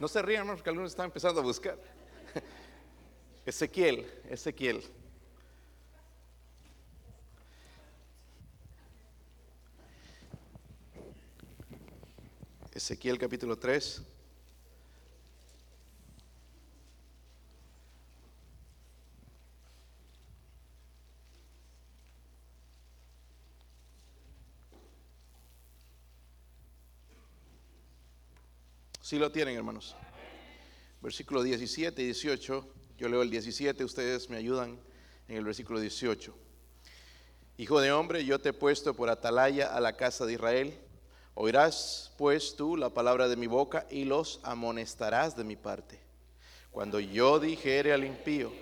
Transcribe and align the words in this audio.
No 0.00 0.08
se 0.08 0.22
rían, 0.22 0.40
hermanos, 0.40 0.62
que 0.62 0.70
algunos 0.70 0.92
están 0.92 1.06
empezando 1.06 1.40
a 1.40 1.42
buscar. 1.42 1.78
Ezequiel, 3.44 4.10
Ezequiel. 4.30 4.82
Ezequiel 12.72 13.18
capítulo 13.18 13.58
3. 13.58 14.02
Si 29.10 29.18
lo 29.18 29.32
tienen, 29.32 29.56
hermanos. 29.56 29.96
Versículo 31.00 31.42
17 31.42 32.00
y 32.00 32.04
18. 32.04 32.74
Yo 32.96 33.08
leo 33.08 33.22
el 33.22 33.30
17, 33.30 33.82
ustedes 33.82 34.30
me 34.30 34.36
ayudan 34.36 34.78
en 35.26 35.36
el 35.36 35.42
versículo 35.42 35.80
18. 35.80 36.32
Hijo 37.56 37.80
de 37.80 37.90
hombre, 37.90 38.24
yo 38.24 38.38
te 38.38 38.50
he 38.50 38.52
puesto 38.52 38.94
por 38.94 39.10
atalaya 39.10 39.74
a 39.74 39.80
la 39.80 39.96
casa 39.96 40.26
de 40.26 40.34
Israel. 40.34 40.78
Oirás 41.34 42.12
pues 42.18 42.54
tú 42.54 42.76
la 42.76 42.90
palabra 42.90 43.26
de 43.26 43.34
mi 43.34 43.48
boca 43.48 43.84
y 43.90 44.04
los 44.04 44.38
amonestarás 44.44 45.34
de 45.34 45.42
mi 45.42 45.56
parte. 45.56 45.98
Cuando 46.70 47.00
yo 47.00 47.40
dijere 47.40 47.92
al 47.92 48.04
impío, 48.04 48.52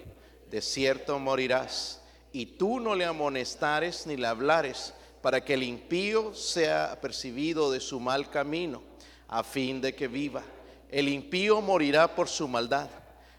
de 0.50 0.62
cierto 0.62 1.18
morirás, 1.18 2.00
y 2.32 2.46
tú 2.46 2.80
no 2.80 2.94
le 2.94 3.04
amonestares 3.04 4.06
ni 4.06 4.16
le 4.16 4.26
hablares, 4.26 4.94
para 5.20 5.44
que 5.44 5.52
el 5.52 5.62
impío 5.62 6.32
sea 6.32 6.90
apercibido 6.90 7.70
de 7.70 7.80
su 7.80 8.00
mal 8.00 8.30
camino 8.30 8.88
a 9.28 9.42
fin 9.42 9.80
de 9.80 9.94
que 9.94 10.08
viva. 10.08 10.42
El 10.88 11.08
impío 11.08 11.60
morirá 11.60 12.14
por 12.14 12.28
su 12.28 12.48
maldad, 12.48 12.88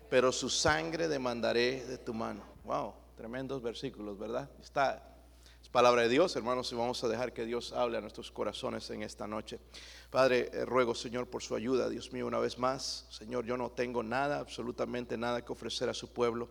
pero 0.09 0.31
su 0.31 0.49
sangre 0.49 1.07
demandaré 1.07 1.85
de 1.85 1.97
tu 1.97 2.13
mano. 2.13 2.43
Wow, 2.63 2.93
tremendos 3.17 3.61
versículos, 3.61 4.17
¿verdad? 4.17 4.49
Está 4.61 5.09
es 5.61 5.67
palabra 5.67 6.03
de 6.03 6.09
Dios, 6.09 6.35
hermanos, 6.35 6.71
y 6.71 6.75
vamos 6.75 7.03
a 7.03 7.07
dejar 7.07 7.33
que 7.33 7.45
Dios 7.45 7.73
hable 7.73 7.97
a 7.97 8.01
nuestros 8.01 8.31
corazones 8.31 8.89
en 8.91 9.03
esta 9.03 9.27
noche. 9.27 9.59
Padre, 10.09 10.49
eh, 10.53 10.65
ruego, 10.65 10.95
Señor, 10.95 11.27
por 11.27 11.43
su 11.43 11.53
ayuda, 11.53 11.89
Dios 11.89 12.13
mío, 12.13 12.27
una 12.27 12.39
vez 12.39 12.57
más. 12.57 13.07
Señor, 13.09 13.45
yo 13.45 13.57
no 13.57 13.69
tengo 13.71 14.01
nada, 14.01 14.39
absolutamente 14.39 15.17
nada 15.17 15.43
que 15.43 15.51
ofrecer 15.51 15.89
a 15.89 15.93
su 15.93 16.13
pueblo. 16.13 16.49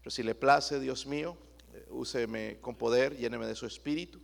Pero 0.00 0.10
si 0.10 0.22
le 0.22 0.34
place, 0.34 0.80
Dios 0.80 1.06
mío, 1.06 1.36
eh, 1.72 1.86
úseme 1.90 2.58
con 2.60 2.74
poder, 2.74 3.16
lléneme 3.16 3.46
de 3.46 3.54
su 3.54 3.66
espíritu. 3.66 4.20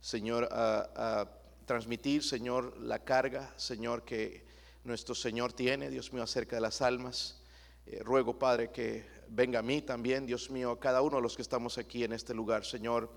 Señor, 0.00 0.48
a 0.52 1.28
transmitir, 1.64 2.22
Señor, 2.22 2.76
la 2.78 3.00
carga, 3.00 3.52
Señor, 3.56 4.04
que 4.04 4.44
nuestro 4.84 5.14
Señor 5.14 5.52
tiene, 5.52 5.90
Dios 5.90 6.12
mío, 6.12 6.22
acerca 6.22 6.56
de 6.56 6.62
las 6.62 6.82
almas. 6.82 7.40
Eh, 7.86 8.00
ruego, 8.02 8.38
Padre, 8.38 8.70
que 8.70 9.04
venga 9.28 9.60
a 9.60 9.62
mí 9.62 9.82
también, 9.82 10.26
Dios 10.26 10.50
mío, 10.50 10.72
a 10.72 10.80
cada 10.80 11.02
uno 11.02 11.16
de 11.16 11.22
los 11.22 11.36
que 11.36 11.42
estamos 11.42 11.78
aquí 11.78 12.04
en 12.04 12.12
este 12.12 12.34
lugar, 12.34 12.64
Señor, 12.64 13.10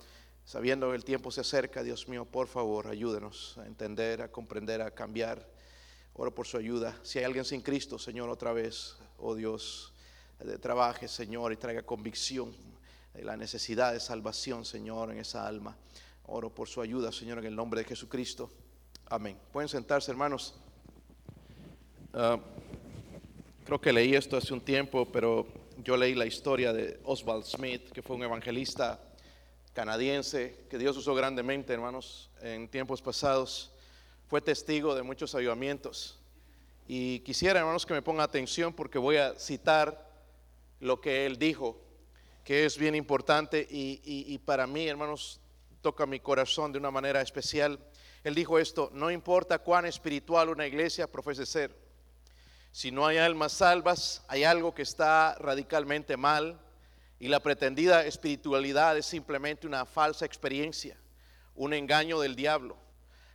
sabiendo 0.44 0.90
que 0.90 0.96
el 0.96 1.04
tiempo 1.04 1.32
se 1.32 1.42
acerca, 1.42 1.84
Dios 1.84 2.08
mío, 2.08 2.26
por 2.26 2.48
favor, 2.48 2.88
ayúdenos 2.88 3.58
a 3.58 3.66
entender, 3.66 4.22
a 4.22 4.32
comprender, 4.32 4.82
a 4.82 4.92
cambiar. 4.92 5.48
Oro 6.14 6.34
por 6.34 6.48
su 6.48 6.58
ayuda. 6.58 6.98
Si 7.04 7.20
hay 7.20 7.26
alguien 7.26 7.44
sin 7.44 7.62
Cristo, 7.62 8.00
Señor, 8.00 8.30
otra 8.30 8.54
vez, 8.54 8.96
oh 9.18 9.36
Dios, 9.36 9.94
eh, 10.40 10.58
trabaje, 10.60 11.08
Señor, 11.08 11.52
y 11.52 11.58
traiga 11.58 11.84
convicción 11.84 12.56
de 13.14 13.24
la 13.24 13.36
necesidad 13.36 13.94
de 13.94 14.00
salvación, 14.00 14.66
Señor, 14.66 15.12
en 15.12 15.20
esa 15.20 15.48
alma. 15.48 15.76
Oro 16.28 16.50
por 16.50 16.68
su 16.68 16.82
ayuda, 16.82 17.12
Señor, 17.12 17.38
en 17.40 17.46
el 17.46 17.56
nombre 17.56 17.82
de 17.82 17.88
Jesucristo. 17.88 18.50
Amén. 19.08 19.38
Pueden 19.52 19.70
sentarse, 19.70 20.10
hermanos. 20.10 20.56
Ah, 22.14 22.40
creo 23.64 23.80
que 23.80 23.94
leí 23.94 24.16
esto 24.16 24.36
hace 24.36 24.52
un 24.54 24.62
tiempo, 24.62 25.06
pero 25.12 25.46
yo 25.84 25.96
leí 25.96 26.16
la 26.16 26.26
historia 26.26 26.74
de 26.74 27.00
Oswald 27.04 27.46
Smith, 27.46 27.92
que 27.92 28.02
fue 28.02 28.16
un 28.16 28.24
evangelista 28.24 29.00
canadiense 29.74 30.66
que 30.68 30.80
Dios 30.80 30.98
usó 30.98 31.14
grandemente, 31.14 31.74
hermanos, 31.74 32.32
en 32.42 32.68
tiempos 32.70 33.04
pasados. 33.04 33.72
Fue 34.28 34.42
testigo 34.42 34.96
de 34.96 35.04
muchos 35.04 35.36
avivamientos. 35.36 36.18
Y 36.88 37.20
quisiera, 37.20 37.60
hermanos, 37.60 37.86
que 37.86 37.94
me 37.94 38.02
pongan 38.02 38.24
atención 38.24 38.74
porque 38.74 38.98
voy 38.98 39.18
a 39.18 39.38
citar 39.38 40.10
lo 40.80 41.02
que 41.02 41.28
él 41.28 41.38
dijo, 41.38 41.80
que 42.44 42.66
es 42.66 42.80
bien 42.80 42.96
importante 42.96 43.68
y, 43.70 44.02
y 44.04 44.38
para 44.40 44.66
mí, 44.66 44.88
hermanos, 44.88 45.40
toca 45.86 46.08
mi 46.08 46.20
corazón 46.20 46.72
de 46.72 46.80
una 46.80 46.90
manera 46.90 47.22
especial. 47.22 47.78
Él 48.24 48.34
dijo 48.34 48.58
esto, 48.58 48.90
no 48.92 49.12
importa 49.12 49.60
cuán 49.60 49.86
espiritual 49.86 50.50
una 50.50 50.66
iglesia 50.66 51.06
profese 51.06 51.46
ser, 51.46 51.76
si 52.72 52.90
no 52.90 53.06
hay 53.06 53.20
almas 53.20 53.52
salvas, 53.52 54.24
hay 54.28 54.46
algo 54.46 54.74
que 54.74 54.82
está 54.82 55.36
radicalmente 55.36 56.18
mal 56.18 56.60
y 57.20 57.28
la 57.28 57.40
pretendida 57.40 58.04
espiritualidad 58.04 58.98
es 58.98 59.06
simplemente 59.06 59.68
una 59.68 59.86
falsa 59.86 60.26
experiencia, 60.26 60.98
un 61.54 61.72
engaño 61.72 62.20
del 62.20 62.36
diablo. 62.36 62.76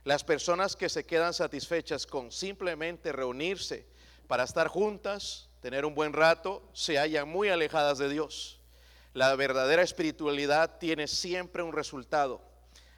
Las 0.03 0.25
personas 0.25 0.75
que 0.75 0.89
se 0.89 1.05
quedan 1.05 1.33
satisfechas 1.33 2.05
con 2.05 2.33
simplemente 2.33 3.13
reunirse 3.13 3.87
para 4.27 4.43
estar 4.43 4.67
juntas, 4.67 5.47
tener 5.61 5.85
un 5.85 5.95
buen 5.95 6.11
rato, 6.11 6.69
se 6.73 6.97
hallan 6.97 7.29
muy 7.29 7.47
alejadas 7.47 7.97
de 7.97 8.09
Dios. 8.09 8.60
La 9.13 9.35
verdadera 9.35 9.81
espiritualidad 9.81 10.77
tiene 10.77 11.05
siempre 11.05 11.61
un 11.61 11.73
resultado. 11.73 12.41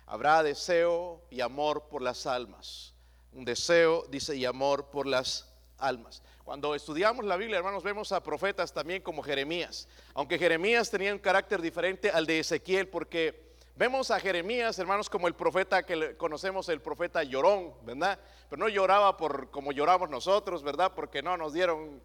Habrá 0.05 0.43
deseo 0.43 1.23
y 1.31 1.41
amor 1.41 1.87
por 1.89 2.03
las 2.03 2.27
almas. 2.27 2.93
Un 3.31 3.45
deseo, 3.45 4.05
dice, 4.09 4.35
y 4.35 4.45
amor 4.45 4.91
por 4.91 5.07
las 5.07 5.51
almas. 5.79 6.21
Cuando 6.43 6.75
estudiamos 6.75 7.25
la 7.25 7.35
Biblia, 7.35 7.57
hermanos, 7.57 7.81
vemos 7.81 8.11
a 8.11 8.21
profetas 8.21 8.71
también 8.71 9.01
como 9.01 9.23
Jeremías. 9.23 9.87
Aunque 10.13 10.37
Jeremías 10.37 10.91
tenía 10.91 11.13
un 11.13 11.19
carácter 11.19 11.61
diferente 11.63 12.11
al 12.11 12.27
de 12.27 12.39
Ezequiel, 12.39 12.89
porque 12.89 13.55
vemos 13.75 14.11
a 14.11 14.19
Jeremías, 14.19 14.77
hermanos, 14.77 15.09
como 15.09 15.27
el 15.27 15.33
profeta 15.33 15.81
que 15.83 16.15
conocemos, 16.15 16.69
el 16.69 16.79
profeta 16.79 17.23
llorón, 17.23 17.73
¿verdad? 17.85 18.19
Pero 18.51 18.59
no 18.59 18.69
lloraba 18.69 19.17
por 19.17 19.49
como 19.49 19.71
lloramos 19.71 20.11
nosotros, 20.11 20.61
¿verdad? 20.61 20.91
Porque 20.93 21.23
no 21.23 21.37
nos 21.37 21.53
dieron 21.53 22.03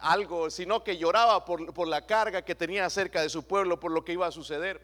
algo, 0.00 0.50
sino 0.50 0.82
que 0.82 0.96
lloraba 0.96 1.44
por, 1.44 1.88
la 1.88 2.06
carga 2.06 2.42
que 2.42 2.54
tenía 2.54 2.86
acerca 2.86 3.20
de 3.22 3.28
su 3.28 3.44
pueblo, 3.44 3.78
por 3.80 3.90
lo 3.90 4.04
que 4.04 4.12
iba 4.12 4.26
a 4.26 4.32
suceder. 4.32 4.80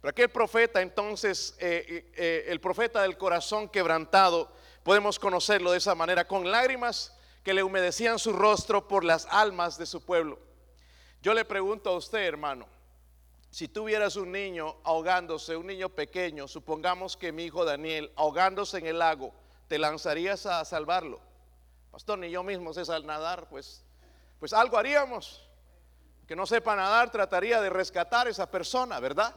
Pero 0.00 0.10
aquel 0.10 0.30
profeta, 0.30 0.82
entonces, 0.82 1.54
eh, 1.58 2.10
eh, 2.14 2.44
el 2.48 2.60
profeta 2.60 3.02
del 3.02 3.16
corazón 3.16 3.68
quebrantado, 3.68 4.52
podemos 4.82 5.18
conocerlo 5.18 5.72
de 5.72 5.78
esa 5.78 5.94
manera, 5.94 6.26
con 6.26 6.50
lágrimas 6.50 7.16
que 7.42 7.54
le 7.54 7.62
humedecían 7.62 8.18
su 8.18 8.32
rostro 8.32 8.88
por 8.88 9.04
las 9.04 9.26
almas 9.30 9.78
de 9.78 9.86
su 9.86 10.04
pueblo. 10.04 10.38
Yo 11.22 11.34
le 11.34 11.44
pregunto 11.44 11.90
a 11.90 11.96
usted, 11.96 12.20
hermano, 12.20 12.66
si 13.50 13.68
tuvieras 13.68 14.16
un 14.16 14.32
niño 14.32 14.76
ahogándose, 14.82 15.56
un 15.56 15.66
niño 15.66 15.88
pequeño, 15.88 16.48
supongamos 16.48 17.16
que 17.16 17.32
mi 17.32 17.44
hijo 17.44 17.64
Daniel 17.64 18.10
ahogándose 18.16 18.78
en 18.78 18.86
el 18.86 18.98
lago, 18.98 19.32
¿te 19.68 19.78
lanzarías 19.78 20.46
a 20.46 20.64
salvarlo? 20.64 21.20
Pastor, 21.90 22.18
ni 22.18 22.30
yo 22.30 22.42
mismo 22.42 22.72
sé 22.72 22.82
nadar, 23.02 23.48
pues 23.48 23.84
pues 24.42 24.52
algo 24.52 24.76
haríamos. 24.76 25.40
Que 26.26 26.34
no 26.34 26.46
sepa 26.46 26.74
nadar, 26.74 27.12
trataría 27.12 27.60
de 27.60 27.70
rescatar 27.70 28.26
a 28.26 28.30
esa 28.30 28.50
persona, 28.50 28.98
¿verdad? 28.98 29.32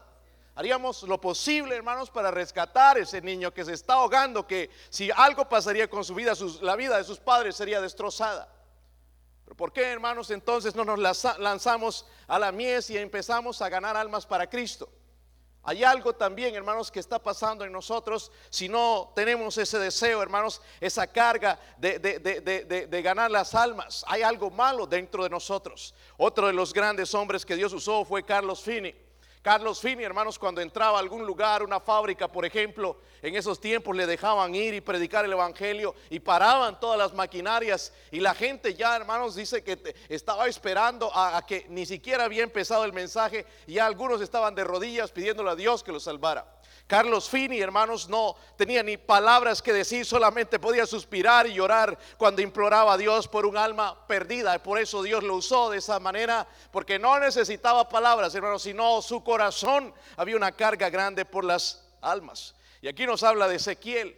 Haríamos 0.56 1.04
lo 1.04 1.22
posible, 1.22 1.76
hermanos, 1.76 2.10
para 2.10 2.32
rescatar 2.32 2.98
a 2.98 3.02
ese 3.02 3.22
niño 3.22 3.54
que 3.54 3.64
se 3.64 3.74
está 3.74 3.94
ahogando, 3.94 4.48
que 4.48 4.72
si 4.90 5.12
algo 5.16 5.48
pasaría 5.48 5.88
con 5.88 6.04
su 6.04 6.16
vida, 6.16 6.34
la 6.62 6.76
vida 6.76 6.98
de 6.98 7.04
sus 7.04 7.20
padres 7.20 7.56
sería 7.56 7.80
destrozada. 7.82 8.52
Pero 9.44 9.56
¿por 9.56 9.72
qué, 9.72 9.84
hermanos, 9.84 10.32
entonces 10.32 10.74
no 10.74 10.84
nos 10.84 10.98
lanzamos 11.38 12.08
a 12.28 12.40
la 12.40 12.52
mies 12.52 12.90
y 12.90 12.98
empezamos 12.98 13.62
a 13.62 13.70
ganar 13.70 13.96
almas 13.96 14.26
para 14.26 14.50
Cristo? 14.50 14.90
Hay 15.68 15.84
algo 15.84 16.14
también, 16.14 16.54
hermanos, 16.54 16.92
que 16.92 17.00
está 17.00 17.18
pasando 17.18 17.66
en 17.66 17.72
nosotros 17.72 18.32
si 18.52 18.70
no 18.70 19.12
tenemos 19.16 19.58
ese 19.58 19.80
deseo, 19.80 20.22
hermanos, 20.22 20.62
esa 20.80 21.08
carga 21.08 21.60
de, 21.78 23.02
ganar 23.04 23.32
las 23.32 23.56
almas. 23.56 24.06
Hay 24.08 24.22
algo 24.22 24.52
malo 24.52 24.86
dentro 24.86 25.24
de 25.24 25.30
nosotros. 25.30 25.96
Otro 26.18 26.48
de 26.48 26.54
los 26.54 26.72
grandes 26.72 27.14
hombres 27.16 27.44
que 27.44 27.56
Dios 27.56 27.74
usó 27.74 28.06
fue 28.06 28.24
Carlos 28.24 28.62
Finney. 28.62 29.05
Carlos 29.46 29.80
Fini, 29.80 30.04
hermanos, 30.04 30.40
cuando 30.40 30.60
entraba 30.60 30.98
a 30.98 31.02
algún 31.02 31.24
lugar, 31.24 31.62
una 31.62 31.80
fábrica, 31.80 32.28
por 32.28 32.46
ejemplo, 32.46 32.98
en 33.22 33.36
esos 33.36 33.62
tiempos 33.62 33.96
le 33.96 34.08
dejaban 34.08 34.56
ir 34.56 34.74
y 34.74 34.82
predicar 34.82 35.24
el 35.24 35.34
Evangelio 35.34 35.94
y 36.10 36.20
paraban 36.20 36.80
todas 36.80 36.98
las 36.98 37.14
maquinarias 37.14 37.94
y 38.10 38.22
la 38.22 38.34
gente 38.34 38.74
ya, 38.74 38.96
hermanos, 38.96 39.36
dice 39.36 39.64
que 39.64 39.96
estaba 40.10 40.48
esperando 40.48 41.12
a, 41.14 41.46
que 41.46 41.68
ni 41.70 41.86
siquiera 41.86 42.24
había 42.24 42.42
empezado 42.42 42.86
el 42.86 42.94
mensaje 42.94 43.46
y 43.68 43.74
ya 43.74 43.86
algunos 43.86 44.20
estaban 44.20 44.56
de 44.56 44.64
rodillas 44.64 45.12
pidiéndole 45.12 45.52
a 45.52 45.56
Dios 45.56 45.84
que 45.84 45.92
los 45.92 46.02
salvara. 46.02 46.55
Carlos 46.88 47.28
Fini, 47.28 47.60
hermanos, 47.60 48.08
no 48.08 48.36
tenía 48.58 48.84
ni 48.84 48.96
palabras 48.96 49.60
que 49.60 49.74
decir, 49.74 50.06
solamente 50.06 50.60
podía 50.60 50.86
suspirar 50.86 51.48
y 51.48 51.54
llorar 51.56 51.98
cuando 52.16 52.44
imploraba 52.44 52.94
a 52.94 52.98
Dios 52.98 53.28
por 53.28 53.48
un 53.48 53.58
alma 53.58 54.06
perdida. 54.06 54.62
Por 54.62 54.78
eso 54.78 55.02
Dios 55.02 55.24
lo 55.24 55.36
usó 55.36 55.72
de 55.72 55.80
esa 55.80 56.00
manera, 56.00 56.48
porque 56.72 57.00
no 57.00 57.20
necesitaba 57.20 57.90
palabras, 57.90 58.36
hermanos, 58.36 58.62
sino 58.62 59.02
su 59.02 59.24
corazón 59.24 59.96
había 60.16 60.36
una 60.36 60.52
carga 60.52 60.92
grande 60.92 61.26
por 61.26 61.44
las 61.44 61.84
almas. 62.02 62.54
Y 62.82 62.88
aquí 62.88 63.08
nos 63.08 63.24
habla 63.24 63.48
de 63.48 63.56
Ezequiel. 63.56 64.16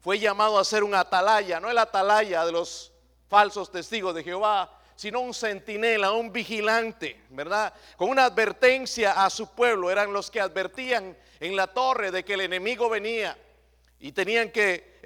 Fue 0.00 0.18
llamado 0.18 0.58
a 0.58 0.64
ser 0.64 0.84
un 0.84 0.94
atalaya, 0.94 1.58
no 1.58 1.70
el 1.70 1.78
atalaya 1.78 2.44
de 2.44 2.52
los 2.52 2.92
falsos 3.28 3.70
testigos 3.70 4.14
de 4.14 4.24
Jehová, 4.24 4.70
sino 4.94 5.20
un 5.20 5.32
centinela, 5.32 6.12
un 6.12 6.30
vigilante, 6.30 7.24
¿verdad? 7.30 7.72
Con 7.96 8.10
una 8.10 8.26
advertencia 8.26 9.24
a 9.24 9.30
su 9.30 9.46
pueblo. 9.54 9.90
Eran 9.90 10.12
los 10.12 10.30
que 10.30 10.38
advertían 10.38 11.16
en 11.40 11.56
la 11.56 11.66
torre 11.68 12.10
de 12.10 12.24
que 12.24 12.34
el 12.34 12.42
enemigo 12.42 12.88
venía 12.88 13.36
y 13.98 14.12
tenían 14.12 14.50
que 14.50 15.00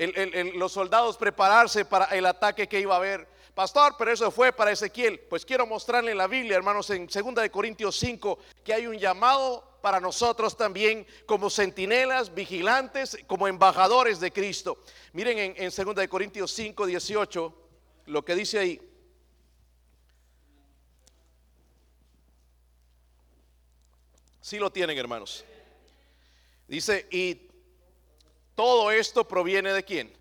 los 0.54 0.72
soldados 0.72 1.16
prepararse 1.16 1.84
para 1.84 2.06
el 2.06 2.26
ataque 2.26 2.68
que 2.68 2.80
iba 2.80 2.94
a 2.94 2.98
haber. 2.98 3.26
Pastor, 3.54 3.94
pero 3.96 4.12
eso 4.12 4.32
fue 4.32 4.52
para 4.52 4.72
Ezequiel. 4.72 5.20
Pues 5.20 5.44
quiero 5.44 5.64
mostrarle 5.64 6.10
en 6.10 6.18
la 6.18 6.26
Biblia, 6.26 6.56
hermanos, 6.56 6.90
en 6.90 7.06
2 7.06 7.34
de 7.36 7.50
Corintios 7.50 7.96
5, 7.96 8.38
que 8.64 8.74
hay 8.74 8.88
un 8.88 8.98
llamado 8.98 9.78
para 9.80 10.00
nosotros 10.00 10.56
también 10.56 11.06
como 11.24 11.50
centinelas, 11.50 12.34
vigilantes, 12.34 13.16
como 13.28 13.46
embajadores 13.46 14.18
de 14.18 14.32
Cristo. 14.32 14.82
Miren 15.12 15.38
en, 15.38 15.54
en 15.56 15.70
2 15.70 15.94
de 15.94 16.08
Corintios 16.08 16.50
5, 16.52 16.86
18, 16.86 17.54
lo 18.06 18.24
que 18.24 18.34
dice 18.34 18.58
ahí. 18.58 18.80
Si 24.40 24.58
lo 24.58 24.70
tienen, 24.70 24.98
hermanos. 24.98 25.44
Dice, 26.66 27.06
y 27.10 27.48
todo 28.54 28.90
esto 28.90 29.26
proviene 29.26 29.72
de 29.72 29.84
quién? 29.84 30.16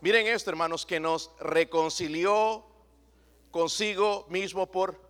Miren 0.00 0.26
esto, 0.26 0.50
hermanos, 0.50 0.86
que 0.86 1.00
nos 1.00 1.30
reconcilió 1.40 2.64
consigo 3.50 4.26
mismo 4.28 4.70
por 4.70 5.00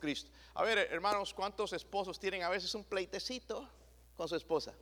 Cristo. 0.00 0.30
A 0.54 0.62
ver, 0.62 0.78
hermanos, 0.78 1.34
¿cuántos 1.34 1.72
esposos 1.72 2.18
tienen 2.18 2.42
a 2.42 2.48
veces 2.48 2.74
un 2.74 2.84
pleitecito 2.84 3.68
con 4.16 4.28
su 4.28 4.36
esposa? 4.36 4.74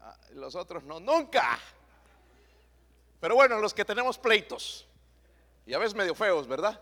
Ah, 0.00 0.16
los 0.34 0.54
otros 0.54 0.84
no, 0.84 1.00
nunca. 1.00 1.58
Pero 3.20 3.34
bueno, 3.34 3.58
los 3.58 3.74
que 3.74 3.84
tenemos 3.84 4.18
pleitos, 4.18 4.86
y 5.66 5.74
a 5.74 5.78
veces 5.78 5.94
medio 5.94 6.14
feos, 6.14 6.46
¿verdad? 6.46 6.80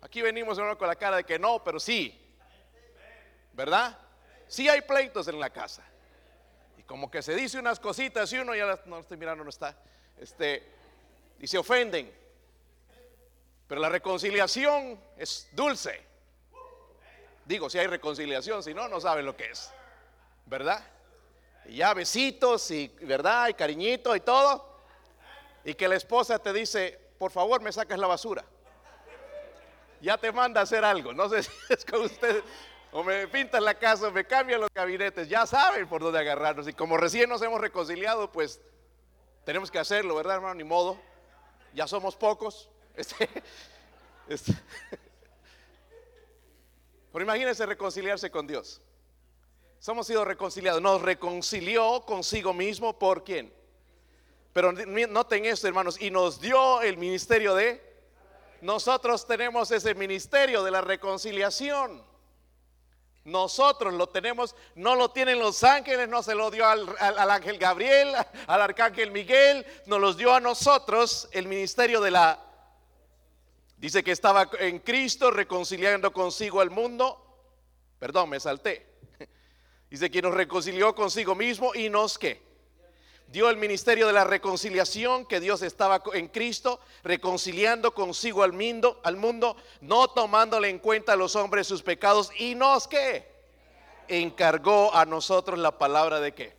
Aquí 0.00 0.20
venimos 0.22 0.58
hermano, 0.58 0.76
con 0.76 0.88
la 0.88 0.96
cara 0.96 1.18
de 1.18 1.24
que 1.24 1.38
no, 1.38 1.62
pero 1.62 1.78
sí. 1.78 2.18
¿Verdad? 3.52 3.98
Sí 4.52 4.68
hay 4.68 4.82
pleitos 4.82 5.28
en 5.28 5.40
la 5.40 5.48
casa 5.48 5.82
como 6.92 7.10
que 7.10 7.22
se 7.22 7.34
dice 7.34 7.58
unas 7.58 7.80
cositas 7.80 8.30
y 8.34 8.38
uno 8.38 8.54
ya 8.54 8.78
no 8.84 8.98
estoy 8.98 9.16
mirando, 9.16 9.42
no 9.42 9.48
está, 9.48 9.74
este, 10.18 10.62
y 11.40 11.46
se 11.46 11.56
ofenden. 11.56 12.12
Pero 13.66 13.80
la 13.80 13.88
reconciliación 13.88 15.00
es 15.16 15.48
dulce. 15.52 16.02
Digo, 17.46 17.70
si 17.70 17.78
hay 17.78 17.86
reconciliación, 17.86 18.62
si 18.62 18.74
no, 18.74 18.88
no 18.88 19.00
saben 19.00 19.24
lo 19.24 19.34
que 19.34 19.50
es. 19.50 19.72
¿Verdad? 20.44 20.84
Y 21.64 21.76
ya 21.76 21.94
besitos 21.94 22.70
y, 22.70 22.88
¿verdad? 23.00 23.48
Y 23.48 23.54
cariñito 23.54 24.14
y 24.14 24.20
todo. 24.20 24.82
Y 25.64 25.72
que 25.72 25.88
la 25.88 25.96
esposa 25.96 26.38
te 26.38 26.52
dice, 26.52 27.00
por 27.18 27.30
favor, 27.30 27.62
me 27.62 27.72
sacas 27.72 27.98
la 27.98 28.06
basura. 28.06 28.44
Ya 30.02 30.18
te 30.18 30.30
manda 30.30 30.60
a 30.60 30.64
hacer 30.64 30.84
algo. 30.84 31.14
No 31.14 31.30
sé 31.30 31.42
si 31.42 31.50
es 31.70 31.86
con 31.86 32.02
ustedes 32.02 32.44
o 32.92 33.02
me 33.02 33.26
pintan 33.26 33.64
la 33.64 33.74
casa, 33.74 34.08
o 34.08 34.10
me 34.12 34.24
cambian 34.26 34.60
los 34.60 34.70
gabinetes, 34.72 35.26
ya 35.26 35.46
saben 35.46 35.88
por 35.88 36.02
dónde 36.02 36.18
agarrarnos. 36.18 36.68
Y 36.68 36.74
como 36.74 36.98
recién 36.98 37.28
nos 37.28 37.40
hemos 37.40 37.60
reconciliado, 37.60 38.30
pues 38.30 38.60
tenemos 39.44 39.70
que 39.70 39.78
hacerlo, 39.78 40.14
¿verdad, 40.14 40.36
hermano? 40.36 40.54
Ni 40.54 40.64
modo. 40.64 41.00
Ya 41.74 41.88
somos 41.88 42.14
pocos. 42.14 42.68
Este, 42.94 43.26
este. 44.28 44.52
Pero 47.10 47.24
imagínense 47.24 47.64
reconciliarse 47.64 48.30
con 48.30 48.46
Dios. 48.46 48.82
Somos 49.78 50.06
sido 50.06 50.26
reconciliados. 50.26 50.82
Nos 50.82 51.00
reconcilió 51.00 52.02
consigo 52.02 52.52
mismo 52.52 52.98
por 52.98 53.24
quién. 53.24 53.50
Pero 54.52 54.72
noten 54.72 55.46
esto, 55.46 55.68
hermanos, 55.68 55.98
y 55.98 56.10
nos 56.10 56.38
dio 56.38 56.82
el 56.82 56.98
ministerio 56.98 57.54
de. 57.54 57.82
Nosotros 58.60 59.26
tenemos 59.26 59.70
ese 59.70 59.94
ministerio 59.94 60.62
de 60.62 60.70
la 60.70 60.82
reconciliación. 60.82 62.11
Nosotros 63.24 63.94
lo 63.94 64.08
tenemos, 64.08 64.56
no 64.74 64.96
lo 64.96 65.10
tienen 65.10 65.38
los 65.38 65.62
ángeles, 65.62 66.08
no 66.08 66.22
se 66.22 66.34
lo 66.34 66.50
dio 66.50 66.66
al, 66.66 66.88
ángel 67.30 67.56
Gabriel, 67.56 68.12
al 68.46 68.62
arcángel 68.62 69.12
Miguel, 69.12 69.64
nos 69.86 70.00
los 70.00 70.16
dio 70.16 70.34
a 70.34 70.40
nosotros 70.40 71.28
el 71.32 71.46
ministerio 71.46 72.00
de 72.00 72.10
la... 72.10 72.40
Dice 73.76 74.02
que 74.02 74.12
estaba 74.12 74.48
en 74.58 74.78
Cristo 74.80 75.30
reconciliando 75.30 76.12
consigo 76.12 76.60
al 76.60 76.70
mundo. 76.70 77.18
Perdón, 77.98 78.30
me 78.30 78.40
salté. 78.40 78.86
Dice 79.90 80.10
que 80.10 80.22
nos 80.22 80.34
reconcilió 80.34 80.94
consigo 80.94 81.34
mismo 81.34 81.74
y 81.74 81.88
nos 81.90 82.18
que 82.18 82.51
dio 83.32 83.48
el 83.48 83.56
ministerio 83.56 84.06
de 84.06 84.12
la 84.12 84.24
reconciliación, 84.24 85.24
que 85.24 85.40
Dios 85.40 85.62
estaba 85.62 86.02
en 86.12 86.28
Cristo, 86.28 86.78
reconciliando 87.02 87.94
consigo 87.94 88.42
al 88.42 88.52
mundo, 88.52 89.00
al 89.02 89.16
mundo, 89.16 89.56
no 89.80 90.08
tomándole 90.08 90.68
en 90.68 90.78
cuenta 90.78 91.14
a 91.14 91.16
los 91.16 91.34
hombres 91.34 91.66
sus 91.66 91.82
pecados 91.82 92.30
y 92.38 92.54
nos 92.54 92.86
que 92.86 93.26
encargó 94.06 94.94
a 94.94 95.06
nosotros 95.06 95.58
la 95.58 95.78
palabra 95.78 96.20
de 96.20 96.34
qué. 96.34 96.54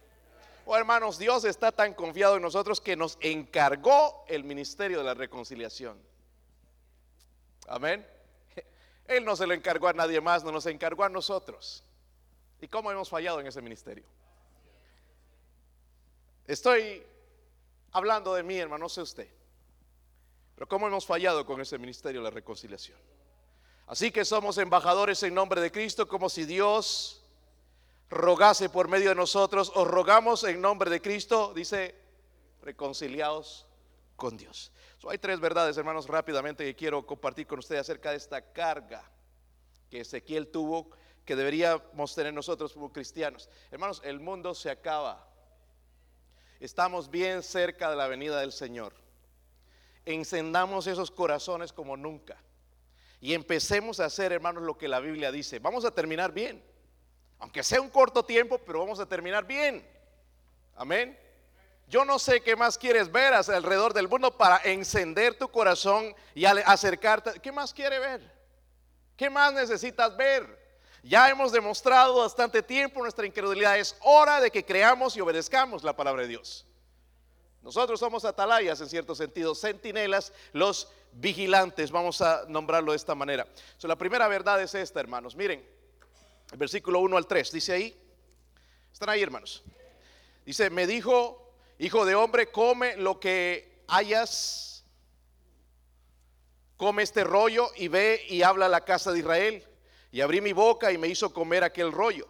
Oh 0.65 0.75
hermanos, 0.75 1.19
Dios 1.19 1.45
está 1.45 1.71
tan 1.71 1.93
confiado 1.93 2.37
en 2.37 2.41
nosotros 2.41 2.81
que 2.81 2.95
nos 2.95 3.19
encargó 3.21 4.25
el 4.27 4.43
ministerio 4.43 4.97
de 4.97 5.03
la 5.03 5.13
reconciliación. 5.13 6.01
Amén. 7.67 8.05
Él 9.07 9.23
no 9.23 9.35
se 9.35 9.45
lo 9.45 9.53
encargó 9.53 9.89
a 9.89 9.93
nadie 9.93 10.19
más, 10.21 10.43
no 10.43 10.51
nos 10.51 10.65
encargó 10.65 11.03
a 11.03 11.09
nosotros. 11.09 11.83
¿Y 12.59 12.67
cómo 12.67 12.91
hemos 12.91 13.09
fallado 13.09 13.39
en 13.39 13.45
ese 13.45 13.61
ministerio? 13.61 14.05
Estoy 16.45 17.04
hablando 17.92 18.34
de 18.34 18.44
mí, 18.44 18.57
hermano, 18.57 18.84
no 18.84 18.90
sé 18.90 19.01
usted. 19.01 19.30
Pero 20.56 20.68
cómo 20.68 20.88
hemos 20.88 21.06
fallado 21.06 21.45
con 21.45 21.62
ese 21.62 21.78
ministerio 21.78 22.22
de 22.22 22.25
la 22.25 22.31
reconciliación. 22.31 22.98
Así 23.88 24.12
que 24.12 24.25
somos 24.25 24.57
embajadores 24.57 25.24
en 25.24 25.34
nombre 25.34 25.62
de 25.62 25.72
Cristo, 25.72 26.07
como 26.07 26.30
si 26.30 26.45
Dios 26.45 27.24
rogase 28.10 28.69
por 28.69 28.88
medio 28.88 29.10
de 29.10 29.16
nosotros, 29.16 29.72
os 29.75 29.88
rogamos 29.88 30.44
en 30.44 30.62
nombre 30.62 30.90
de 30.90 31.01
Cristo, 31.01 31.51
dice, 31.54 31.95
reconciliados 32.62 33.66
con 34.16 34.38
Dios. 34.38 34.72
hay 35.10 35.18
tres 35.18 35.40
verdades, 35.40 35.75
hermanos, 35.78 36.07
rápidamente 36.07 36.63
que 36.63 36.75
quiero 36.75 37.06
compartir 37.06 37.48
con 37.48 37.60
ustedes 37.60 37.81
acerca 37.81 38.12
de 38.12 38.18
esta 38.18 38.54
carga 38.54 39.04
que 39.90 40.01
Ezequiel 40.01 40.48
tuvo, 40.48 40.92
que 41.25 41.36
deberíamos 41.36 42.16
tener 42.16 42.34
nosotros 42.34 42.74
como 42.74 42.94
cristianos. 42.94 43.50
Hermanos, 43.72 44.01
el 44.06 44.19
mundo 44.19 44.54
se 44.54 44.69
acaba 44.69 45.32
estamos 46.65 47.12
bien 47.12 47.44
cerca 47.44 47.89
de 47.89 47.98
la 47.98 48.07
venida 48.07 48.39
del 48.39 48.54
Señor. 48.54 48.94
Encendamos 50.06 50.88
esos 50.88 51.12
corazones 51.12 51.74
como 51.74 51.98
nunca. 51.98 52.37
Y 53.19 53.33
empecemos 53.33 53.99
a 53.99 54.06
hacer, 54.06 54.31
hermanos, 54.31 54.64
lo 54.64 54.78
que 54.78 54.87
la 54.87 55.02
Biblia 55.02 55.31
dice. 55.31 55.59
Vamos 55.59 55.83
a 55.83 55.92
terminar 55.92 56.31
bien. 56.31 56.64
Aunque 57.40 57.64
sea 57.64 57.81
un 57.81 57.90
corto 57.90 58.23
tiempo, 58.23 58.57
pero 58.59 58.80
vamos 58.80 58.99
a 59.02 59.06
terminar 59.06 59.45
bien. 59.45 59.85
Amén. 60.76 61.19
Yo 61.90 62.06
no 62.06 62.18
sé 62.18 62.42
qué 62.42 62.56
más 62.56 62.78
quieres 62.78 63.11
ver 63.11 63.33
alrededor 63.33 63.94
del 63.94 64.07
mundo 64.07 64.37
para 64.37 64.61
encender 64.64 65.37
tu 65.37 65.49
corazón 65.49 66.16
y 66.33 66.45
acercarte. 66.45 67.42
¿Qué 67.42 67.52
más 67.52 67.73
quiere 67.73 67.99
ver? 67.99 68.21
¿Qué 69.18 69.30
más 69.30 69.54
necesitas 69.54 70.16
ver? 70.16 70.62
Ya 71.04 71.30
hemos 71.30 71.52
demostrado 71.52 72.16
bastante 72.16 72.64
tiempo 72.64 73.02
nuestra 73.02 73.26
incredulidad. 73.26 73.78
Es 73.78 73.98
hora 74.00 74.40
de 74.40 74.50
que 74.50 74.64
creamos 74.64 75.18
y 75.18 75.22
obedezcamos 75.22 75.83
la 75.83 75.94
palabra 75.94 76.22
de 76.22 76.30
Dios. 76.30 76.66
Nosotros 77.62 78.00
somos 78.00 78.24
atalayas 78.24 78.80
en 78.80 78.88
cierto 78.88 79.14
sentido, 79.14 79.54
centinelas, 79.54 80.31
los 80.54 80.88
vigilantes, 81.12 81.92
vamos 81.92 82.22
a 82.22 82.45
nombrarlo 82.48 82.94
de 82.94 82.98
esta 82.98 83.16
manera. 83.16 83.45
la 83.81 83.98
primera 83.98 84.28
verdad 84.30 84.62
es 84.62 84.76
esta, 84.76 85.02
hermanos. 85.02 85.36
Miren, 85.36 85.66
el 86.52 86.57
versículo 86.57 87.00
1 87.02 87.18
al 87.18 87.28
3, 87.28 87.52
dice 87.52 87.74
ahí, 87.74 87.98
están 88.92 89.10
ahí, 89.10 89.22
hermanos. 89.22 89.64
Dice, 90.45 90.69
me 90.69 90.88
dijo, 90.88 91.54
hijo 91.80 92.06
de 92.06 92.16
hombre, 92.16 92.50
come 92.50 92.95
lo 92.95 93.19
que 93.19 93.83
hayas, 93.88 94.86
come 96.78 97.04
este 97.04 97.24
rollo 97.24 97.69
y 97.76 97.90
ve 97.90 98.26
y 98.30 98.42
habla 98.44 98.68
a 98.68 98.69
la 98.69 98.86
casa 98.86 99.12
de 99.12 99.19
Israel 99.19 99.68
y 100.13 100.21
abrí 100.21 100.41
mi 100.41 100.53
boca 100.53 100.91
y 100.91 100.97
me 100.99 101.07
hizo 101.07 101.33
comer 101.33 101.63
aquel 101.63 101.91
rollo. 101.91 102.27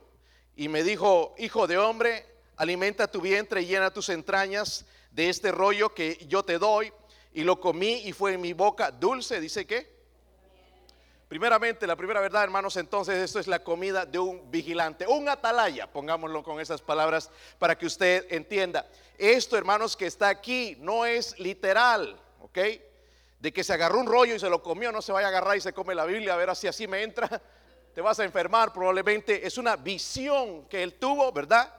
Y 0.55 0.69
me 0.69 0.83
dijo, 0.83 1.35
hijo 1.37 1.67
de 1.67 1.77
hombre, 1.77 2.25
alimenta 2.55 3.11
tu 3.11 3.19
vientre 3.19 3.61
y 3.61 3.65
llena 3.65 3.91
tus 3.91 4.07
entrañas 4.07 4.85
de 5.11 5.27
este 5.27 5.51
rollo 5.51 5.93
que 5.93 6.25
yo 6.29 6.43
te 6.43 6.57
doy. 6.59 6.93
Y 7.33 7.43
lo 7.43 7.59
comí 7.59 7.95
y 8.05 8.13
fue 8.13 8.35
en 8.35 8.41
mi 8.41 8.53
boca 8.53 8.89
dulce, 8.89 9.41
dice 9.41 9.67
que. 9.67 9.91
Primeramente, 11.27 11.85
la 11.85 11.97
primera 11.97 12.21
verdad, 12.21 12.45
hermanos, 12.45 12.77
entonces 12.77 13.17
esto 13.17 13.41
es 13.41 13.47
la 13.47 13.61
comida 13.61 14.05
de 14.05 14.17
un 14.17 14.49
vigilante, 14.49 15.05
un 15.05 15.27
atalaya, 15.27 15.91
pongámoslo 15.91 16.41
con 16.41 16.61
esas 16.61 16.81
palabras 16.81 17.31
para 17.59 17.77
que 17.77 17.85
usted 17.85 18.27
entienda. 18.29 18.87
Esto, 19.17 19.57
hermanos, 19.57 19.97
que 19.97 20.05
está 20.05 20.29
aquí 20.29 20.77
no 20.79 21.05
es 21.05 21.37
literal, 21.37 22.17
¿ok? 22.39 22.59
De 23.39 23.51
que 23.51 23.61
se 23.61 23.73
agarró 23.73 23.99
un 23.99 24.07
rollo 24.07 24.35
y 24.35 24.39
se 24.39 24.49
lo 24.49 24.63
comió, 24.63 24.93
no 24.93 25.01
se 25.01 25.11
vaya 25.11 25.27
a 25.27 25.31
agarrar 25.31 25.57
y 25.57 25.61
se 25.61 25.73
come 25.73 25.93
la 25.93 26.05
Biblia, 26.05 26.33
a 26.33 26.37
ver 26.37 26.55
si 26.55 26.67
así 26.67 26.87
me 26.87 27.03
entra 27.03 27.41
te 27.93 28.01
vas 28.01 28.19
a 28.19 28.23
enfermar 28.23 28.73
probablemente. 28.73 29.45
Es 29.45 29.57
una 29.57 29.75
visión 29.75 30.65
que 30.67 30.83
él 30.83 30.95
tuvo, 30.95 31.31
¿verdad? 31.31 31.73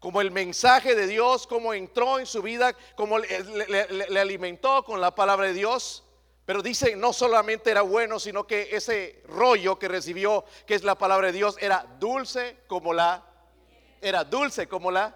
como 0.00 0.20
el 0.20 0.30
mensaje 0.30 0.94
de 0.94 1.06
Dios, 1.06 1.46
como 1.46 1.74
entró 1.74 2.18
en 2.18 2.26
su 2.26 2.40
vida, 2.40 2.72
como 2.94 3.18
le, 3.18 3.66
le, 4.08 4.20
alimentó 4.20 4.84
con 4.84 5.00
la 5.00 5.14
palabra 5.14 5.48
de 5.48 5.54
Dios. 5.54 6.04
Pero 6.44 6.62
dice, 6.62 6.96
no 6.96 7.12
solamente 7.12 7.70
era 7.70 7.82
bueno, 7.82 8.20
sino 8.20 8.46
que 8.46 8.68
ese 8.72 9.22
rollo 9.26 9.78
que 9.78 9.88
recibió, 9.88 10.44
que 10.66 10.74
es 10.74 10.84
la 10.84 10.96
palabra 10.96 11.26
de 11.26 11.32
Dios, 11.32 11.56
era 11.60 11.84
dulce 11.98 12.58
como 12.68 12.94
la, 12.94 13.24
era 14.00 14.24
dulce 14.24 14.68
como 14.68 14.90
la. 14.90 15.14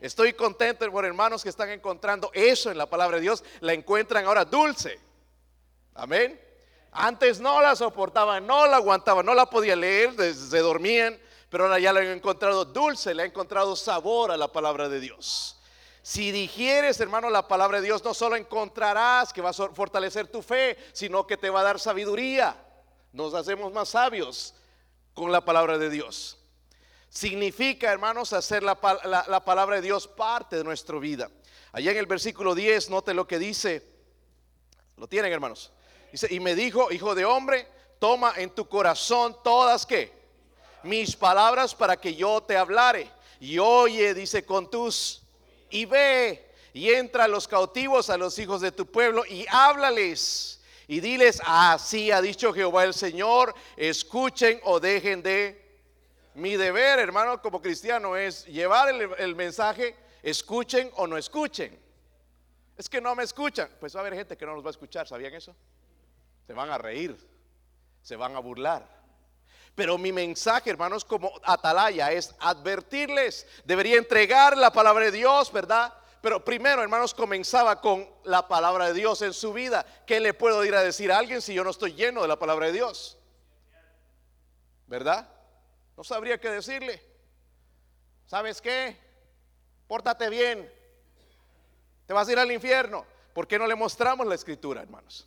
Estoy 0.00 0.32
contento 0.32 0.90
por 0.90 1.04
hermanos 1.04 1.42
que 1.42 1.48
están 1.48 1.70
encontrando 1.70 2.30
eso 2.34 2.70
en 2.70 2.78
la 2.78 2.86
palabra 2.86 3.16
de 3.16 3.22
Dios, 3.22 3.44
la 3.60 3.72
encuentran 3.72 4.24
ahora 4.24 4.44
dulce. 4.44 4.98
Amén. 5.94 6.40
Antes 6.96 7.40
no 7.40 7.60
la 7.60 7.74
soportaban, 7.74 8.46
no 8.46 8.68
la 8.68 8.76
aguantaban, 8.76 9.26
no 9.26 9.34
la 9.34 9.46
podía 9.46 9.74
leer, 9.74 10.14
se 10.32 10.58
dormían, 10.60 11.18
pero 11.50 11.64
ahora 11.64 11.80
ya 11.80 11.92
le 11.92 12.00
han 12.00 12.16
encontrado 12.16 12.64
dulce, 12.64 13.12
le 13.12 13.24
ha 13.24 13.26
encontrado 13.26 13.74
sabor 13.74 14.30
a 14.30 14.36
la 14.36 14.46
palabra 14.46 14.88
de 14.88 15.00
Dios. 15.00 15.60
Si 16.02 16.30
digieres, 16.30 17.00
hermano, 17.00 17.30
la 17.30 17.48
palabra 17.48 17.80
de 17.80 17.86
Dios, 17.86 18.04
no 18.04 18.14
solo 18.14 18.36
encontrarás 18.36 19.32
que 19.32 19.42
va 19.42 19.50
a 19.50 19.52
fortalecer 19.52 20.28
tu 20.28 20.40
fe, 20.40 20.78
sino 20.92 21.26
que 21.26 21.36
te 21.36 21.50
va 21.50 21.60
a 21.60 21.64
dar 21.64 21.80
sabiduría. 21.80 22.56
Nos 23.12 23.34
hacemos 23.34 23.72
más 23.72 23.88
sabios 23.88 24.54
con 25.14 25.32
la 25.32 25.44
palabra 25.44 25.78
de 25.78 25.90
Dios. 25.90 26.38
Significa, 27.08 27.90
hermanos, 27.90 28.32
hacer 28.32 28.62
la, 28.62 28.78
la 29.28 29.44
palabra 29.44 29.76
de 29.76 29.82
Dios 29.82 30.06
parte 30.06 30.56
de 30.56 30.64
nuestra 30.64 30.96
vida. 31.00 31.28
Allá 31.72 31.90
en 31.90 31.96
el 31.96 32.06
versículo 32.06 32.54
10, 32.54 32.90
note 32.90 33.14
lo 33.14 33.26
que 33.26 33.40
dice. 33.40 33.84
Lo 34.96 35.08
tienen, 35.08 35.32
hermanos. 35.32 35.72
Y 36.30 36.40
me 36.40 36.54
dijo, 36.54 36.92
hijo 36.92 37.14
de 37.14 37.24
hombre, 37.24 37.66
toma 37.98 38.34
en 38.36 38.50
tu 38.50 38.68
corazón 38.68 39.36
todas 39.42 39.84
que 39.84 40.12
mis 40.84 41.16
palabras 41.16 41.74
para 41.74 41.96
que 41.96 42.14
yo 42.14 42.42
te 42.42 42.56
hablare. 42.56 43.10
Y 43.40 43.58
oye, 43.58 44.14
dice, 44.14 44.44
con 44.44 44.70
tus, 44.70 45.22
y 45.70 45.86
ve, 45.86 46.50
y 46.72 46.90
entra 46.90 47.24
a 47.24 47.28
los 47.28 47.48
cautivos, 47.48 48.10
a 48.10 48.16
los 48.16 48.38
hijos 48.38 48.60
de 48.60 48.70
tu 48.70 48.86
pueblo, 48.86 49.24
y 49.26 49.44
háblales. 49.50 50.60
Y 50.86 51.00
diles, 51.00 51.40
así 51.44 52.10
ha 52.10 52.20
dicho 52.20 52.52
Jehová 52.52 52.84
el 52.84 52.94
Señor, 52.94 53.54
escuchen 53.76 54.60
o 54.64 54.80
dejen 54.80 55.22
de... 55.22 55.62
Mi 56.36 56.56
deber, 56.56 56.98
hermano, 56.98 57.40
como 57.40 57.62
cristiano, 57.62 58.16
es 58.16 58.44
llevar 58.46 58.88
el, 58.88 59.08
el 59.18 59.36
mensaje, 59.36 59.94
escuchen 60.20 60.90
o 60.96 61.06
no 61.06 61.16
escuchen. 61.16 61.78
Es 62.76 62.88
que 62.88 63.00
no 63.00 63.14
me 63.14 63.22
escuchan. 63.22 63.70
Pues 63.78 63.94
va 63.94 64.00
a 64.00 64.02
haber 64.02 64.14
gente 64.14 64.36
que 64.36 64.44
no 64.44 64.54
nos 64.54 64.64
va 64.64 64.70
a 64.70 64.72
escuchar, 64.72 65.06
¿sabían 65.06 65.32
eso? 65.32 65.54
Se 66.46 66.52
van 66.52 66.70
a 66.70 66.78
reír, 66.78 67.16
se 68.02 68.16
van 68.16 68.36
a 68.36 68.38
burlar. 68.38 68.86
Pero 69.74 69.98
mi 69.98 70.12
mensaje, 70.12 70.70
hermanos, 70.70 71.04
como 71.04 71.32
atalaya 71.42 72.12
es 72.12 72.34
advertirles. 72.38 73.46
Debería 73.64 73.96
entregar 73.96 74.56
la 74.56 74.72
palabra 74.72 75.06
de 75.06 75.10
Dios, 75.10 75.52
¿verdad? 75.52 75.92
Pero 76.20 76.44
primero, 76.44 76.82
hermanos, 76.82 77.12
comenzaba 77.12 77.80
con 77.80 78.08
la 78.24 78.46
palabra 78.46 78.86
de 78.86 78.94
Dios 78.94 79.20
en 79.22 79.34
su 79.34 79.52
vida. 79.52 79.84
¿Qué 80.06 80.20
le 80.20 80.32
puedo 80.32 80.64
ir 80.64 80.74
a 80.74 80.82
decir 80.82 81.10
a 81.10 81.18
alguien 81.18 81.42
si 81.42 81.54
yo 81.54 81.64
no 81.64 81.70
estoy 81.70 81.94
lleno 81.94 82.22
de 82.22 82.28
la 82.28 82.38
palabra 82.38 82.66
de 82.66 82.72
Dios? 82.72 83.18
¿Verdad? 84.86 85.28
No 85.96 86.04
sabría 86.04 86.40
qué 86.40 86.50
decirle. 86.50 87.02
¿Sabes 88.26 88.60
qué? 88.62 88.96
Pórtate 89.88 90.30
bien. 90.30 90.72
Te 92.06 92.12
vas 92.14 92.28
a 92.28 92.32
ir 92.32 92.38
al 92.38 92.52
infierno. 92.52 93.04
¿Por 93.32 93.48
qué 93.48 93.58
no 93.58 93.66
le 93.66 93.74
mostramos 93.74 94.26
la 94.26 94.34
escritura, 94.34 94.82
hermanos? 94.82 95.26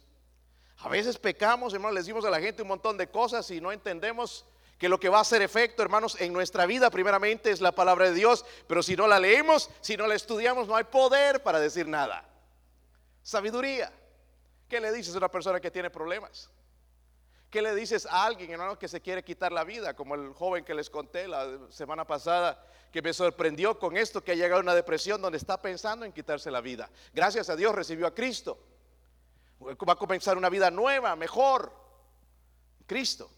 A 0.79 0.89
veces 0.89 1.17
pecamos, 1.17 1.73
hermanos, 1.73 1.95
le 1.95 2.01
decimos 2.01 2.23
a 2.25 2.29
la 2.29 2.39
gente 2.39 2.61
un 2.61 2.67
montón 2.67 2.97
de 2.97 3.09
cosas 3.09 3.49
y 3.49 3.59
no 3.59 3.71
entendemos 3.71 4.45
que 4.77 4.89
lo 4.89 4.99
que 4.99 5.09
va 5.09 5.17
a 5.17 5.21
hacer 5.21 5.41
efecto, 5.41 5.81
hermanos, 5.81 6.21
en 6.21 6.31
nuestra 6.31 6.67
vida 6.67 6.91
primeramente 6.91 7.49
es 7.49 7.61
la 7.61 7.71
palabra 7.71 8.05
de 8.05 8.13
Dios, 8.13 8.45
pero 8.67 8.83
si 8.83 8.95
no 8.95 9.07
la 9.07 9.19
leemos, 9.19 9.71
si 9.81 9.97
no 9.97 10.05
la 10.05 10.13
estudiamos, 10.13 10.67
no 10.67 10.75
hay 10.75 10.83
poder 10.83 11.41
para 11.41 11.59
decir 11.59 11.87
nada. 11.87 12.23
Sabiduría. 13.23 13.91
¿Qué 14.69 14.79
le 14.79 14.91
dices 14.91 15.15
a 15.15 15.17
una 15.17 15.31
persona 15.31 15.59
que 15.59 15.71
tiene 15.71 15.89
problemas? 15.89 16.49
¿Qué 17.49 17.61
le 17.61 17.73
dices 17.73 18.05
a 18.05 18.25
alguien, 18.25 18.51
hermano, 18.51 18.77
que 18.77 18.87
se 18.87 19.01
quiere 19.01 19.23
quitar 19.23 19.51
la 19.51 19.63
vida? 19.63 19.95
Como 19.95 20.13
el 20.13 20.33
joven 20.33 20.63
que 20.63 20.75
les 20.75 20.89
conté 20.89 21.27
la 21.27 21.57
semana 21.69 22.05
pasada, 22.05 22.63
que 22.91 23.01
me 23.01 23.13
sorprendió 23.13 23.79
con 23.79 23.97
esto, 23.97 24.23
que 24.23 24.33
ha 24.33 24.35
llegado 24.35 24.59
a 24.59 24.63
una 24.63 24.75
depresión 24.75 25.21
donde 25.21 25.37
está 25.37 25.59
pensando 25.59 26.05
en 26.05 26.11
quitarse 26.11 26.51
la 26.51 26.61
vida. 26.61 26.89
Gracias 27.13 27.49
a 27.49 27.55
Dios 27.55 27.73
recibió 27.73 28.05
a 28.05 28.13
Cristo 28.13 28.59
va 29.59 29.93
a 29.93 29.97
comenzar 29.97 30.37
una 30.37 30.49
vida 30.49 30.71
nueva, 30.71 31.15
mejor. 31.15 31.73
Cristo. 32.85 33.29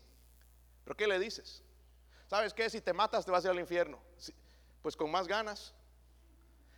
¿Pero 0.83 0.95
qué 0.95 1.07
le 1.07 1.19
dices? 1.19 1.63
¿Sabes 2.27 2.53
qué? 2.53 2.69
Si 2.69 2.81
te 2.81 2.93
matas 2.93 3.25
te 3.25 3.31
vas 3.31 3.43
a 3.43 3.47
ir 3.47 3.51
al 3.51 3.59
infierno. 3.59 3.99
Pues 4.81 4.95
con 4.95 5.11
más 5.11 5.27
ganas. 5.27 5.73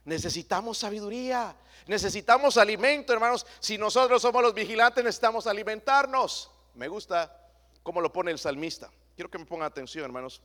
Necesitamos 0.03 0.79
sabiduría, 0.79 1.55
necesitamos 1.85 2.57
alimento, 2.57 3.13
hermanos. 3.13 3.45
Si 3.59 3.77
nosotros 3.77 4.21
somos 4.21 4.41
los 4.41 4.53
vigilantes, 4.53 5.03
necesitamos 5.03 5.45
alimentarnos. 5.45 6.49
Me 6.73 6.87
gusta 6.87 7.49
cómo 7.83 8.01
lo 8.01 8.11
pone 8.11 8.31
el 8.31 8.39
salmista. 8.39 8.89
Quiero 9.15 9.29
que 9.29 9.37
me 9.37 9.45
pongan 9.45 9.67
atención, 9.67 10.05
hermanos. 10.05 10.41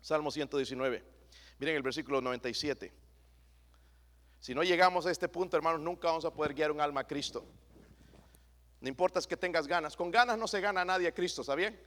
Salmo 0.00 0.30
119. 0.30 1.04
Miren 1.58 1.76
el 1.76 1.82
versículo 1.82 2.20
97. 2.20 2.92
Si 4.38 4.54
no 4.54 4.62
llegamos 4.62 5.06
a 5.06 5.10
este 5.10 5.28
punto, 5.28 5.56
hermanos, 5.56 5.80
nunca 5.80 6.08
vamos 6.08 6.24
a 6.24 6.32
poder 6.32 6.54
guiar 6.54 6.70
un 6.70 6.80
alma 6.80 7.00
a 7.00 7.06
Cristo. 7.06 7.44
No 8.80 8.88
importa 8.88 9.18
es 9.18 9.26
que 9.26 9.36
tengas 9.36 9.66
ganas. 9.66 9.96
Con 9.96 10.10
ganas 10.10 10.38
no 10.38 10.46
se 10.46 10.60
gana 10.60 10.82
a 10.82 10.84
nadie 10.84 11.08
a 11.08 11.14
Cristo, 11.14 11.40
¿está 11.40 11.54
bien? 11.54 11.78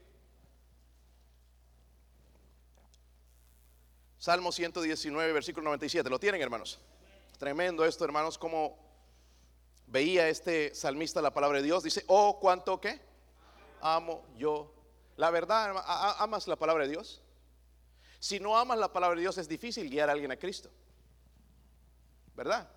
Salmo 4.18 4.52
119, 4.52 5.32
versículo 5.32 5.66
97. 5.66 6.10
¿Lo 6.10 6.20
tienen, 6.20 6.42
hermanos? 6.42 6.80
Tremendo 7.38 7.86
esto, 7.86 8.04
hermanos, 8.04 8.38
como 8.38 8.78
veía 9.88 10.28
este 10.28 10.76
salmista 10.76 11.22
la 11.22 11.34
palabra 11.34 11.60
de 11.60 11.64
Dios. 11.64 11.84
Dice, 11.84 12.04
oh, 12.08 12.40
cuánto 12.40 12.82
que 12.82 13.00
amo 13.82 14.26
yo. 14.38 14.74
La 15.16 15.30
verdad, 15.32 15.74
¿amas 16.20 16.48
la 16.48 16.58
palabra 16.58 16.84
de 16.84 16.92
Dios? 16.92 17.22
Si 18.20 18.40
no 18.40 18.58
amas 18.58 18.78
la 18.78 18.92
palabra 18.92 19.16
de 19.16 19.22
Dios, 19.22 19.38
es 19.38 19.48
difícil 19.48 19.90
guiar 19.90 20.10
a 20.10 20.14
alguien 20.14 20.32
a 20.32 20.38
Cristo. 20.38 20.70
¿Verdad? 22.36 22.70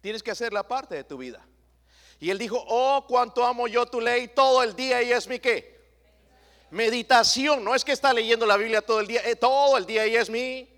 Tienes 0.00 0.22
que 0.22 0.30
hacer 0.30 0.52
la 0.52 0.66
parte 0.66 0.94
de 0.94 1.04
tu 1.04 1.16
vida. 1.16 1.44
Y 2.22 2.30
él 2.30 2.38
dijo, 2.38 2.64
oh, 2.68 3.04
cuánto 3.08 3.44
amo 3.44 3.66
yo 3.66 3.84
tu 3.84 4.00
ley 4.00 4.28
todo 4.28 4.62
el 4.62 4.76
día 4.76 5.02
y 5.02 5.10
es 5.10 5.26
mi 5.26 5.40
qué. 5.40 5.76
Meditación, 6.70 7.64
no 7.64 7.74
es 7.74 7.84
que 7.84 7.90
está 7.90 8.12
leyendo 8.12 8.46
la 8.46 8.56
Biblia 8.56 8.80
todo 8.80 9.00
el 9.00 9.08
día, 9.08 9.22
eh, 9.28 9.34
todo 9.34 9.76
el 9.76 9.84
día 9.84 10.06
y 10.06 10.14
es 10.14 10.30
mi. 10.30 10.70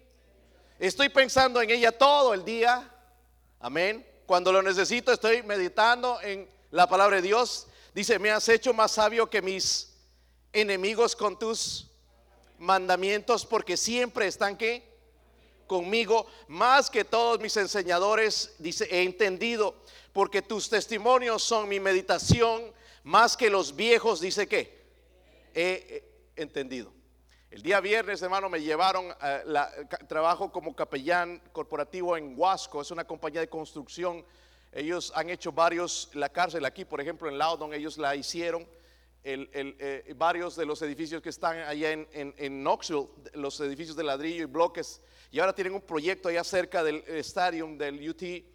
Estoy 0.78 1.10
pensando 1.10 1.60
en 1.60 1.68
ella 1.68 1.92
todo 1.92 2.32
el 2.32 2.46
día. 2.46 2.90
Amén. 3.60 4.06
Cuando 4.24 4.52
lo 4.52 4.62
necesito 4.62 5.12
estoy 5.12 5.42
meditando 5.42 6.18
en 6.22 6.48
la 6.70 6.88
palabra 6.88 7.16
de 7.16 7.22
Dios. 7.22 7.66
Dice, 7.92 8.18
me 8.18 8.30
has 8.30 8.48
hecho 8.48 8.72
más 8.72 8.92
sabio 8.92 9.28
que 9.28 9.42
mis 9.42 9.92
enemigos 10.50 11.14
con 11.14 11.38
tus 11.38 11.90
mandamientos 12.58 13.44
porque 13.44 13.76
siempre 13.76 14.28
están 14.28 14.56
que 14.56 14.82
conmigo 15.66 16.26
más 16.48 16.88
que 16.88 17.04
todos 17.04 17.38
mis 17.38 17.54
enseñadores. 17.58 18.54
Dice, 18.58 18.88
he 18.90 19.02
entendido 19.02 19.74
porque 20.14 20.42
tus 20.42 20.70
testimonios 20.70 21.42
son 21.42 21.68
mi 21.68 21.80
meditación, 21.80 22.72
más 23.02 23.36
que 23.36 23.50
los 23.50 23.74
viejos, 23.74 24.20
dice 24.20 24.46
que 24.46 24.82
he 25.52 26.04
entendido. 26.36 26.92
El 27.50 27.62
día 27.62 27.80
viernes, 27.80 28.22
hermano, 28.22 28.48
me 28.48 28.62
llevaron 28.62 29.12
a 29.20 29.42
la, 29.44 29.70
trabajo 30.08 30.52
como 30.52 30.74
capellán 30.74 31.42
corporativo 31.52 32.16
en 32.16 32.38
Huasco, 32.38 32.80
es 32.80 32.92
una 32.92 33.04
compañía 33.04 33.40
de 33.40 33.48
construcción. 33.48 34.24
Ellos 34.72 35.12
han 35.16 35.30
hecho 35.30 35.50
varios, 35.50 36.10
la 36.14 36.28
cárcel 36.28 36.64
aquí, 36.64 36.84
por 36.84 37.00
ejemplo, 37.00 37.28
en 37.28 37.36
Loudon, 37.36 37.74
ellos 37.74 37.98
la 37.98 38.14
hicieron. 38.14 38.66
Eh, 39.24 40.14
varios 40.16 40.54
de 40.54 40.66
los 40.66 40.80
edificios 40.82 41.22
que 41.22 41.30
están 41.30 41.58
allá 41.58 41.90
en, 41.90 42.06
en, 42.12 42.62
Knoxville, 42.62 43.08
los 43.32 43.58
edificios 43.60 43.96
de 43.96 44.04
ladrillo 44.04 44.42
y 44.42 44.46
bloques, 44.46 45.00
y 45.32 45.40
ahora 45.40 45.54
tienen 45.54 45.74
un 45.74 45.80
proyecto 45.80 46.28
allá 46.28 46.44
cerca 46.44 46.84
del 46.84 47.02
estadio 47.08 47.66
del 47.76 48.08
UT 48.08 48.53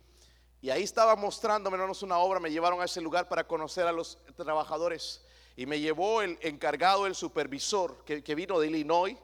y 0.61 0.69
ahí 0.69 0.83
estaba 0.83 1.15
mostrándome 1.15 1.75
hermanos, 1.75 2.03
una 2.03 2.17
obra, 2.17 2.39
me 2.39 2.51
llevaron 2.51 2.81
a 2.81 2.85
ese 2.85 2.99
lugar 2.99 3.29
para 3.29 3.45
conocer 3.45 3.87
a 3.87 3.91
los 3.91 4.17
trabajadores. 4.35 5.21
Y 5.55 5.65
me 5.65 5.79
llevó 5.79 6.21
el 6.21 6.37
encargado, 6.41 7.05
el 7.05 7.15
supervisor, 7.15 8.03
que, 8.03 8.35
vino 8.35 8.59
de 8.59 8.67
Illinois. 8.67 9.17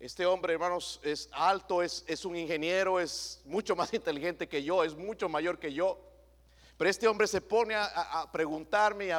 Este 0.00 0.26
hombre, 0.26 0.54
hermanos, 0.54 1.00
es 1.02 1.28
alto, 1.32 1.82
es, 1.82 2.04
es, 2.06 2.24
un 2.24 2.36
ingeniero, 2.36 3.00
es 3.00 3.40
mucho 3.44 3.74
más 3.76 3.92
inteligente 3.94 4.48
que 4.48 4.62
yo, 4.62 4.82
es 4.82 4.94
mucho 4.96 5.28
mayor 5.28 5.58
que 5.58 5.72
yo. 5.72 5.98
Pero 6.76 6.90
este 6.90 7.08
hombre 7.08 7.26
se 7.26 7.40
pone 7.40 7.74
a, 7.74 8.28
preguntarme 8.32 9.10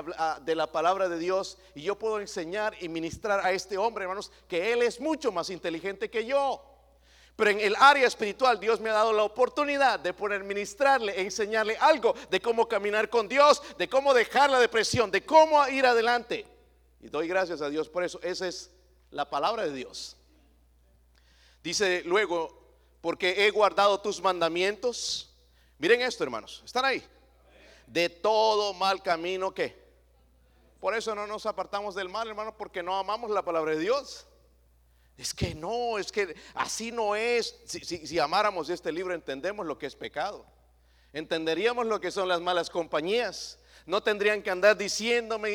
de 0.44 0.56
la 0.56 0.72
palabra 0.72 1.10
de 1.10 1.18
Dios 1.18 1.58
y 1.74 1.82
yo 1.82 1.98
puedo 1.98 2.20
enseñar 2.20 2.76
y 2.80 2.88
ministrar 2.88 3.44
a 3.44 3.52
este 3.52 3.78
hombre, 3.78 4.04
hermanos, 4.04 4.32
que 4.48 4.74
él 4.74 4.84
es 4.84 5.00
mucho 5.00 5.32
más 5.32 5.50
inteligente 5.50 6.10
que 6.10 6.26
yo. 6.26 6.62
Pero 7.38 7.52
en 7.52 7.60
el 7.60 7.76
área 7.80 8.08
espiritual 8.08 8.60
Dios 8.60 8.80
me 8.80 8.90
ha 8.90 8.94
dado 8.94 9.14
la 9.14 9.24
oportunidad 9.24 10.00
de 10.00 10.12
poder 10.12 10.44
ministrarle 10.44 11.14
e 11.14 11.22
enseñarle 11.22 11.78
algo 11.78 12.16
de 12.32 12.42
cómo 12.42 12.68
caminar 12.68 13.12
con 13.12 13.28
Dios, 13.28 13.62
de 13.78 13.88
cómo 13.88 14.12
dejar 14.16 14.50
la 14.50 14.60
depresión, 14.60 15.12
de 15.12 15.24
cómo 15.24 15.66
ir 15.68 15.86
adelante. 15.86 16.48
Y 17.00 17.10
doy 17.10 17.28
gracias 17.28 17.62
a 17.62 17.70
Dios 17.70 17.90
por 17.90 18.04
eso. 18.04 18.20
Esa 18.24 18.48
es 18.48 18.72
la 19.12 19.30
palabra 19.30 19.66
de 19.66 19.72
Dios. 19.72 20.18
Dice 21.64 22.02
luego, 22.06 22.58
porque 23.02 23.46
he 23.46 23.52
guardado 23.52 24.00
tus 24.02 24.20
mandamientos. 24.20 25.32
Miren 25.78 26.02
esto, 26.02 26.24
hermanos, 26.24 26.64
están 26.66 26.86
ahí. 26.86 27.04
De 27.86 28.10
todo 28.10 28.74
mal 28.74 29.04
camino 29.04 29.54
que. 29.54 29.86
Por 30.80 30.96
eso 30.96 31.14
no 31.14 31.28
nos 31.28 31.46
apartamos 31.46 31.94
del 31.94 32.10
mal, 32.10 32.28
hermanos, 32.28 32.56
porque 32.58 32.82
no 32.82 32.98
amamos 32.98 33.30
la 33.30 33.44
palabra 33.44 33.74
de 33.74 33.80
Dios. 33.80 34.27
Es 35.18 35.34
que 35.34 35.56
no, 35.56 35.98
es 35.98 36.12
que 36.12 36.36
así 36.54 36.92
no 36.92 37.16
es. 37.16 37.56
Si, 37.66 38.20
amáramos 38.20 38.70
este 38.70 38.92
libro, 38.92 39.14
entendemos 39.14 39.66
lo 39.66 39.78
que 39.78 39.88
es 39.88 39.96
pecado. 39.96 40.46
Entenderíamos 41.12 41.88
lo 41.88 42.00
que 42.00 42.12
son 42.12 42.28
las 42.28 42.40
malas 42.40 42.70
compañías 42.70 43.58
no 43.88 44.04
tendrían 44.04 44.44
que 44.44 44.52
andar 44.52 44.78
diciéndome 44.78 45.50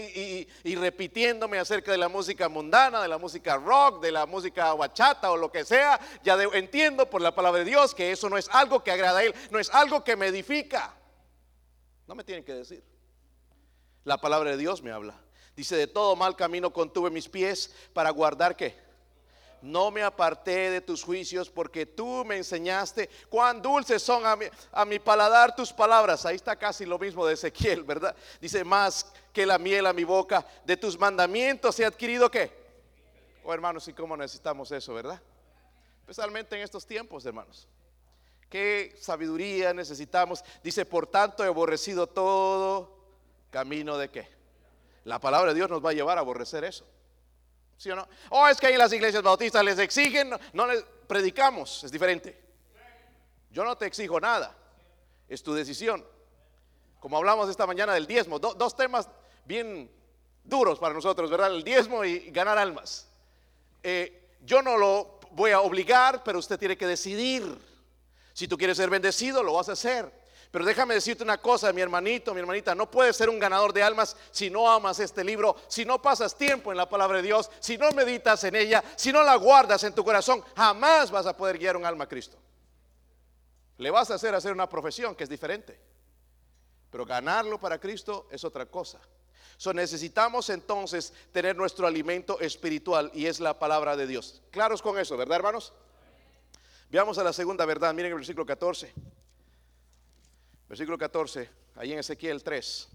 y, 0.65 0.75
repitiéndome 0.75 1.59
acerca 1.59 1.93
de 1.93 1.99
la 1.99 2.09
música 2.09 2.49
mundana, 2.49 3.03
de 3.03 3.09
la 3.09 3.19
música 3.19 3.59
rock, 3.59 4.03
de 4.03 4.11
la 4.11 4.25
música 4.25 4.73
bachata 4.73 5.31
o 5.31 5.37
lo 5.37 5.53
que 5.53 5.67
sea. 5.67 6.01
Ya 6.25 6.43
entiendo 6.55 7.09
por 7.09 7.21
la 7.21 7.35
palabra 7.35 7.59
de 7.59 7.67
Dios 7.67 7.95
que 7.95 8.11
eso 8.11 8.31
no 8.31 8.39
es 8.39 8.49
algo 8.49 8.83
que 8.83 8.91
agrada 8.91 9.19
a 9.19 9.25
Él, 9.25 9.35
no 9.51 9.59
es 9.59 9.69
algo 9.69 10.03
que 10.03 10.17
me 10.17 10.29
edifica. 10.29 10.95
No 12.09 12.15
me 12.15 12.25
tienen 12.25 12.43
que 12.43 12.55
decir. 12.55 12.83
La 14.03 14.19
palabra 14.19 14.51
de 14.51 14.57
Dios 14.57 14.83
me 14.83 14.91
habla. 14.91 15.15
Dice, 15.55 15.77
de 15.77 15.87
todo 15.87 16.17
mal 16.17 16.35
camino 16.35 16.73
contuve 16.73 17.11
mis 17.11 17.29
pies 17.29 17.75
para 17.93 18.09
guardar 18.09 18.57
qué 18.57 18.75
no 19.63 19.91
me 19.91 20.03
aparté 20.03 20.71
de 20.71 20.81
tus 20.81 21.03
juicios 21.03 21.49
porque 21.49 21.87
tú 21.87 22.25
me 22.25 22.37
enseñaste 22.37 23.09
cuán 23.29 23.63
dulces 23.63 24.03
son 24.03 24.27
a 24.27 24.37
mi, 24.37 24.47
a 24.73 24.85
mi, 24.85 24.99
paladar 24.99 25.55
tus 25.55 25.73
palabras. 25.73 26.27
Ahí 26.27 26.37
está 26.37 26.57
casi 26.57 26.85
lo 26.85 26.99
mismo 26.99 27.25
de 27.25 27.35
Ezequiel, 27.35 27.85
¿verdad? 27.85 28.15
Dice, 28.41 28.65
más 28.65 29.07
que 29.33 29.47
la 29.47 29.59
miel 29.59 29.87
a 29.87 29.93
mi 29.93 30.05
boca, 30.05 30.45
de 30.65 30.77
tus 30.77 30.99
mandamientos 30.99 31.79
he 31.81 31.87
adquirido 31.87 32.31
qué. 32.31 32.53
Oh 33.45 33.55
hermanos, 33.55 33.87
y 33.89 33.93
cómo 33.93 34.17
necesitamos 34.17 34.71
eso, 34.73 34.95
¿verdad? 34.95 35.21
Especialmente 36.01 36.57
en 36.57 36.63
estos 36.63 36.87
tiempos, 36.87 37.25
hermanos. 37.25 37.69
Qué 38.49 38.95
sabiduría 39.01 39.73
necesitamos. 39.73 40.45
Dice, 40.63 40.85
por 40.85 41.07
tanto 41.07 41.43
he 41.43 41.47
aborrecido 41.47 42.07
todo 42.07 42.99
camino 43.51 43.97
de 43.97 44.11
qué. 44.11 44.29
La 45.05 45.19
palabra 45.21 45.53
de 45.53 45.55
Dios 45.57 45.71
nos 45.71 45.85
va 45.85 45.91
a 45.91 45.95
llevar 45.95 46.19
a 46.19 46.21
aborrecer 46.21 46.65
eso. 46.65 46.85
¿Sí 47.83 47.91
o? 47.91 48.09
Oh, 48.31 48.47
es 48.47 48.59
que 48.59 48.69
ahí 48.69 48.77
las 48.77 48.93
iglesias 48.93 49.25
bautistas 49.25 49.65
les 49.65 49.77
exigen, 49.77 50.31
no, 50.53 50.67
les 50.69 50.85
predicamos, 51.09 51.83
es 51.83 51.91
diferente. 51.91 52.41
Yo 53.51 53.65
no 53.65 53.77
te 53.77 53.87
exijo 53.87 54.21
nada, 54.21 54.57
es 55.29 55.43
tu 55.43 55.53
decisión. 55.53 56.07
Como 57.01 57.17
hablamos 57.17 57.51
esta 57.51 57.67
mañana 57.67 57.95
del 57.95 58.07
diezmo, 58.07 58.39
dos 58.39 58.77
temas 58.77 59.09
bien 59.45 59.91
duros 60.45 60.79
para 60.79 60.95
nosotros, 60.95 61.29
¿verdad? 61.29 61.53
El 61.53 61.65
diezmo 61.65 62.05
y 62.05 62.31
ganar 62.31 62.57
almas. 62.57 63.09
Eh, 63.83 64.29
yo 64.43 64.63
no 64.63 64.77
lo 64.77 65.19
voy 65.33 65.51
a 65.51 65.61
obligar, 65.61 66.23
pero 66.23 66.39
usted 66.39 66.61
tiene 66.61 66.79
que 66.79 66.87
decidir. 66.87 67.43
Si 68.33 68.47
tú 68.47 68.57
quieres 68.57 68.77
ser 68.77 68.91
bendecido, 68.91 69.43
lo 69.43 69.55
vas 69.55 69.69
a 69.69 69.73
hacer. 69.73 70.22
Pero 70.53 70.67
déjame 70.67 70.93
decirte 70.93 71.25
una 71.25 71.39
cosa, 71.39 71.73
mi 71.73 71.81
hermanito, 71.81 72.35
mi 72.35 72.41
hermanita, 72.41 72.75
no 72.75 72.91
puedes 72.91 73.17
ser 73.17 73.31
un 73.31 73.39
ganador 73.39 73.73
de 73.73 73.83
almas 73.83 74.15
si 74.31 74.51
no 74.51 74.71
amas 74.71 75.01
este 75.01 75.25
libro, 75.25 75.57
si 75.67 75.87
no 75.87 76.03
pasas 76.03 76.37
tiempo 76.37 76.71
en 76.71 76.77
la 76.77 76.87
palabra 76.87 77.17
de 77.17 77.23
Dios, 77.23 77.51
si 77.59 77.79
no 77.79 77.91
meditas 77.93 78.45
en 78.45 78.57
ella, 78.57 78.85
si 78.95 79.13
no 79.13 79.23
la 79.23 79.35
guardas 79.37 79.83
en 79.85 79.95
tu 79.95 80.05
corazón, 80.05 80.45
jamás 80.55 81.11
vas 81.11 81.25
a 81.25 81.35
poder 81.35 81.57
guiar 81.57 81.75
un 81.75 81.87
alma 81.87 82.05
a 82.05 82.09
Cristo. 82.09 82.37
Le 83.79 83.91
vas 83.91 84.11
a 84.11 84.15
hacer 84.15 84.35
hacer 84.35 84.53
una 84.53 84.69
profesión 84.69 85.15
que 85.15 85.25
es 85.25 85.31
diferente. 85.31 85.81
Pero 86.91 87.07
ganarlo 87.07 87.59
para 87.59 87.79
Cristo 87.79 88.29
es 88.31 88.45
otra 88.45 88.67
cosa. 88.67 89.01
So, 89.57 89.73
necesitamos 89.73 90.51
entonces 90.51 91.15
tener 91.33 91.57
nuestro 91.57 91.87
alimento 91.87 92.39
espiritual 92.41 93.11
y 93.15 93.25
es 93.25 93.41
la 93.41 93.59
palabra 93.59 93.97
de 93.97 94.07
Dios. 94.07 94.43
Claros 94.51 94.83
con 94.83 94.99
eso, 94.99 95.17
¿verdad, 95.17 95.37
hermanos? 95.37 95.73
Veamos 96.91 97.17
a 97.17 97.25
la 97.25 97.33
segunda 97.33 97.65
verdad. 97.65 97.95
Miren 97.95 98.13
el 98.13 98.19
versículo 98.19 98.45
14. 98.45 98.93
Versículo 100.73 100.97
14, 100.97 101.51
ahí 101.75 101.93
en 101.93 101.99
Ezequiel 101.99 102.43
3. 102.43 102.89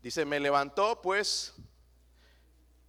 Dice, 0.00 0.24
me 0.24 0.40
levantó 0.40 1.02
pues 1.02 1.52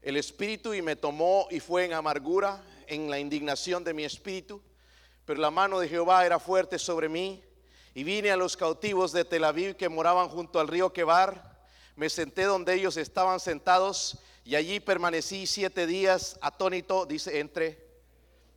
el 0.01 0.15
espíritu 0.15 0.73
y 0.73 0.81
me 0.81 0.95
tomó 0.95 1.49
y 1.51 1.59
fue 1.59 1.83
en 1.83 1.91
amargura, 1.91 2.63
en 2.87 3.09
la 3.09 3.19
indignación 3.19 3.83
de 3.83 3.93
mi 3.93 4.05
espíritu, 4.05 4.61
pero 5.25 5.41
la 5.41 5.51
mano 5.51 5.81
de 5.81 5.89
Jehová 5.89 6.25
era 6.25 6.39
fuerte 6.39 6.79
sobre 6.79 7.09
mí 7.09 7.43
y 7.93 8.05
vine 8.05 8.31
a 8.31 8.37
los 8.37 8.55
cautivos 8.55 9.11
de 9.11 9.25
Tel 9.25 9.43
Aviv 9.43 9.75
que 9.75 9.89
moraban 9.89 10.29
junto 10.29 10.57
al 10.57 10.69
río 10.69 10.93
Quebar, 10.93 11.59
me 11.97 12.09
senté 12.09 12.43
donde 12.43 12.73
ellos 12.73 12.95
estaban 12.95 13.41
sentados 13.41 14.17
y 14.45 14.55
allí 14.55 14.79
permanecí 14.79 15.45
siete 15.45 15.87
días 15.87 16.39
atónito, 16.39 17.05
dice, 17.05 17.41
entre... 17.41 17.85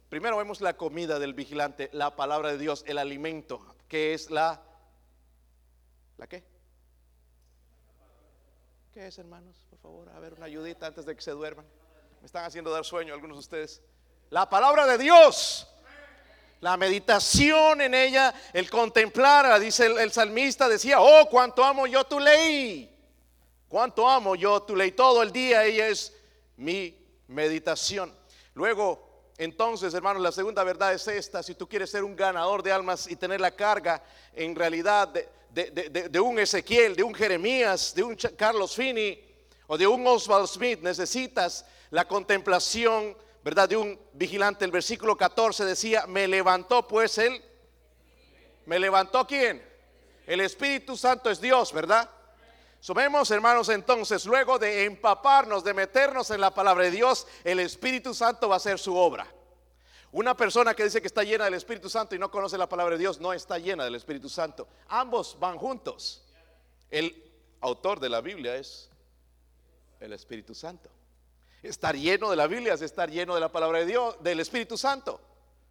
Primero 0.09 0.37
vemos 0.37 0.61
la 0.61 0.77
comida 0.77 1.19
del 1.19 1.35
vigilante, 1.35 1.90
la 1.93 2.14
palabra 2.14 2.53
de 2.53 2.59
Dios, 2.59 2.85
el 2.87 2.99
alimento 2.99 3.75
que 3.90 4.14
es 4.14 4.31
la... 4.31 4.62
¿La 6.16 6.29
qué? 6.29 6.44
¿Qué 8.94 9.09
es, 9.09 9.18
hermanos? 9.18 9.61
Por 9.68 9.79
favor, 9.81 10.09
a 10.11 10.20
ver 10.20 10.33
una 10.35 10.46
ayudita 10.46 10.87
antes 10.87 11.05
de 11.05 11.16
que 11.16 11.20
se 11.20 11.33
duerman. 11.33 11.66
Me 12.20 12.26
están 12.26 12.44
haciendo 12.44 12.70
dar 12.70 12.85
sueño 12.85 13.12
algunos 13.12 13.37
de 13.37 13.40
ustedes. 13.40 13.83
La 14.31 14.48
palabra 14.48 14.87
de 14.87 14.96
Dios. 14.96 15.66
La 16.61 16.76
meditación 16.76 17.81
en 17.81 17.94
ella, 17.94 18.33
el 18.53 18.70
contemplar, 18.70 19.59
dice 19.59 19.87
el, 19.87 19.98
el, 19.98 20.12
salmista, 20.12 20.68
decía, 20.68 21.00
oh, 21.00 21.26
cuánto 21.29 21.64
amo 21.64 21.87
yo 21.87 22.05
tu 22.05 22.20
ley. 22.20 22.96
Cuánto 23.66 24.09
amo 24.09 24.37
yo 24.37 24.62
tu 24.62 24.76
ley. 24.76 24.92
Todo 24.92 25.22
el 25.22 25.33
día 25.33 25.64
ella 25.64 25.88
es 25.88 26.16
mi 26.57 26.96
meditación. 27.26 28.16
Luego 28.55 29.10
entonces, 29.40 29.94
hermanos, 29.94 30.22
la 30.22 30.33
segunda 30.33 30.62
verdad 30.64 30.92
es 30.92 31.09
esta. 31.09 31.42
Si 31.42 31.55
tú 31.55 31.66
quieres 31.66 31.90
ser 31.90 32.05
un 32.05 32.14
ganador 32.14 32.62
de 32.62 32.72
almas 32.72 33.11
y 33.11 33.16
tener 33.16 33.40
la 33.40 33.50
carga 33.50 34.05
en 34.35 34.55
realidad 34.55 35.09
de, 35.09 36.20
un 36.20 36.38
Ezequiel, 36.38 36.94
de 36.94 37.03
un 37.03 37.14
Jeremías, 37.14 37.94
de 37.94 38.03
un 38.03 38.16
Carlos 38.37 38.74
Fini 38.74 39.18
o 39.66 39.79
de 39.79 39.87
un 39.87 40.07
Oswald 40.07 40.46
Smith, 40.46 40.81
necesitas 40.83 41.64
la 41.88 42.07
contemplación, 42.07 43.16
¿verdad? 43.42 43.66
De 43.66 43.79
un 43.79 43.98
vigilante. 44.12 44.66
El 44.66 44.72
versículo 44.72 45.16
14 45.16 45.64
decía, 45.64 46.07
me 46.07 46.29
levantó 46.29 46.87
pues 46.87 47.16
él. 47.16 47.42
¿Me 48.66 48.79
levantó 48.79 49.26
quién? 49.26 49.66
El 50.26 50.42
Espíritu 50.42 50.98
Santo 50.98 51.31
es 51.31 51.40
Dios, 51.40 51.72
¿verdad? 51.72 52.11
Subemos, 52.81 53.31
hermanos, 53.31 53.69
entonces, 53.69 54.25
luego 54.25 54.59
de 54.59 54.85
empaparnos, 54.85 55.62
de 55.62 55.75
meternos 55.75 56.31
en 56.31 56.40
la 56.40 56.55
palabra 56.55 56.85
de 56.85 56.90
Dios, 56.90 57.27
el 57.45 57.61
Espíritu 57.61 58.14
Santo 58.14 58.49
va 58.49 58.55
a 58.55 58.57
hacer 58.57 58.79
su 58.79 58.97
obra. 58.97 59.27
Una 60.12 60.35
persona 60.35 60.75
que 60.75 60.85
dice 60.85 61.01
que 61.01 61.07
está 61.07 61.23
llena 61.23 61.45
del 61.45 61.55
Espíritu 61.55 61.90
Santo 61.90 62.14
y 62.14 62.19
no 62.19 62.31
conoce 62.31 62.57
la 62.57 62.69
palabra 62.69 62.97
de 62.97 63.01
Dios, 63.01 63.21
no 63.21 63.35
está 63.35 63.59
llena 63.59 63.85
del 63.85 63.95
Espíritu 63.95 64.31
Santo. 64.31 64.66
Ambos 64.88 65.37
van 65.38 65.59
juntos. 65.59 66.25
El 66.90 67.23
autor 67.61 68.01
de 68.01 68.09
la 68.09 68.23
Biblia 68.23 68.57
es 68.57 68.90
el 70.01 70.14
Espíritu 70.14 70.55
Santo. 70.55 70.88
Estar 71.62 71.95
lleno 71.95 72.31
de 72.31 72.37
la 72.37 72.47
Biblia 72.47 72.73
es 72.73 72.81
estar 72.81 73.11
lleno 73.11 73.35
de 73.35 73.40
la 73.40 73.53
palabra 73.53 73.81
de 73.81 73.87
Dios, 73.87 74.16
del 74.21 74.40
Espíritu 74.40 74.79
Santo. 74.79 75.21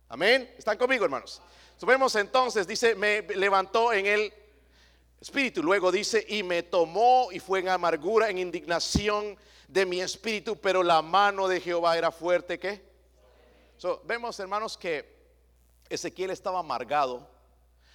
Amén. 0.07 0.53
¿Están 0.57 0.77
conmigo, 0.77 1.05
hermanos? 1.05 1.41
Subemos 1.75 2.15
entonces, 2.15 2.67
dice, 2.67 2.93
me 2.93 3.23
levantó 3.23 3.91
en 3.91 4.05
el 4.05 4.33
espíritu. 5.21 5.61
Luego 5.61 5.91
dice, 5.91 6.25
y 6.27 6.43
me 6.43 6.63
tomó 6.63 7.29
y 7.31 7.39
fue 7.39 7.59
en 7.59 7.69
amargura, 7.69 8.29
en 8.29 8.37
indignación 8.37 9.37
de 9.67 9.85
mi 9.85 10.01
espíritu, 10.01 10.55
pero 10.55 10.83
la 10.83 11.01
mano 11.01 11.47
de 11.47 11.61
Jehová 11.61 11.97
era 11.97 12.11
fuerte 12.11 12.59
que. 12.59 12.81
vemos, 14.05 14.39
hermanos, 14.39 14.77
que 14.77 15.17
Ezequiel 15.89 16.31
estaba 16.31 16.59
amargado, 16.59 17.27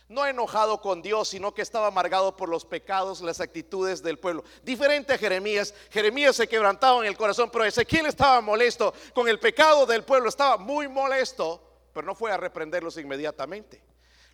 no 0.08 0.26
enojado 0.26 0.80
con 0.80 1.02
Dios, 1.02 1.28
sino 1.28 1.54
que 1.54 1.62
estaba 1.62 1.88
amargado 1.88 2.36
por 2.36 2.48
los 2.48 2.64
pecados, 2.64 3.20
las 3.20 3.40
actitudes 3.40 4.02
del 4.02 4.18
pueblo. 4.18 4.44
Diferente 4.62 5.14
a 5.14 5.18
Jeremías, 5.18 5.74
Jeremías 5.90 6.36
se 6.36 6.46
quebrantaba 6.46 7.00
en 7.00 7.06
el 7.06 7.16
corazón, 7.16 7.50
pero 7.50 7.64
Ezequiel 7.64 8.06
estaba 8.06 8.40
molesto 8.40 8.92
con 9.12 9.28
el 9.28 9.40
pecado 9.40 9.86
del 9.86 10.04
pueblo, 10.04 10.28
estaba 10.28 10.58
muy 10.58 10.88
molesto, 10.88 11.60
pero 11.92 12.06
no 12.06 12.14
fue 12.14 12.30
a 12.30 12.36
reprenderlos 12.36 12.98
inmediatamente. 12.98 13.82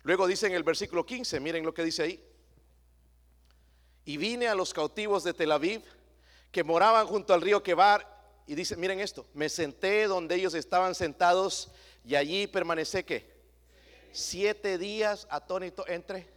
Luego 0.03 0.27
dice 0.27 0.47
en 0.47 0.53
el 0.53 0.63
versículo 0.63 1.05
15, 1.05 1.39
miren 1.39 1.63
lo 1.63 1.73
que 1.73 1.83
dice 1.83 2.03
ahí. 2.03 2.30
Y 4.05 4.17
vine 4.17 4.47
a 4.47 4.55
los 4.55 4.73
cautivos 4.73 5.23
de 5.23 5.33
Tel 5.33 5.51
Aviv 5.51 5.83
que 6.51 6.63
moraban 6.63 7.07
junto 7.07 7.33
al 7.33 7.41
río 7.41 7.63
Quebar. 7.63 8.07
Y 8.47 8.55
dice, 8.55 8.75
miren 8.75 8.99
esto, 8.99 9.25
me 9.33 9.49
senté 9.49 10.07
donde 10.07 10.35
ellos 10.35 10.53
estaban 10.53 10.95
sentados 10.95 11.71
y 12.03 12.15
allí 12.15 12.47
permanecé 12.47 13.05
que 13.05 13.31
siete 14.11 14.77
días 14.77 15.27
atónito 15.29 15.87
entre. 15.87 16.27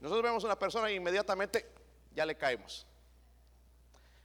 Nosotros 0.00 0.22
vemos 0.22 0.44
una 0.44 0.58
persona 0.58 0.88
e 0.88 0.94
inmediatamente 0.94 1.70
ya 2.14 2.26
le 2.26 2.36
caemos. 2.36 2.86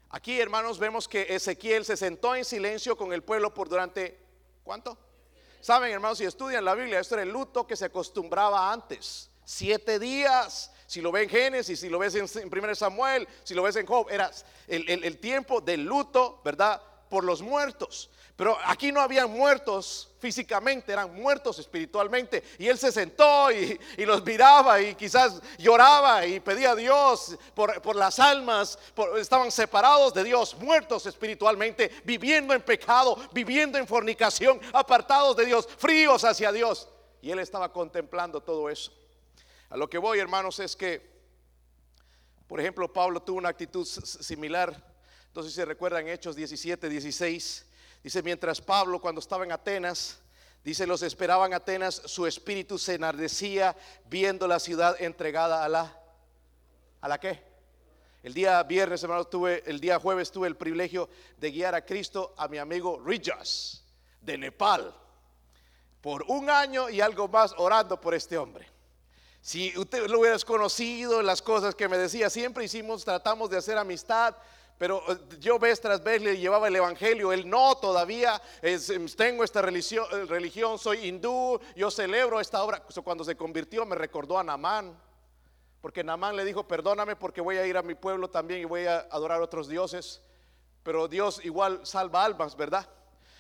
Aquí, 0.10 0.40
hermanos, 0.40 0.80
vemos 0.80 1.08
que 1.08 1.36
Ezequiel 1.36 1.86
se 1.86 1.96
sentó 1.96 2.36
en 2.36 2.44
silencio 2.44 2.98
con 2.98 3.14
el 3.14 3.22
pueblo 3.22 3.54
por 3.54 3.70
durante, 3.70 4.18
¿cuánto? 4.64 4.98
Saben, 5.62 5.92
hermanos, 5.92 6.18
si 6.18 6.26
estudian 6.26 6.66
la 6.66 6.74
Biblia, 6.74 7.00
esto 7.00 7.16
era 7.16 7.24
el 7.24 7.30
luto 7.30 7.68
que 7.68 7.76
se 7.76 7.86
acostumbraba 7.86 8.72
antes. 8.72 9.30
Siete 9.46 10.00
días 10.00 10.72
si 10.90 11.02
lo 11.02 11.12
ves 11.12 11.24
en 11.24 11.30
Génesis, 11.30 11.80
si 11.80 11.88
lo 11.88 12.00
ves 12.00 12.16
en, 12.16 12.26
1 12.52 12.76
Samuel, 12.76 13.28
si 13.44 13.54
lo 13.54 13.62
ves 13.62 13.76
en 13.76 13.86
Job, 13.86 14.08
era 14.10 14.32
el, 14.68 14.90
el 14.90 15.18
tiempo 15.20 15.62
del 15.62 15.86
luto, 15.86 16.42
¿verdad? 16.44 16.82
Por 17.10 17.24
los 17.24 17.44
muertos. 17.44 18.10
Pero 18.36 18.58
aquí 18.66 18.92
no 18.92 19.00
habían 19.00 19.30
muertos 19.30 20.10
físicamente, 20.18 20.92
eran 20.92 21.14
muertos 21.14 21.60
espiritualmente. 21.60 22.42
Y 22.58 22.70
él 22.70 22.78
se 22.80 22.92
sentó 22.92 23.52
y, 23.52 23.78
los 23.98 24.26
miraba 24.26 24.82
y 24.82 24.96
quizás 24.96 25.40
lloraba 25.60 26.26
y 26.26 26.40
pedía 26.40 26.72
a 26.72 26.76
Dios 26.76 27.38
por, 27.54 27.96
las 27.96 28.18
almas. 28.18 28.80
estaban 29.18 29.52
separados 29.52 30.12
de 30.14 30.24
Dios, 30.24 30.56
muertos 30.56 31.06
espiritualmente, 31.06 31.92
viviendo 32.04 32.56
en 32.56 32.64
pecado, 32.64 33.16
viviendo 33.32 33.78
en 33.78 33.86
fornicación, 33.86 34.60
apartados 34.74 35.36
de 35.36 35.46
Dios, 35.46 35.68
fríos 35.78 36.24
hacia 36.24 36.52
Dios. 36.52 36.88
Y 37.22 37.30
él 37.30 37.38
estaba 37.40 37.72
contemplando 37.72 38.42
todo 38.42 38.72
eso. 38.72 38.92
A 39.70 39.78
lo 39.78 39.90
que 39.90 39.98
voy, 39.98 40.20
hermanos, 40.20 40.60
es 40.60 40.76
que, 40.76 41.10
por 42.48 42.60
ejemplo, 42.60 42.92
Pablo 42.92 43.22
tuvo 43.22 43.38
una 43.38 43.50
actitud 43.50 43.86
similar. 43.86 44.84
Entonces, 45.28 45.54
se 45.54 45.66
recuerdan 45.66 46.08
Hechos 46.08 46.36
17, 46.36 46.90
16 46.90 47.66
Dice, 48.04 48.24
mientras 48.24 48.62
Pablo 48.62 49.02
cuando 49.02 49.20
estaba 49.20 49.44
en 49.44 49.52
Atenas, 49.52 50.20
dice, 50.64 50.88
los 50.88 51.02
esperaban 51.02 51.54
Atenas, 51.54 52.02
su 52.06 52.26
espíritu 52.26 52.78
se 52.78 52.96
enardecía 52.96 53.76
viendo 54.10 54.48
la 54.48 54.60
ciudad 54.60 54.96
entregada 55.02 55.66
a 55.66 55.70
la, 55.70 56.00
¿a 57.02 57.08
la 57.10 57.20
qué? 57.20 57.44
El 58.24 58.34
día 58.34 58.62
viernes, 58.64 59.04
hermano, 59.04 59.26
tuve, 59.26 59.64
el 59.66 59.80
día 59.80 60.00
jueves 60.00 60.32
tuve 60.32 60.48
el 60.48 60.56
privilegio 60.56 61.10
de 61.38 61.52
guiar 61.52 61.76
a 61.76 61.86
Cristo 61.86 62.34
a 62.38 62.48
mi 62.48 62.58
amigo 62.58 63.02
Rijas 63.06 63.84
de 64.22 64.38
Nepal 64.38 64.94
por 66.02 66.24
un 66.28 66.50
año 66.50 66.90
y 66.90 67.02
algo 67.02 67.28
más 67.28 67.54
orando 67.58 68.00
por 68.00 68.14
este 68.14 68.38
hombre. 68.38 68.68
Si 69.42 69.78
usted 69.78 70.08
lo 70.08 70.20
hubieras 70.20 70.44
conocido, 70.44 71.22
las 71.22 71.42
cosas 71.42 71.74
que 71.76 71.88
me 71.88 71.98
decía, 71.98 72.30
siempre 72.30 72.66
hicimos, 72.66 73.06
tratamos 73.06 73.50
de 73.50 73.58
hacer 73.58 73.78
amistad, 73.78 74.36
pero 74.78 75.04
eh, 75.10 75.18
yo 75.40 75.60
vez 75.60 75.80
tras 75.82 76.04
vez 76.04 76.22
le 76.22 76.38
llevaba 76.38 76.68
el 76.68 76.76
evangelio, 76.76 77.32
él 77.32 77.50
no 77.50 77.76
todavía 77.76 78.42
em, 78.62 79.08
tengo 79.08 79.44
esta 79.44 79.62
religión, 79.62 80.06
eh, 80.12 80.26
religión, 80.26 80.80
soy 80.80 81.08
hindú, 81.08 81.60
yo 81.76 81.92
celebro 81.92 82.40
esta 82.40 82.64
obra. 82.64 82.84
Cuando 83.04 83.24
se 83.24 83.36
convirtió 83.36 83.86
me 83.86 83.96
recordó 83.96 84.40
a 84.40 84.44
Namán, 84.44 84.98
porque 85.82 86.04
Namán 86.04 86.36
le 86.36 86.46
dijo, 86.46 86.68
perdóname 86.68 87.16
porque 87.16 87.42
voy 87.42 87.58
a 87.58 87.66
ir 87.66 87.78
a 87.78 87.82
mi 87.82 87.96
pueblo 87.96 88.30
también 88.30 88.62
y 88.62 88.66
voy 88.66 88.86
a 88.86 89.00
adorar 89.12 89.42
a 89.42 89.44
otros 89.44 89.68
dioses, 89.68 90.22
pero 90.84 91.08
Dios 91.08 91.44
igual 91.44 91.86
salva 91.86 92.26
almas, 92.26 92.56
¿verdad? 92.56 92.90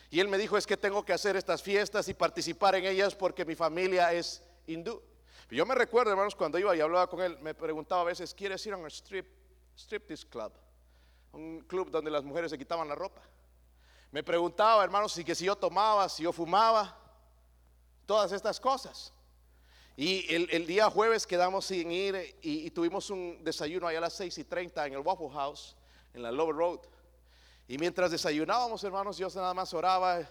Y 0.10 0.20
él 0.20 0.28
me 0.28 0.38
dijo, 0.38 0.58
es 0.58 0.66
que 0.66 0.76
tengo 0.76 1.06
que 1.06 1.14
hacer 1.14 1.36
estas 1.36 1.62
fiestas 1.62 2.08
y 2.10 2.14
participar 2.14 2.76
en 2.76 2.86
ellas 2.86 3.16
porque 3.16 3.46
mi 3.46 3.56
familia 3.56 4.12
es 4.12 4.42
hindú. 4.66 5.02
Yo 5.50 5.66
me 5.66 5.76
recuerdo, 5.76 6.12
hermanos, 6.12 6.36
cuando 6.36 6.60
iba 6.60 6.76
y 6.76 6.82
hablaba 6.82 7.08
con 7.08 7.22
él, 7.22 7.38
me 7.40 7.54
preguntaba 7.54 8.02
a 8.02 8.06
veces, 8.06 8.34
¿quieres 8.34 8.66
ir 8.66 8.74
a 8.74 8.78
un 8.78 8.86
strip, 8.88 9.28
striptease 9.76 10.28
club? 10.28 10.52
un 11.32 11.62
club 11.62 11.90
donde 11.90 12.12
las 12.12 12.24
mujeres 12.24 12.52
se 12.52 12.58
quitaban 12.58 12.88
la 12.88 12.96
ropa. 12.96 13.22
Me 14.12 14.24
preguntaba, 14.24 14.84
hermanos, 14.84 15.14
si 15.14 15.24
que 15.24 15.36
si 15.36 15.46
yo 15.46 15.56
tomaba, 15.56 16.10
si 16.10 16.24
yo 16.24 16.34
fumaba, 16.34 16.98
todas 18.06 18.32
estas 18.32 18.60
cosas. 18.60 19.14
Y 19.96 20.34
el, 20.34 20.66
día 20.66 20.90
jueves 20.90 21.28
quedamos 21.28 21.66
sin 21.66 21.92
ir 21.92 22.38
y, 22.42 22.72
tuvimos 22.72 23.10
un 23.10 23.44
desayuno 23.44 23.86
allá 23.86 23.98
a 23.98 24.02
las 24.02 24.14
6 24.14 24.38
y 24.38 24.44
30 24.46 24.88
en 24.88 24.94
el 24.94 25.00
Waffle 25.00 25.30
House, 25.32 25.76
en 26.14 26.24
la 26.24 26.32
Lower 26.32 26.56
Road. 26.56 26.80
Y 27.68 27.78
mientras 27.78 28.10
desayunábamos, 28.10 28.84
hermanos, 28.84 29.18
yo 29.18 29.28
nada 29.28 29.54
más 29.54 29.74
oraba, 29.74 30.22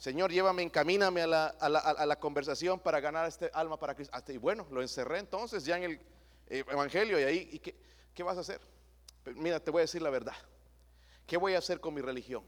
Señor, 0.00 0.32
llévame, 0.32 0.62
encamíname 0.62 1.20
a 1.20 1.26
la, 1.26 1.46
a 1.46 2.06
la, 2.06 2.18
conversación 2.18 2.80
para 2.80 3.00
ganar 3.00 3.28
este 3.28 3.50
alma 3.52 3.78
para 3.78 3.94
Cristo. 3.94 4.16
Y 4.28 4.38
bueno, 4.38 4.66
lo 4.70 4.80
encerré 4.80 5.18
entonces 5.18 5.62
ya 5.62 5.76
en 5.76 5.82
el 5.82 6.00
eh, 6.48 6.64
Evangelio 6.70 7.20
y 7.20 7.22
ahí, 7.22 7.50
¿y 7.52 7.58
qué, 7.58 7.76
qué 8.14 8.22
vas 8.22 8.38
a 8.38 8.40
hacer? 8.40 8.62
mira, 9.34 9.60
te 9.60 9.70
voy 9.70 9.80
a 9.80 9.82
decir 9.82 10.00
la 10.00 10.08
verdad. 10.08 10.34
¿Qué 11.26 11.36
voy 11.36 11.52
a 11.52 11.58
hacer 11.58 11.80
con 11.80 11.92
mi 11.92 12.00
religión? 12.00 12.42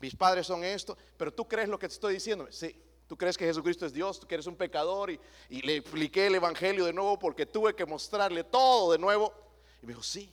Mis 0.00 0.16
padres 0.16 0.46
son 0.46 0.64
esto, 0.64 0.96
pero 1.18 1.30
tú 1.30 1.46
crees 1.46 1.68
lo 1.68 1.78
que 1.78 1.88
te 1.88 1.92
estoy 1.92 2.14
diciendo. 2.14 2.50
Sí, 2.50 2.74
tú 3.06 3.18
crees 3.18 3.36
que 3.36 3.44
Jesucristo 3.44 3.84
es 3.84 3.92
Dios, 3.92 4.18
tú 4.18 4.26
que 4.26 4.36
eres 4.36 4.46
un 4.46 4.56
pecador 4.56 5.10
y, 5.10 5.20
le 5.50 5.76
expliqué 5.76 6.28
el 6.28 6.36
Evangelio 6.36 6.86
de 6.86 6.94
nuevo 6.94 7.18
porque 7.18 7.44
tuve 7.44 7.76
que 7.76 7.84
mostrarle 7.84 8.44
todo 8.44 8.92
de 8.92 8.98
nuevo. 8.98 9.34
Y 9.82 9.86
me 9.86 9.92
dijo, 9.92 10.02
sí, 10.02 10.32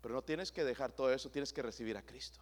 pero 0.00 0.14
no 0.14 0.22
tienes 0.22 0.52
que 0.52 0.62
dejar 0.62 0.92
todo 0.92 1.12
eso, 1.12 1.28
tienes 1.28 1.52
que 1.52 1.60
recibir 1.60 1.96
a 1.96 2.02
Cristo. 2.02 2.38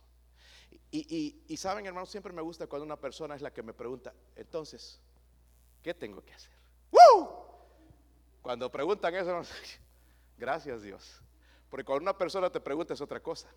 Y, 0.92 1.56
saben, 1.56 1.86
hermanos, 1.86 2.10
siempre 2.10 2.32
me 2.32 2.42
gusta 2.42 2.66
cuando 2.66 2.84
una 2.84 2.98
persona 2.98 3.34
es 3.34 3.42
la 3.42 3.52
que 3.52 3.62
me 3.62 3.72
pregunta, 3.72 4.12
entonces, 4.34 5.00
¿qué 5.82 5.94
tengo 5.94 6.24
que 6.24 6.34
hacer? 6.34 6.52
Cuando 8.42 8.70
preguntan 8.70 9.14
eso, 9.14 9.42
gracias 10.38 10.82
Dios. 10.82 11.20
Porque 11.68 11.84
cuando 11.84 12.02
una 12.02 12.18
persona 12.18 12.50
te 12.50 12.60
pregunta 12.60 12.94
es 12.94 13.00
otra 13.00 13.20
cosa. 13.20 13.48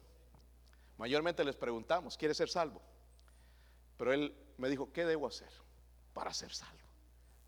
Mayormente 0.97 1.43
les 1.43 1.55
preguntamos, 1.55 2.17
¿quieres 2.17 2.37
ser 2.37 2.49
salvo? 2.49 2.81
Pero 3.97 4.13
él 4.13 4.35
me 4.57 4.69
dijo, 4.69 4.91
¿qué 4.91 5.05
debo 5.05 5.27
hacer 5.27 5.49
para 6.13 6.33
ser 6.33 6.53
salvo? 6.53 6.87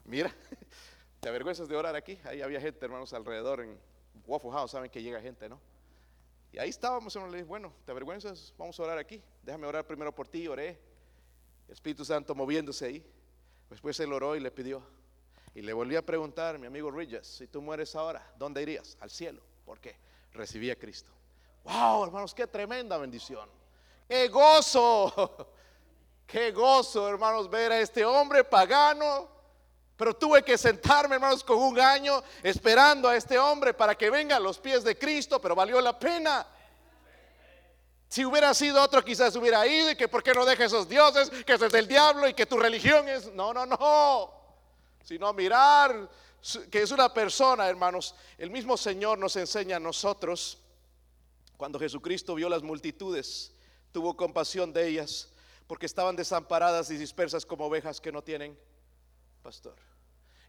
Mira, 0.06 0.34
te 1.20 1.30
avergüenzas 1.30 1.68
de 1.68 1.76
orar 1.76 1.96
aquí. 1.96 2.20
Ahí 2.24 2.42
había 2.42 2.60
gente, 2.60 2.84
hermanos, 2.84 3.14
alrededor 3.14 3.62
en 3.62 3.78
Waffle 4.26 4.52
House, 4.52 4.72
saben 4.72 4.90
que 4.90 5.04
llega 5.04 5.22
gente, 5.22 5.48
¿no? 5.48 5.60
Y 6.56 6.60
ahí 6.60 6.70
estábamos, 6.70 7.14
hermano, 7.14 7.34
le 7.34 7.40
dije, 7.40 7.50
bueno, 7.50 7.74
¿te 7.84 7.92
avergüenzas? 7.92 8.54
Vamos 8.58 8.80
a 8.80 8.84
orar 8.84 8.98
aquí. 8.98 9.22
Déjame 9.44 9.68
orar 9.68 9.86
primero 9.86 10.16
por 10.16 10.26
ti, 10.26 10.48
oré. 10.48 10.80
Espíritu 11.68 12.06
Santo 12.06 12.34
moviéndose 12.34 12.86
ahí. 12.86 13.06
Después 13.70 14.00
él 14.00 14.14
oró 14.14 14.38
y 14.38 14.40
le 14.40 14.50
pidió. 14.52 14.82
Y 15.54 15.62
le 15.62 15.74
volví 15.74 15.98
a 15.98 16.06
preguntar, 16.06 16.58
mi 16.58 16.66
amigo 16.66 16.90
Ridges, 16.90 17.28
si 17.28 17.48
tú 17.48 17.62
mueres 17.62 17.94
ahora, 17.94 18.34
¿dónde 18.38 18.62
irías? 18.62 18.98
Al 19.02 19.10
cielo. 19.10 19.42
¿Por 19.66 19.82
qué? 19.82 19.98
recibí 20.32 20.72
a 20.72 20.78
Cristo. 20.78 21.12
Wow, 21.66 22.06
hermanos, 22.06 22.34
qué 22.34 22.48
tremenda 22.48 22.98
bendición. 22.98 23.50
Qué 24.08 24.30
gozo. 24.30 25.52
Qué 26.26 26.52
gozo, 26.52 27.08
hermanos, 27.10 27.50
ver 27.50 27.74
a 27.74 27.80
este 27.82 28.06
hombre 28.06 28.46
pagano. 28.46 29.30
Pero 29.98 30.14
tuve 30.14 30.44
que 30.44 30.58
sentarme, 30.58 31.16
hermanos, 31.16 31.44
con 31.44 31.58
un 31.58 31.80
año 31.80 32.22
esperando 32.44 33.08
a 33.08 33.16
este 33.16 33.40
hombre 33.40 33.74
para 33.74 33.96
que 33.96 34.10
venga 34.10 34.36
a 34.36 34.40
los 34.40 34.60
pies 34.60 34.84
de 34.84 34.98
Cristo, 34.98 35.40
pero 35.40 35.56
valió 35.56 35.80
la 35.80 35.98
pena. 35.98 36.46
Si 38.10 38.26
hubiera 38.26 38.54
sido 38.54 38.82
otro, 38.82 39.04
quizás 39.04 39.36
hubiera 39.36 39.66
ido 39.66 39.92
y 39.92 39.96
que 39.96 40.08
por 40.08 40.22
qué 40.22 40.34
no 40.34 40.46
deja 40.46 40.66
esos 40.66 40.90
dioses, 40.90 41.30
que 41.30 41.54
es 41.54 41.60
del 41.72 41.88
diablo 41.88 42.28
y 42.28 42.34
que 42.34 42.46
tu 42.46 42.58
religión 42.58 43.08
es. 43.08 43.32
No, 43.34 43.54
no, 43.54 43.66
no. 43.66 44.32
Sino 45.04 45.32
mirar 45.34 46.10
que 46.70 46.82
es 46.82 46.92
una 46.92 47.14
persona, 47.14 47.68
hermanos. 47.68 48.16
El 48.38 48.52
mismo 48.52 48.76
Señor 48.76 49.18
nos 49.18 49.36
enseña 49.38 49.78
a 49.78 49.80
nosotros, 49.80 50.60
cuando 51.56 51.80
Jesucristo 51.80 52.36
vio 52.36 52.50
las 52.50 52.64
multitudes, 52.64 53.54
tuvo 53.94 54.18
compasión 54.18 54.74
de 54.74 54.88
ellas, 54.88 55.30
porque 55.68 55.86
estaban 55.86 56.18
desamparadas 56.18 56.92
y 56.92 56.98
dispersas 56.98 57.46
como 57.46 57.66
ovejas 57.66 58.02
que 58.02 58.12
no 58.12 58.22
tienen 58.22 58.58
pastor. 59.46 59.76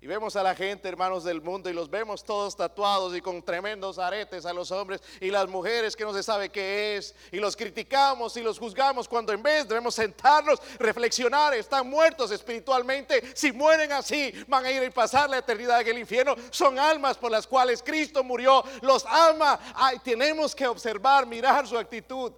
Y 0.00 0.06
vemos 0.06 0.36
a 0.36 0.42
la 0.42 0.54
gente, 0.54 0.88
hermanos 0.88 1.22
del 1.22 1.42
mundo, 1.42 1.68
y 1.68 1.74
los 1.74 1.90
vemos 1.90 2.24
todos 2.24 2.56
tatuados 2.56 3.14
y 3.14 3.20
con 3.20 3.42
tremendos 3.42 3.98
aretes 3.98 4.46
a 4.46 4.54
los 4.54 4.70
hombres 4.70 5.02
y 5.20 5.30
las 5.30 5.48
mujeres 5.48 5.94
que 5.94 6.04
no 6.04 6.14
se 6.14 6.22
sabe 6.22 6.48
qué 6.48 6.96
es. 6.96 7.14
Y 7.30 7.36
los 7.36 7.54
criticamos 7.54 8.38
y 8.38 8.42
los 8.42 8.58
juzgamos 8.58 9.06
cuando 9.06 9.34
en 9.34 9.42
vez 9.42 9.68
debemos 9.68 9.94
sentarnos, 9.94 10.60
reflexionar, 10.78 11.52
están 11.52 11.90
muertos 11.90 12.30
espiritualmente. 12.30 13.22
Si 13.34 13.52
mueren 13.52 13.92
así, 13.92 14.32
van 14.48 14.64
a 14.64 14.70
ir 14.70 14.82
a 14.82 14.90
pasar 14.90 15.28
la 15.28 15.38
eternidad 15.38 15.82
en 15.82 15.88
el 15.88 15.98
infierno. 15.98 16.36
Son 16.50 16.78
almas 16.78 17.18
por 17.18 17.30
las 17.30 17.46
cuales 17.46 17.82
Cristo 17.82 18.24
murió, 18.24 18.64
los 18.80 19.04
ama. 19.04 19.60
Ay, 19.74 19.98
tenemos 19.98 20.54
que 20.54 20.66
observar, 20.66 21.26
mirar 21.26 21.66
su 21.66 21.76
actitud 21.76 22.32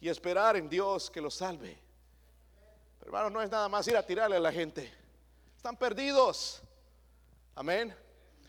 y 0.00 0.08
esperar 0.08 0.56
en 0.56 0.68
Dios 0.68 1.10
que 1.10 1.20
los 1.20 1.34
salve. 1.34 1.76
Pero 3.00 3.08
hermanos, 3.08 3.32
no 3.32 3.42
es 3.42 3.50
nada 3.50 3.68
más 3.68 3.88
ir 3.88 3.96
a 3.96 4.06
tirarle 4.06 4.36
a 4.36 4.40
la 4.40 4.52
gente. 4.52 5.03
Están 5.64 5.78
perdidos. 5.78 6.60
Amén. 7.54 7.96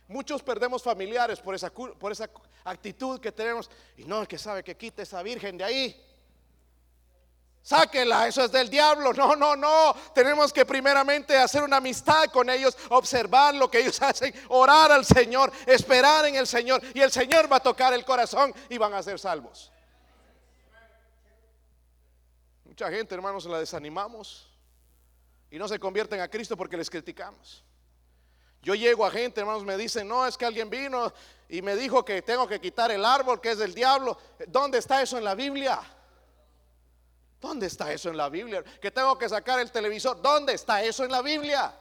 Muchos 0.10 0.44
perdemos 0.44 0.84
familiares 0.84 1.40
por 1.40 1.56
esa, 1.56 1.72
por 1.72 2.12
esa 2.12 2.30
actitud 2.66 3.22
que 3.22 3.32
tenemos. 3.32 3.72
Y 3.96 4.04
no, 4.04 4.20
el 4.20 4.28
que 4.28 4.38
sabe 4.38 4.66
que 4.66 4.76
quite 4.76 5.04
esa 5.04 5.24
virgen 5.24 5.58
de 5.58 5.64
ahí. 5.64 6.06
Sáquela, 7.62 8.28
eso 8.28 8.44
es 8.44 8.52
del 8.52 8.70
diablo. 8.70 9.14
No, 9.14 9.34
no, 9.34 9.56
no. 9.56 9.96
Tenemos 10.14 10.52
que 10.52 10.66
primeramente 10.66 11.38
hacer 11.38 11.64
una 11.64 11.78
amistad 11.78 12.26
con 12.34 12.50
ellos, 12.50 12.78
observar 12.90 13.56
lo 13.56 13.72
que 13.72 13.80
ellos 13.80 14.02
hacen, 14.02 14.36
orar 14.50 14.92
al 14.92 15.06
Señor, 15.06 15.54
esperar 15.66 16.26
en 16.26 16.36
el 16.36 16.48
Señor. 16.48 16.82
Y 16.94 17.00
el 17.00 17.14
Señor 17.14 17.50
va 17.50 17.56
a 17.56 17.62
tocar 17.62 17.94
el 17.94 18.04
corazón 18.04 18.54
y 18.68 18.78
van 18.78 18.94
a 18.94 19.02
ser 19.02 19.20
salvos. 19.20 19.72
Mucha 22.66 22.92
gente, 22.92 23.16
hermanos, 23.16 23.46
la 23.46 23.60
desanimamos 23.60 24.54
y 25.52 25.58
no 25.58 25.68
se 25.68 25.80
convierten 25.80 26.20
a 26.22 26.28
Cristo 26.28 26.58
porque 26.58 26.78
les 26.78 26.90
criticamos. 26.90 27.64
Yo 28.62 28.74
llego 28.74 29.06
a 29.06 29.12
gente, 29.12 29.42
hermanos, 29.42 29.64
me 29.64 29.78
dicen, 29.78 30.08
no, 30.08 30.26
es 30.26 30.38
que 30.38 30.46
alguien 30.46 30.70
vino 30.70 31.14
y 31.48 31.62
me 31.62 31.76
dijo 31.76 32.04
que 32.04 32.24
tengo 32.24 32.48
que 32.48 32.60
quitar 32.60 32.90
el 32.90 33.06
árbol 33.06 33.40
que 33.40 33.52
es 33.52 33.60
del 33.60 33.76
diablo. 33.76 34.18
¿Dónde 34.48 34.80
está 34.80 35.04
eso 35.04 35.20
en 35.20 35.24
la 35.24 35.36
Biblia? 35.36 35.80
¿Dónde 37.40 37.68
está 37.68 37.94
eso 37.94 38.10
en 38.10 38.18
la 38.18 38.28
Biblia? 38.28 38.64
Que 38.82 38.90
tengo 38.90 39.18
que 39.20 39.30
sacar 39.30 39.60
el 39.60 39.72
televisor. 39.72 40.20
¿Dónde 40.20 40.54
está 40.54 40.84
eso 40.84 41.04
en 41.04 41.12
la 41.12 41.22
Biblia? 41.22 41.76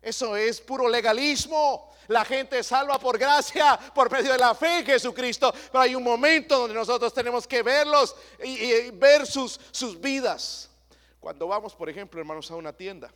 Eso 0.00 0.34
es 0.36 0.60
puro 0.62 0.88
legalismo. 0.88 1.92
La 2.06 2.24
gente 2.24 2.62
salva 2.62 2.98
por 2.98 3.18
gracia, 3.18 3.78
por 3.94 4.10
medio 4.10 4.32
de 4.32 4.38
la 4.38 4.54
fe 4.54 4.78
en 4.78 4.86
Jesucristo. 4.86 5.52
Pero 5.70 5.82
hay 5.82 5.94
un 5.94 6.02
momento 6.02 6.60
donde 6.60 6.74
nosotros 6.74 7.12
tenemos 7.12 7.46
que 7.46 7.62
verlos 7.62 8.16
y, 8.42 8.90
ver 8.92 9.26
sus, 9.26 9.60
sus 9.70 10.00
vidas. 10.00 10.67
Cuando 11.28 11.46
vamos, 11.46 11.74
por 11.74 11.90
ejemplo, 11.90 12.18
hermanos, 12.18 12.50
a 12.50 12.56
una 12.56 12.72
tienda, 12.72 13.12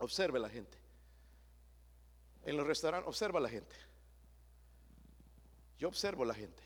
observe 0.00 0.40
la 0.40 0.48
gente. 0.48 0.76
En 2.44 2.56
los 2.56 2.66
restaurantes, 2.66 3.08
observa 3.08 3.38
la 3.38 3.48
gente. 3.48 3.76
Yo 5.78 5.86
observo 5.86 6.24
la 6.24 6.34
gente. 6.34 6.60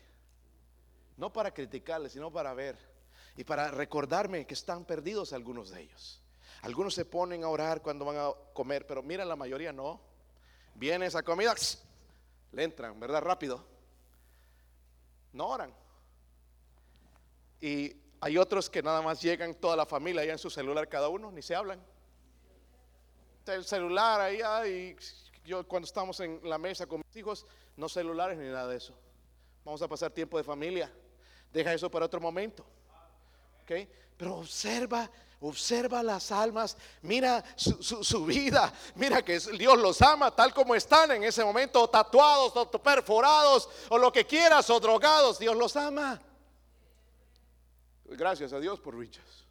No 1.15 1.31
para 1.31 1.53
criticarles, 1.53 2.13
sino 2.13 2.31
para 2.31 2.55
ver. 2.55 2.75
Y 3.35 3.43
para 3.43 3.69
recordarme 3.69 4.47
que 4.47 4.55
están 4.55 4.83
perdidos 4.83 5.31
algunos 5.31 5.69
de 5.69 5.81
ellos. 5.81 6.23
Algunos 6.63 6.95
se 6.95 7.05
ponen 7.05 7.43
a 7.43 7.49
orar 7.49 7.83
cuando 7.83 8.05
van 8.05 8.17
a 8.17 8.31
comer, 8.53 8.87
pero 8.87 9.03
mira, 9.03 9.23
la 9.25 9.35
mayoría 9.35 9.71
no. 9.71 10.01
Viene 10.73 11.05
esa 11.05 11.21
comida, 11.21 11.53
le 12.51 12.63
entran, 12.63 12.99
¿verdad? 12.99 13.21
Rápido. 13.21 13.63
No 15.33 15.49
oran. 15.49 15.71
Y 17.61 18.06
hay 18.19 18.37
otros 18.37 18.69
que 18.69 18.81
nada 18.81 19.01
más 19.01 19.21
llegan 19.21 19.53
toda 19.53 19.75
la 19.75 19.85
familia 19.85 20.21
allá 20.21 20.33
en 20.33 20.39
su 20.39 20.49
celular 20.49 20.87
cada 20.89 21.09
uno, 21.09 21.31
ni 21.31 21.41
se 21.41 21.55
hablan. 21.55 21.79
El 23.45 23.63
celular 23.63 24.19
ahí, 24.19 24.41
y 24.67 24.95
yo 25.47 25.65
cuando 25.67 25.85
estamos 25.85 26.19
en 26.19 26.41
la 26.43 26.57
mesa 26.57 26.85
con 26.85 27.01
mis 27.05 27.15
hijos, 27.15 27.45
no 27.77 27.87
celulares 27.87 28.37
ni 28.37 28.47
nada 28.47 28.67
de 28.67 28.77
eso. 28.77 28.93
Vamos 29.63 29.81
a 29.81 29.87
pasar 29.87 30.11
tiempo 30.11 30.37
de 30.37 30.43
familia. 30.43 30.91
Deja 31.53 31.73
eso 31.73 31.89
para 31.89 32.05
otro 32.05 32.19
momento. 32.19 32.65
¿Okay? 33.63 33.87
Pero 34.17 34.37
observa, 34.37 35.09
observa 35.39 36.01
las 36.01 36.31
almas, 36.31 36.75
mira 37.03 37.43
su, 37.55 38.25
vida, 38.25 38.73
mira 38.95 39.21
que 39.23 39.39
Dios 39.39 39.77
los 39.77 40.01
ama 40.01 40.35
tal 40.35 40.53
como 40.53 40.73
están 40.73 41.11
en 41.11 41.23
ese 41.23 41.43
momento, 41.45 41.83
o 41.83 41.89
tatuados, 41.89 42.55
o 42.55 42.69
perforados, 42.71 43.69
o 43.89 43.97
lo 43.97 44.11
que 44.11 44.25
quieras, 44.25 44.69
o 44.69 44.79
drogados, 44.79 45.39
Dios 45.39 45.55
los 45.55 45.75
ama. 45.75 46.19
Gracias 48.17 48.51
a 48.51 48.59
Dios 48.59 48.79
por 48.79 48.97
Richards. 48.97 49.45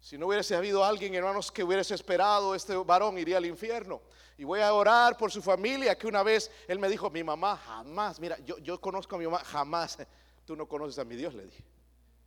Si 0.00 0.16
no 0.16 0.26
hubiese 0.26 0.56
habido 0.56 0.82
alguien, 0.82 1.14
hermanos, 1.14 1.52
que 1.52 1.62
hubiese 1.62 1.94
esperado, 1.94 2.54
este 2.54 2.74
varón 2.74 3.18
iría 3.18 3.36
al 3.36 3.44
infierno. 3.44 4.00
Y 4.38 4.44
voy 4.44 4.60
a 4.60 4.72
orar 4.72 5.18
por 5.18 5.30
su 5.30 5.42
familia, 5.42 5.96
que 5.96 6.06
una 6.06 6.22
vez 6.22 6.50
él 6.66 6.78
me 6.78 6.88
dijo, 6.88 7.10
mi 7.10 7.22
mamá 7.22 7.58
jamás, 7.58 8.18
mira, 8.18 8.38
yo, 8.38 8.80
conozco 8.80 9.16
a 9.16 9.18
mi 9.18 9.26
mamá, 9.26 9.44
jamás. 9.44 9.98
Tú 10.46 10.56
no 10.56 10.66
conoces 10.66 10.98
a 10.98 11.04
mi 11.04 11.14
Dios, 11.14 11.34
le 11.34 11.44
dije. 11.44 11.62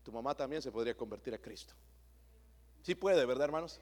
Tu 0.04 0.12
mamá 0.12 0.36
también 0.36 0.62
se 0.62 0.72
podría 0.72 0.96
convertir 0.96 1.34
a 1.34 1.40
Cristo. 1.40 1.74
Sí 2.84 2.94
puede, 2.94 3.26
¿verdad, 3.26 3.46
hermanos? 3.46 3.82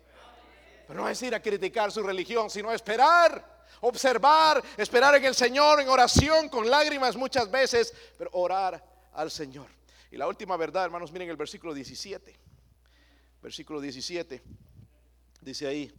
Pero 0.87 1.01
no 1.01 1.09
es 1.09 1.21
ir 1.21 1.35
a 1.35 1.41
criticar 1.41 1.91
su 1.91 2.01
religión, 2.03 2.49
sino 2.49 2.71
esperar, 2.71 3.65
observar, 3.81 4.63
esperar 4.77 5.15
en 5.15 5.25
el 5.25 5.35
Señor 5.35 5.81
en 5.81 5.89
oración, 5.89 6.47
con 6.47 6.69
lágrimas 6.69 7.17
muchas 7.17 7.51
veces, 7.51 7.93
pero 8.17 8.29
orar 8.31 8.81
al 9.11 9.29
Señor. 9.29 9.67
Y 10.13 10.17
la 10.17 10.27
última 10.27 10.55
verdad, 10.57 10.85
hermanos, 10.85 11.11
miren 11.11 11.27
el 11.31 11.37
versículo 11.37 11.73
17. 11.73 12.35
Versículo 13.41 13.81
17. 13.81 14.43
Dice 15.41 15.65
ahí. 15.65 15.91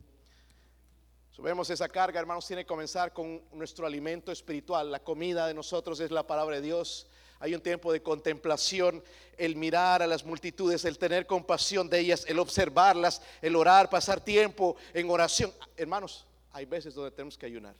Subemos 1.33 1.69
esa 1.69 1.89
carga, 1.89 2.21
hermanos, 2.21 2.47
tiene 2.47 2.63
que 2.63 2.69
comenzar 2.69 3.13
con 3.13 3.43
nuestro 3.51 3.89
alimento 3.89 4.31
espiritual. 4.31 4.93
La 4.93 5.01
comida 5.01 5.49
de 5.49 5.55
nosotros 5.55 5.99
es 5.99 6.13
la 6.13 6.25
palabra 6.25 6.55
de 6.55 6.63
Dios. 6.63 7.09
Hay 7.41 7.57
un 7.57 7.61
tiempo 7.61 7.93
de 7.93 8.05
contemplación, 8.05 9.03
el 9.37 9.57
mirar 9.57 10.01
a 10.01 10.07
las 10.07 10.25
multitudes, 10.25 10.85
el 10.85 10.97
tener 10.97 11.27
compasión 11.27 11.91
de 11.91 11.99
ellas, 11.99 12.25
el 12.29 12.39
observarlas, 12.39 13.21
el 13.43 13.57
orar, 13.57 13.91
pasar 13.91 14.21
tiempo 14.21 14.77
en 14.93 15.11
oración. 15.11 15.53
Hermanos, 15.77 16.25
hay 16.53 16.67
veces 16.67 16.95
donde 16.95 17.11
tenemos 17.11 17.37
que 17.37 17.47
ayunar. 17.47 17.75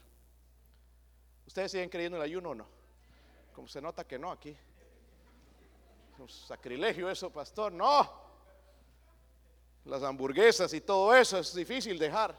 ¿Ustedes 1.47 1.71
siguen 1.71 1.89
creyendo 1.89 2.17
en 2.17 2.25
el 2.25 2.29
ayuno 2.29 2.51
o 2.51 2.55
no? 2.57 2.67
Como 3.53 3.69
se 3.69 3.81
nota 3.81 4.05
que 4.05 4.19
no 4.19 4.33
aquí 4.33 4.57
sacrilegio 6.29 7.11
eso, 7.11 7.31
pastor. 7.31 7.73
No. 7.73 8.25
Las 9.85 10.03
hamburguesas 10.03 10.73
y 10.73 10.81
todo 10.81 11.15
eso 11.15 11.39
es 11.39 11.55
difícil 11.55 11.99
dejar. 11.99 12.39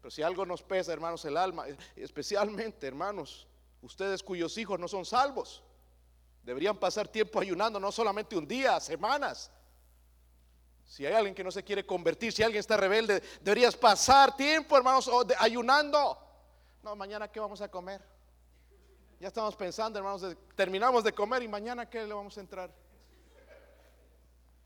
Pero 0.00 0.10
si 0.10 0.22
algo 0.22 0.44
nos 0.46 0.62
pesa, 0.62 0.92
hermanos, 0.92 1.24
el 1.24 1.36
alma, 1.36 1.64
especialmente, 1.96 2.86
hermanos, 2.86 3.46
ustedes 3.82 4.22
cuyos 4.22 4.56
hijos 4.58 4.78
no 4.78 4.86
son 4.86 5.04
salvos, 5.04 5.62
deberían 6.42 6.76
pasar 6.76 7.08
tiempo 7.08 7.40
ayunando, 7.40 7.80
no 7.80 7.90
solamente 7.90 8.36
un 8.36 8.46
día, 8.46 8.78
semanas. 8.80 9.50
Si 10.84 11.06
hay 11.06 11.14
alguien 11.14 11.34
que 11.34 11.42
no 11.42 11.50
se 11.50 11.64
quiere 11.64 11.86
convertir, 11.86 12.32
si 12.32 12.42
alguien 12.42 12.60
está 12.60 12.76
rebelde, 12.76 13.22
deberías 13.40 13.74
pasar 13.74 14.36
tiempo, 14.36 14.76
hermanos, 14.76 15.10
ayunando. 15.38 16.18
No, 16.82 16.94
mañana 16.94 17.26
qué 17.28 17.40
vamos 17.40 17.60
a 17.62 17.68
comer. 17.70 18.13
Ya 19.20 19.28
estamos 19.28 19.56
pensando, 19.56 19.98
hermanos, 19.98 20.36
terminamos 20.54 21.04
de 21.04 21.12
comer 21.12 21.42
y 21.42 21.48
mañana 21.48 21.88
qué 21.88 22.06
le 22.06 22.12
vamos 22.12 22.36
a 22.36 22.40
entrar. 22.40 22.70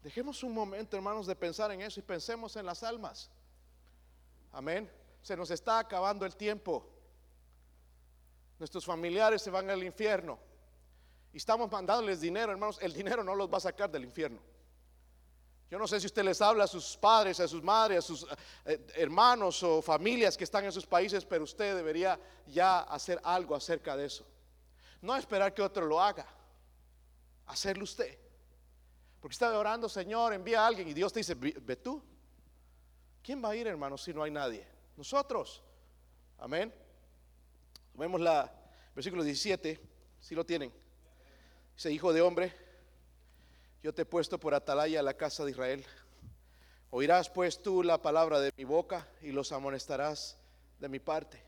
Dejemos 0.03 0.43
un 0.43 0.55
momento, 0.55 0.97
hermanos, 0.97 1.27
de 1.27 1.37
pensar 1.37 1.71
en 1.73 1.83
eso 1.83 2.01
y 2.01 2.03
pensemos 2.03 2.57
en 2.57 2.67
las 2.67 2.83
almas. 2.83 3.31
Amén. 4.53 4.91
Se 5.23 5.37
nos 5.37 5.51
está 5.51 5.79
acabando 5.79 6.25
el 6.25 6.35
tiempo. 6.37 6.89
Nuestros 8.59 8.85
familiares 8.85 9.43
se 9.43 9.51
van 9.51 9.69
al 9.71 9.83
infierno. 9.83 10.39
Y 11.33 11.37
estamos 11.37 11.71
mandándoles 11.71 12.21
dinero, 12.21 12.53
hermanos. 12.53 12.79
El 12.81 12.93
dinero 12.93 13.23
no 13.23 13.35
los 13.35 13.53
va 13.53 13.59
a 13.59 13.61
sacar 13.61 13.91
del 13.91 14.05
infierno. 14.05 14.41
Yo 15.71 15.79
no 15.79 15.87
sé 15.87 16.01
si 16.01 16.07
usted 16.07 16.25
les 16.25 16.41
habla 16.41 16.65
a 16.65 16.67
sus 16.67 16.97
padres, 16.97 17.41
a 17.41 17.49
sus 17.49 17.63
madres, 17.63 17.99
a 17.99 18.03
sus 18.03 18.27
eh, 18.65 18.87
hermanos 18.95 19.63
o 19.63 19.83
familias 19.83 20.37
que 20.37 20.45
están 20.45 20.65
en 20.65 20.73
sus 20.73 20.87
países, 20.87 21.27
pero 21.27 21.45
usted 21.45 21.77
debería 21.77 22.19
ya 22.47 22.81
hacer 22.81 23.21
algo 23.23 23.55
acerca 23.55 23.95
de 23.95 24.07
eso. 24.07 24.25
No 25.01 25.15
esperar 25.17 25.55
que 25.55 25.63
otro 25.63 25.87
lo 25.87 26.01
haga. 26.01 26.27
Hacerlo 27.47 27.85
usted. 27.85 28.19
Porque 29.21 29.33
está 29.33 29.57
orando, 29.59 29.89
Señor, 29.89 30.33
envía 30.33 30.63
a 30.63 30.67
alguien 30.67 30.89
y 30.89 30.95
Dios 30.95 31.13
te 31.13 31.21
dice, 31.21 31.35
ve 31.35 31.77
tú. 31.77 32.03
¿Quién 33.23 33.43
va 33.45 33.51
a 33.51 33.57
ir, 33.57 33.67
hermano, 33.67 33.99
si 33.99 34.13
no 34.13 34.23
hay 34.23 34.31
nadie? 34.31 34.67
Nosotros. 34.97 35.63
Amén. 36.39 36.73
Vemos 37.95 38.21
la 38.21 38.53
versículo 38.95 39.23
17, 39.23 39.81
si 40.21 40.35
lo 40.35 40.45
tienen. 40.45 40.73
Dice, 41.75 41.93
hijo 41.93 42.13
de 42.13 42.21
hombre, 42.21 42.53
yo 43.83 43.95
te 43.95 44.03
he 44.03 44.05
puesto 44.05 44.41
por 44.41 44.55
atalaya 44.55 45.01
a 45.01 45.05
la 45.05 45.15
casa 45.15 45.45
de 45.45 45.53
Israel. 45.53 45.87
Oirás 46.91 47.31
pues 47.31 47.63
tú 47.63 47.83
la 47.83 48.03
palabra 48.03 48.41
de 48.41 48.53
mi 48.57 48.65
boca 48.65 49.07
y 49.21 49.31
los 49.31 49.53
amonestarás 49.53 50.37
de 50.81 50.89
mi 50.89 50.99
parte. 50.99 51.48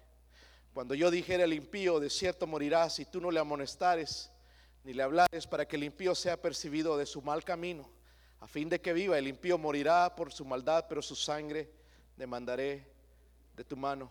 Cuando 0.73 0.95
yo 0.95 1.11
dijera 1.11 1.45
el 1.45 1.53
impío, 1.53 1.99
de 1.99 2.11
cierto 2.11 2.47
morirás, 2.47 2.95
si 2.95 3.05
tú 3.05 3.21
no 3.21 3.31
le 3.31 3.41
amonestares 3.41 4.31
ni 4.85 4.95
le 4.95 5.03
hablares 5.03 5.47
para 5.47 5.67
que 5.67 5.77
el 5.77 5.85
impío 5.85 6.15
sea 6.15 6.41
percibido 6.41 6.97
de 6.97 7.07
su 7.07 7.21
mal 7.23 7.45
camino, 7.45 7.91
a 8.41 8.47
fin 8.47 8.69
de 8.69 8.81
que 8.81 8.93
viva. 8.93 9.19
El 9.19 9.29
impío 9.29 9.59
morirá 9.59 10.15
por 10.15 10.33
su 10.33 10.45
maldad, 10.45 10.87
pero 10.89 11.03
su 11.03 11.15
sangre 11.15 11.71
demandaré 12.17 12.87
de 13.55 13.65
tu 13.65 13.77
mano. 13.77 14.11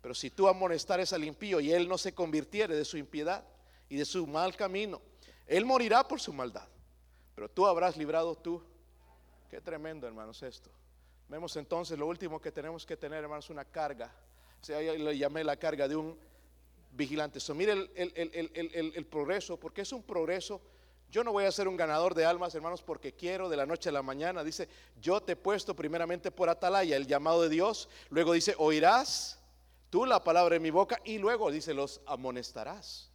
Pero 0.00 0.14
si 0.14 0.30
tú 0.30 0.46
amonestares 0.46 1.12
al 1.12 1.24
impío 1.24 1.58
y 1.60 1.72
él 1.72 1.88
no 1.88 1.98
se 1.98 2.14
convirtiere 2.14 2.76
de 2.76 2.84
su 2.84 2.96
impiedad 2.96 3.44
y 3.88 3.96
de 3.96 4.04
su 4.04 4.26
mal 4.26 4.54
camino, 4.54 5.00
él 5.46 5.64
morirá 5.64 6.06
por 6.06 6.20
su 6.20 6.32
maldad. 6.32 6.68
Pero 7.34 7.50
tú 7.50 7.66
habrás 7.66 7.96
librado 7.96 8.36
tú. 8.36 8.62
Qué 9.50 9.60
tremendo, 9.60 10.06
hermanos, 10.06 10.42
esto. 10.42 10.70
Vemos 11.28 11.56
entonces 11.56 11.98
lo 11.98 12.06
último 12.06 12.40
que 12.40 12.52
tenemos 12.52 12.86
que 12.86 12.96
tener, 12.96 13.24
hermanos, 13.24 13.50
una 13.50 13.64
carga 13.64 14.12
sea, 14.66 14.80
le 14.80 15.16
llamé 15.16 15.44
la 15.44 15.56
carga 15.56 15.86
de 15.86 15.94
un 15.94 16.18
vigilante. 16.90 17.38
So, 17.38 17.54
mire 17.54 17.72
el, 17.94 19.06
progreso, 19.06 19.58
porque 19.58 19.82
es 19.82 19.92
un 19.92 20.02
progreso. 20.02 20.60
Yo 21.08 21.22
no 21.22 21.30
voy 21.30 21.44
a 21.44 21.52
ser 21.52 21.68
un 21.68 21.76
ganador 21.76 22.14
de 22.14 22.24
almas, 22.24 22.54
hermanos, 22.54 22.82
porque 22.82 23.12
quiero 23.12 23.48
de 23.48 23.56
la 23.56 23.64
noche 23.64 23.90
a 23.90 23.92
la 23.92 24.02
mañana. 24.02 24.42
Dice, 24.42 24.68
yo 25.00 25.22
te 25.22 25.32
he 25.32 25.36
puesto 25.36 25.76
primeramente 25.76 26.32
por 26.32 26.48
atalaya, 26.48 26.96
el 26.96 27.06
llamado 27.06 27.42
de 27.42 27.48
Dios. 27.48 27.88
Luego 28.10 28.32
dice, 28.32 28.54
oirás 28.58 29.38
tú 29.88 30.04
la 30.04 30.24
palabra 30.24 30.54
de 30.54 30.60
mi 30.60 30.70
boca. 30.70 31.00
Y 31.04 31.18
luego 31.18 31.52
dice, 31.52 31.72
los 31.72 32.00
amonestarás. 32.04 33.12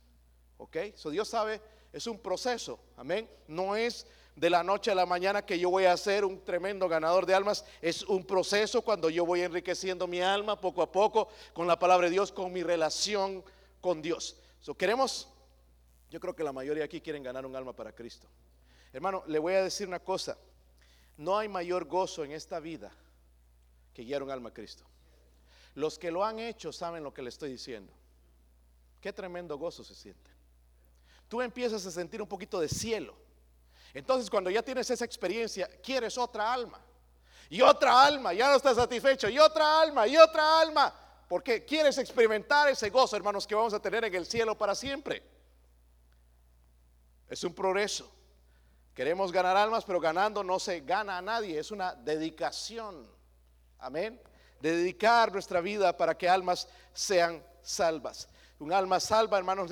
¿Ok? 0.58 0.78
So 0.96 1.10
Dios 1.10 1.28
sabe, 1.28 1.60
es 1.92 2.08
un 2.08 2.18
proceso. 2.18 2.80
Amén. 2.96 3.30
No 3.48 3.76
es 3.76 4.08
de 4.36 4.50
la 4.50 4.64
noche 4.64 4.92
a 4.92 4.96
la 4.96 5.06
mañana 5.06 5.46
que 5.46 5.60
yo 5.60 5.70
voy 5.70 5.86
a 5.86 5.96
ser 5.98 6.26
un 6.26 6.44
tremendo 6.44 6.88
ganador 6.88 7.26
de 7.26 7.34
almas. 7.34 7.66
Es 7.82 8.04
un 8.04 8.26
proceso 8.26 8.82
cuando 8.82 9.10
yo 9.10 9.26
voy 9.26 9.42
enriqueciendo 9.42 10.08
mi 10.08 10.22
alma 10.22 10.60
poco 10.60 10.82
a 10.82 10.92
poco 10.92 11.30
con 11.54 11.68
la 11.68 11.78
palabra 11.78 12.08
de 12.08 12.12
Dios, 12.12 12.32
con 12.32 12.52
mi 12.52 12.64
relación 12.64 13.44
con 13.82 14.02
Dios. 14.02 14.38
Queremos, 14.78 15.28
yo 16.10 16.20
creo 16.20 16.36
que 16.36 16.44
la 16.44 16.54
mayoría 16.54 16.86
aquí 16.86 17.02
quieren 17.02 17.24
ganar 17.24 17.46
un 17.46 17.56
alma 17.56 17.74
para 17.74 17.94
Cristo. 17.94 18.28
Hermano, 18.94 19.24
le 19.28 19.40
voy 19.40 19.54
a 19.54 19.64
decir 19.64 19.88
una 19.88 20.00
cosa. 20.00 20.38
No 21.18 21.38
hay 21.38 21.48
mayor 21.48 21.86
gozo 21.86 22.24
en 22.24 22.32
esta 22.32 22.60
vida 22.60 22.92
que 23.94 24.04
guiar 24.04 24.24
un 24.24 24.32
alma 24.32 24.50
a 24.50 24.54
Cristo. 24.54 24.86
Los 25.76 26.00
que 26.00 26.12
lo 26.12 26.24
han 26.24 26.40
hecho 26.40 26.72
saben 26.72 27.04
lo 27.04 27.14
que 27.14 27.22
le 27.22 27.30
estoy 27.30 27.52
diciendo. 27.52 27.94
Qué 29.00 29.14
tremendo 29.14 29.58
gozo 29.58 29.84
se 29.84 29.96
siente. 29.96 30.30
Tú 31.28 31.42
empiezas 31.42 31.86
a 31.86 31.92
sentir 31.92 32.22
un 32.22 32.28
poquito 32.28 32.60
de 32.60 32.68
cielo 32.68 33.16
entonces 33.94 34.30
cuando 34.30 34.50
ya 34.50 34.62
tienes 34.62 34.90
esa 34.90 35.06
experiencia, 35.06 35.70
quieres 35.84 36.18
otra 36.18 36.54
alma. 36.54 36.80
Y 37.50 37.62
otra 37.62 38.06
alma, 38.06 38.34
ya 38.34 38.50
no 38.50 38.56
estás 38.56 38.78
satisfecho. 38.78 39.28
Y 39.28 39.38
otra 39.38 39.82
alma, 39.82 40.08
y 40.08 40.16
otra 40.16 40.62
alma. 40.62 40.94
Porque 41.28 41.66
quieres 41.66 41.98
experimentar 41.98 42.70
ese 42.70 42.90
gozo, 42.90 43.18
hermanos, 43.18 43.46
que 43.46 43.56
vamos 43.56 43.74
a 43.74 43.82
tener 43.82 44.06
en 44.06 44.16
el 44.16 44.26
cielo 44.26 44.58
para 44.58 44.74
siempre. 44.74 45.22
Es 47.28 47.44
un 47.44 47.54
progreso. 47.54 48.10
Queremos 48.94 49.32
ganar 49.32 49.58
almas, 49.58 49.84
pero 49.84 50.00
ganando 50.00 50.44
no 50.44 50.60
se 50.60 50.82
gana 50.82 51.18
a 51.18 51.22
nadie, 51.22 51.60
es 51.60 51.72
una 51.72 51.94
dedicación. 51.96 53.06
Amén. 53.80 54.22
De 54.60 54.76
dedicar 54.76 55.32
nuestra 55.34 55.60
vida 55.60 55.96
para 55.96 56.18
que 56.18 56.30
almas 56.30 56.68
sean 56.94 57.44
salvas. 57.62 58.30
Un 58.62 58.72
alma 58.72 59.00
salva, 59.00 59.40
hermanos, 59.40 59.72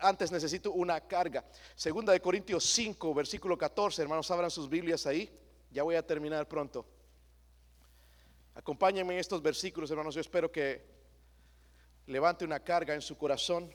antes 0.00 0.32
necesito 0.32 0.72
una 0.72 1.00
carga. 1.00 1.44
Segunda 1.76 2.12
de 2.12 2.20
Corintios 2.20 2.64
5, 2.64 3.14
versículo 3.14 3.56
14, 3.56 4.02
hermanos, 4.02 4.28
abran 4.32 4.50
sus 4.50 4.68
Biblias 4.68 5.06
ahí. 5.06 5.30
Ya 5.70 5.84
voy 5.84 5.94
a 5.94 6.04
terminar 6.04 6.48
pronto. 6.48 6.84
Acompáñenme 8.56 9.14
en 9.14 9.20
estos 9.20 9.40
versículos, 9.40 9.92
hermanos. 9.92 10.12
Yo 10.12 10.20
espero 10.20 10.50
que 10.50 10.84
levante 12.06 12.44
una 12.44 12.58
carga 12.58 12.94
en 12.94 13.00
su 13.00 13.16
corazón. 13.16 13.72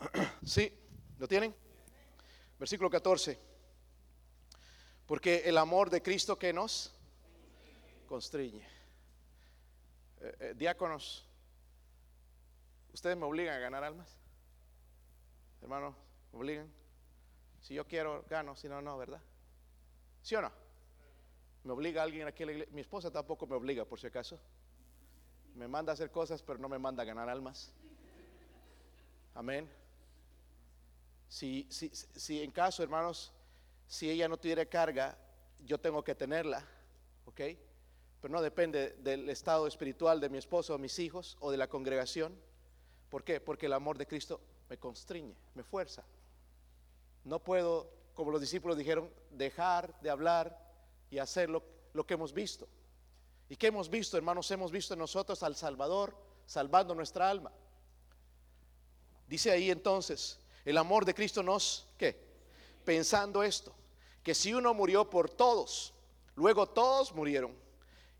¿Sí? 0.44 0.76
¿Lo 1.16 1.28
tienen? 1.28 1.54
Versículo 2.58 2.90
14. 2.90 3.38
Porque 5.06 5.42
el 5.44 5.58
amor 5.58 5.90
de 5.90 6.02
Cristo 6.02 6.36
que 6.36 6.52
nos 6.52 6.92
constriñe. 8.08 8.79
Eh, 10.20 10.36
eh, 10.40 10.54
diáconos, 10.56 11.26
¿ustedes 12.92 13.16
me 13.16 13.24
obligan 13.24 13.54
a 13.54 13.58
ganar 13.58 13.84
almas? 13.84 14.18
Hermano, 15.62 15.96
¿me 16.32 16.38
obligan? 16.38 16.70
Si 17.60 17.74
yo 17.74 17.86
quiero, 17.86 18.24
gano, 18.28 18.54
si 18.54 18.68
no, 18.68 18.82
no, 18.82 18.98
¿verdad? 18.98 19.20
¿Sí 20.22 20.34
o 20.34 20.42
no? 20.42 20.52
¿Me 21.64 21.72
obliga 21.72 22.02
alguien 22.02 22.26
aquí 22.26 22.42
a 22.42 22.46
la 22.46 22.52
iglesia? 22.52 22.74
Mi 22.74 22.80
esposa 22.80 23.10
tampoco 23.10 23.46
me 23.46 23.54
obliga, 23.54 23.84
por 23.84 23.98
si 23.98 24.06
acaso. 24.06 24.38
Me 25.54 25.68
manda 25.68 25.92
a 25.92 25.94
hacer 25.94 26.10
cosas, 26.10 26.42
pero 26.42 26.58
no 26.58 26.68
me 26.68 26.78
manda 26.78 27.02
a 27.02 27.06
ganar 27.06 27.28
almas. 27.28 27.72
Amén. 29.34 29.70
Si, 31.28 31.66
si, 31.70 31.88
si 31.90 32.42
en 32.42 32.50
caso, 32.50 32.82
hermanos, 32.82 33.32
si 33.86 34.10
ella 34.10 34.28
no 34.28 34.36
tuviera 34.36 34.64
carga, 34.66 35.16
yo 35.64 35.78
tengo 35.78 36.02
que 36.02 36.14
tenerla, 36.14 36.64
¿ok? 37.24 37.40
Pero 38.20 38.32
no 38.32 38.42
depende 38.42 38.96
del 38.98 39.28
estado 39.30 39.66
espiritual 39.66 40.20
de 40.20 40.28
mi 40.28 40.38
esposo 40.38 40.74
o 40.74 40.78
mis 40.78 40.98
hijos 40.98 41.36
o 41.40 41.50
de 41.50 41.56
la 41.56 41.68
congregación. 41.68 42.36
¿Por 43.08 43.24
qué? 43.24 43.40
Porque 43.40 43.66
el 43.66 43.72
amor 43.72 43.96
de 43.98 44.06
Cristo 44.06 44.40
me 44.68 44.78
constriñe, 44.78 45.34
me 45.54 45.62
fuerza. 45.62 46.04
No 47.24 47.38
puedo, 47.38 47.90
como 48.14 48.30
los 48.30 48.40
discípulos 48.40 48.76
dijeron, 48.76 49.10
dejar 49.30 49.98
de 50.00 50.10
hablar 50.10 50.58
y 51.10 51.18
hacer 51.18 51.48
lo, 51.50 51.62
lo 51.92 52.06
que 52.06 52.14
hemos 52.14 52.32
visto. 52.32 52.68
¿Y 53.48 53.56
qué 53.56 53.68
hemos 53.68 53.88
visto, 53.90 54.16
hermanos? 54.16 54.50
Hemos 54.50 54.70
visto 54.70 54.94
en 54.94 55.00
nosotros 55.00 55.42
al 55.42 55.56
Salvador 55.56 56.16
salvando 56.46 56.94
nuestra 56.94 57.28
alma. 57.28 57.52
Dice 59.26 59.50
ahí 59.50 59.70
entonces, 59.70 60.38
el 60.64 60.76
amor 60.76 61.04
de 61.04 61.14
Cristo 61.14 61.42
nos, 61.42 61.86
¿qué? 61.96 62.20
Pensando 62.84 63.42
esto, 63.42 63.72
que 64.22 64.34
si 64.34 64.52
uno 64.52 64.74
murió 64.74 65.08
por 65.08 65.30
todos, 65.30 65.94
luego 66.34 66.68
todos 66.68 67.14
murieron. 67.14 67.54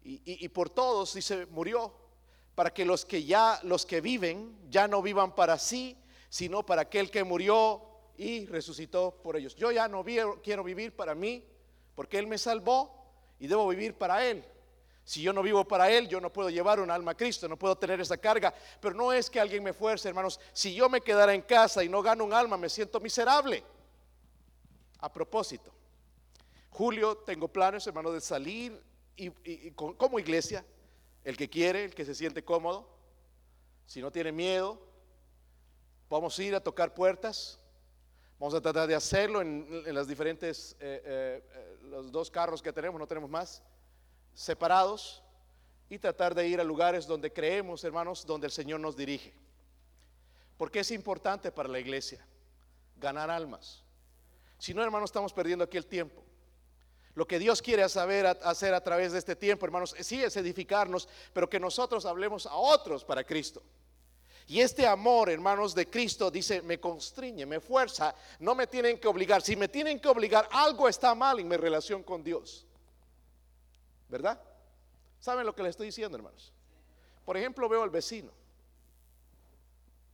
Y, 0.02 0.48
por 0.48 0.70
todos, 0.70 1.14
dice, 1.14 1.46
murió, 1.46 1.94
para 2.54 2.72
que 2.72 2.84
los 2.84 3.04
que 3.04 3.24
ya, 3.24 3.60
los 3.62 3.84
que 3.84 4.00
viven, 4.00 4.58
ya 4.70 4.88
no 4.88 5.02
vivan 5.02 5.34
para 5.34 5.58
sí, 5.58 5.96
sino 6.28 6.64
para 6.64 6.82
aquel 6.82 7.10
que 7.10 7.22
murió 7.22 7.82
y 8.16 8.46
resucitó 8.46 9.20
por 9.22 9.36
ellos. 9.36 9.54
Yo 9.54 9.70
ya 9.70 9.88
no 9.88 10.04
quiero 10.42 10.64
vivir 10.64 10.96
para 10.96 11.14
mí, 11.14 11.44
porque 11.94 12.18
Él 12.18 12.26
me 12.26 12.38
salvó 12.38 13.12
y 13.38 13.46
debo 13.46 13.68
vivir 13.68 13.94
para 13.94 14.26
Él. 14.26 14.44
Si 15.04 15.22
yo 15.22 15.32
no 15.32 15.42
vivo 15.42 15.66
para 15.66 15.90
Él, 15.90 16.08
yo 16.08 16.20
no 16.20 16.32
puedo 16.32 16.50
llevar 16.50 16.80
un 16.80 16.90
alma 16.90 17.12
a 17.12 17.16
Cristo, 17.16 17.48
no 17.48 17.58
puedo 17.58 17.76
tener 17.76 18.00
esa 18.00 18.16
carga. 18.16 18.54
Pero 18.80 18.94
no 18.94 19.12
es 19.12 19.28
que 19.28 19.40
alguien 19.40 19.62
me 19.62 19.72
fuerce, 19.72 20.08
hermanos. 20.08 20.38
Si 20.52 20.74
yo 20.74 20.88
me 20.88 21.00
quedara 21.00 21.34
en 21.34 21.42
casa 21.42 21.82
y 21.82 21.88
no 21.88 22.00
gano 22.02 22.24
un 22.24 22.32
alma, 22.32 22.56
me 22.56 22.68
siento 22.68 23.00
miserable. 23.00 23.64
A 24.98 25.12
propósito, 25.12 25.72
Julio, 26.68 27.16
tengo 27.18 27.48
planes, 27.48 27.86
hermanos, 27.86 28.12
de 28.12 28.20
salir 28.20 28.80
y, 29.20 29.70
como 29.72 30.18
iglesia, 30.18 30.64
el 31.24 31.36
que 31.36 31.48
quiere, 31.50 31.84
el 31.84 31.94
que 31.94 32.04
se 32.04 32.14
siente 32.14 32.44
cómodo, 32.44 32.88
si 33.86 34.00
no 34.00 34.10
tiene 34.10 34.32
miedo, 34.32 34.80
vamos 36.08 36.38
a 36.38 36.42
ir 36.42 36.54
a 36.54 36.60
tocar 36.60 36.94
puertas. 36.94 37.58
Vamos 38.38 38.54
a 38.54 38.60
tratar 38.62 38.88
de 38.88 38.94
hacerlo 38.94 39.42
en, 39.42 39.94
las 39.94 40.08
diferentes, 40.08 40.74
eh, 40.80 41.02
eh, 41.04 41.78
los 41.90 42.10
dos 42.10 42.30
carros 42.30 42.62
que 42.62 42.72
tenemos, 42.72 42.98
no 42.98 43.06
tenemos 43.06 43.28
más 43.28 43.62
separados 44.32 45.22
y 45.90 45.98
tratar 45.98 46.34
de 46.34 46.48
ir 46.48 46.58
a 46.58 46.64
lugares 46.64 47.06
donde 47.06 47.30
creemos, 47.30 47.84
hermanos, 47.84 48.24
donde 48.24 48.46
el 48.46 48.52
Señor 48.52 48.80
nos 48.80 48.96
dirige. 48.96 49.34
Porque 50.56 50.80
es 50.80 50.90
importante 50.90 51.52
para 51.52 51.68
la 51.68 51.80
iglesia 51.80 52.24
ganar 52.96 53.30
almas. 53.30 53.84
Si 54.56 54.72
no, 54.72 54.82
hermanos, 54.82 55.10
estamos 55.10 55.34
perdiendo 55.34 55.64
aquí 55.64 55.76
el 55.76 55.86
tiempo. 55.86 56.22
Lo 57.14 57.26
que 57.26 57.38
Dios 57.38 57.60
quiere 57.60 57.88
saber 57.88 58.26
hacer 58.26 58.72
a 58.72 58.82
través 58.82 59.12
de 59.12 59.18
este 59.18 59.34
tiempo, 59.34 59.66
hermanos, 59.66 59.94
sí 60.00 60.22
es 60.22 60.36
edificarnos, 60.36 61.08
pero 61.32 61.50
que 61.50 61.58
nosotros 61.58 62.06
hablemos 62.06 62.46
a 62.46 62.54
otros 62.54 63.04
para 63.04 63.24
Cristo. 63.24 63.62
Y 64.46 64.60
este 64.60 64.86
amor, 64.86 65.30
hermanos, 65.30 65.74
de 65.74 65.88
Cristo, 65.88 66.30
dice, 66.30 66.60
me 66.62 66.80
constriñe, 66.80 67.46
me 67.46 67.60
fuerza, 67.60 68.14
no 68.40 68.54
me 68.54 68.66
tienen 68.66 68.98
que 68.98 69.06
obligar. 69.06 69.42
Si 69.42 69.54
me 69.54 69.68
tienen 69.68 70.00
que 70.00 70.08
obligar, 70.08 70.48
algo 70.50 70.88
está 70.88 71.14
mal 71.14 71.38
en 71.38 71.46
mi 71.46 71.56
relación 71.56 72.02
con 72.02 72.24
Dios. 72.24 72.66
¿Verdad? 74.08 74.40
¿Saben 75.20 75.46
lo 75.46 75.54
que 75.54 75.62
les 75.62 75.70
estoy 75.70 75.86
diciendo, 75.86 76.16
hermanos? 76.16 76.52
Por 77.24 77.36
ejemplo, 77.36 77.68
veo 77.68 77.82
al 77.82 77.90
vecino. 77.90 78.32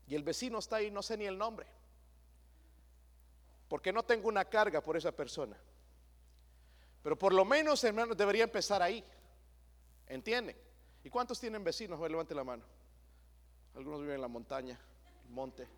Y 0.06 0.14
el 0.14 0.22
vecino 0.22 0.58
está 0.58 0.76
ahí, 0.76 0.90
no 0.90 1.02
sé 1.02 1.16
ni 1.16 1.24
el 1.24 1.38
nombre. 1.38 1.66
Porque 3.68 3.92
no 3.92 4.02
tengo 4.04 4.28
una 4.28 4.44
carga 4.44 4.82
por 4.82 4.96
esa 4.96 5.12
persona. 5.12 5.56
Pero 7.06 7.16
por 7.16 7.32
lo 7.32 7.44
menos, 7.44 7.84
hermanos, 7.84 8.16
debería 8.16 8.42
empezar 8.42 8.82
ahí. 8.82 9.04
¿Entienden? 10.08 10.56
¿Y 11.04 11.08
cuántos 11.08 11.38
tienen 11.38 11.62
vecinos? 11.62 12.02
A 12.02 12.08
levante 12.08 12.34
la 12.34 12.42
mano. 12.42 12.64
Algunos 13.76 14.00
viven 14.00 14.16
en 14.16 14.22
la 14.22 14.26
montaña, 14.26 14.76
el 15.24 15.30
monte. 15.30 15.68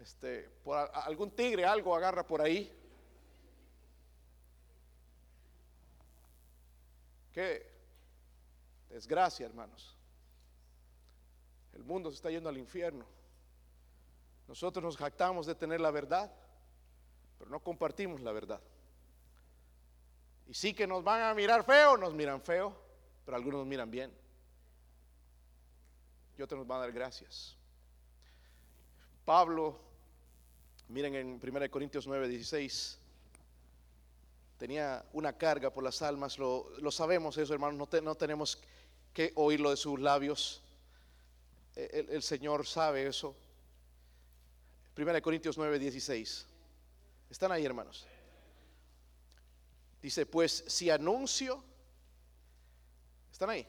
Este, 0.00 0.48
por 0.64 0.76
algún 0.76 1.30
tigre, 1.30 1.64
algo 1.64 1.94
agarra 1.94 2.26
por 2.26 2.42
ahí. 2.42 2.68
Qué 7.32 7.72
desgracia, 8.88 9.46
hermanos. 9.46 9.96
El 11.74 11.84
mundo 11.84 12.10
se 12.10 12.16
está 12.16 12.28
yendo 12.28 12.48
al 12.48 12.58
infierno. 12.58 13.06
Nosotros 14.48 14.82
nos 14.82 14.96
jactamos 14.96 15.46
de 15.46 15.54
tener 15.54 15.80
la 15.80 15.92
verdad, 15.92 16.34
pero 17.38 17.48
no 17.52 17.60
compartimos 17.60 18.20
la 18.20 18.32
verdad. 18.32 18.60
Y 20.50 20.54
sí 20.54 20.74
que 20.74 20.84
nos 20.84 21.04
van 21.04 21.22
a 21.22 21.32
mirar 21.32 21.62
feo, 21.62 21.96
nos 21.96 22.12
miran 22.12 22.42
feo, 22.42 22.76
pero 23.24 23.36
algunos 23.36 23.60
nos 23.60 23.68
miran 23.68 23.88
bien. 23.88 24.12
Y 26.36 26.42
otros 26.42 26.58
nos 26.58 26.66
van 26.66 26.78
a 26.78 26.80
dar 26.80 26.92
gracias. 26.92 27.56
Pablo, 29.24 29.78
miren 30.88 31.14
en 31.14 31.40
1 31.40 31.70
Corintios 31.70 32.04
9, 32.08 32.26
16 32.26 32.98
tenía 34.58 35.04
una 35.12 35.38
carga 35.38 35.72
por 35.72 35.84
las 35.84 36.02
almas, 36.02 36.36
lo, 36.36 36.90
sabemos 36.90 37.38
eso, 37.38 37.54
hermanos, 37.54 37.88
no, 38.02 38.14
tenemos 38.16 38.60
que 39.14 39.32
oírlo 39.36 39.70
de 39.70 39.76
sus 39.76 40.00
labios. 40.00 40.64
E, 41.76 42.06
el, 42.10 42.22
Señor 42.22 42.66
sabe 42.66 43.06
eso. 43.06 43.36
1 44.98 45.22
Corintios 45.22 45.56
9, 45.56 45.78
16. 45.78 46.46
¿Están 47.30 47.52
ahí, 47.52 47.64
hermanos? 47.64 48.04
Dice, 50.02 50.24
pues 50.24 50.64
si 50.66 50.90
anuncio, 50.90 51.62
¿están 53.30 53.50
ahí? 53.50 53.66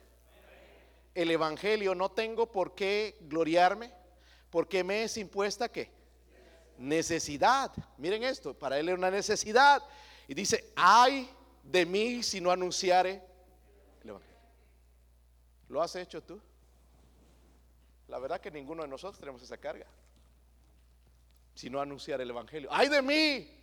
El 1.14 1.30
Evangelio 1.30 1.94
no 1.94 2.12
tengo 2.12 2.52
por 2.52 2.74
qué 2.74 3.18
gloriarme, 3.22 3.92
porque 4.50 4.84
me 4.84 5.04
es 5.04 5.18
impuesta 5.18 5.70
qué? 5.70 5.92
Necesidad. 6.78 7.72
Miren 7.98 8.24
esto, 8.24 8.58
para 8.58 8.80
él 8.80 8.88
era 8.88 8.98
una 8.98 9.12
necesidad. 9.12 9.84
Y 10.28 10.34
dice, 10.34 10.72
ay 10.76 11.30
de 11.64 11.86
mí 11.86 12.24
si 12.24 12.40
no 12.40 12.52
anunciare 12.52 13.22
el 14.02 14.10
Evangelio. 14.10 14.38
¿Lo 15.68 15.82
has 15.82 15.96
hecho 15.96 16.24
tú? 16.24 16.42
La 18.08 18.20
verdad 18.20 18.40
que 18.40 18.52
ninguno 18.52 18.84
de 18.84 18.90
nosotros 18.90 19.20
tenemos 19.20 19.42
esa 19.42 19.58
carga. 19.58 19.86
Si 21.56 21.70
no 21.70 21.82
anunciare 21.82 22.24
el 22.24 22.30
Evangelio. 22.30 22.70
Ay 22.72 22.88
de 22.88 23.02
mí 23.02 23.58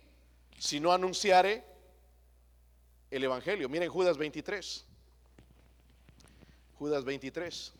si 0.57 0.79
no 0.79 0.93
anunciare 0.93 1.63
el 3.11 3.23
Evangelio. 3.23 3.69
Miren 3.69 3.89
Judas 3.89 4.17
23. 4.17 4.85
Judas 6.77 7.03
23. 7.03 7.73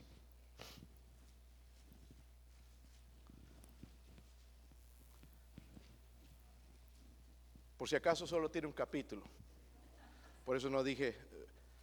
Por 7.78 7.88
si 7.88 7.96
acaso 7.96 8.28
solo 8.28 8.50
tiene 8.50 8.68
un 8.68 8.74
capítulo. 8.74 9.24
Por 10.44 10.58
eso 10.58 10.70
no 10.70 10.84
dije, 10.84 11.16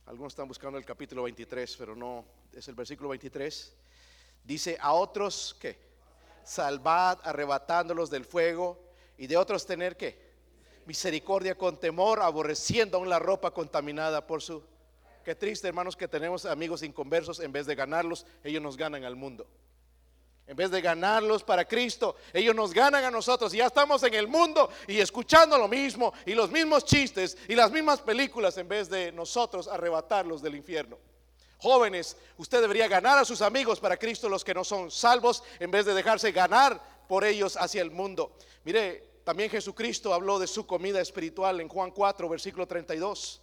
algunos 0.06 0.32
están 0.32 0.48
buscando 0.48 0.78
el 0.78 0.84
capítulo 0.84 1.22
23, 1.22 1.76
pero 1.78 1.96
no, 1.96 2.24
es 2.52 2.68
el 2.68 2.74
versículo 2.74 3.08
23. 3.10 3.72
Dice, 4.44 4.76
a 4.80 4.92
otros, 4.92 5.56
¿qué? 5.58 5.86
salvad 6.46 7.18
arrebatándolos 7.24 8.08
del 8.08 8.24
fuego 8.24 8.78
y 9.18 9.26
de 9.26 9.36
otros 9.36 9.66
tener 9.66 9.96
que 9.96 10.35
misericordia 10.86 11.56
con 11.56 11.78
temor, 11.78 12.20
aborreciendo 12.20 12.96
aún 12.96 13.08
la 13.08 13.18
ropa 13.18 13.50
contaminada 13.50 14.26
por 14.26 14.42
su... 14.42 14.62
Qué 15.24 15.34
triste, 15.34 15.66
hermanos, 15.66 15.96
que 15.96 16.06
tenemos 16.06 16.46
amigos 16.46 16.82
inconversos, 16.82 17.40
en 17.40 17.50
vez 17.50 17.66
de 17.66 17.74
ganarlos, 17.74 18.24
ellos 18.44 18.62
nos 18.62 18.76
ganan 18.76 19.04
al 19.04 19.16
mundo. 19.16 19.46
En 20.46 20.54
vez 20.54 20.70
de 20.70 20.80
ganarlos 20.80 21.42
para 21.42 21.64
Cristo, 21.64 22.14
ellos 22.32 22.54
nos 22.54 22.72
ganan 22.72 23.02
a 23.02 23.10
nosotros. 23.10 23.52
Y 23.52 23.56
ya 23.56 23.66
estamos 23.66 24.00
en 24.04 24.14
el 24.14 24.28
mundo 24.28 24.70
y 24.86 25.00
escuchando 25.00 25.58
lo 25.58 25.66
mismo 25.66 26.12
y 26.24 26.34
los 26.34 26.52
mismos 26.52 26.84
chistes 26.84 27.36
y 27.48 27.56
las 27.56 27.72
mismas 27.72 28.00
películas 28.00 28.56
en 28.56 28.68
vez 28.68 28.88
de 28.88 29.10
nosotros 29.10 29.66
arrebatarlos 29.66 30.40
del 30.40 30.54
infierno. 30.54 30.98
Jóvenes, 31.58 32.16
usted 32.36 32.60
debería 32.60 32.86
ganar 32.86 33.18
a 33.18 33.24
sus 33.24 33.42
amigos 33.42 33.80
para 33.80 33.96
Cristo, 33.96 34.28
los 34.28 34.44
que 34.44 34.54
no 34.54 34.62
son 34.62 34.92
salvos, 34.92 35.42
en 35.58 35.72
vez 35.72 35.84
de 35.84 35.94
dejarse 35.94 36.30
ganar 36.30 36.80
por 37.08 37.24
ellos 37.24 37.56
hacia 37.56 37.82
el 37.82 37.90
mundo. 37.90 38.36
Mire, 38.62 39.15
también 39.26 39.50
Jesucristo 39.50 40.14
habló 40.14 40.38
de 40.38 40.46
su 40.46 40.68
comida 40.68 41.00
espiritual 41.00 41.60
en 41.60 41.66
Juan 41.66 41.90
4, 41.90 42.28
versículo 42.28 42.64
32. 42.64 43.42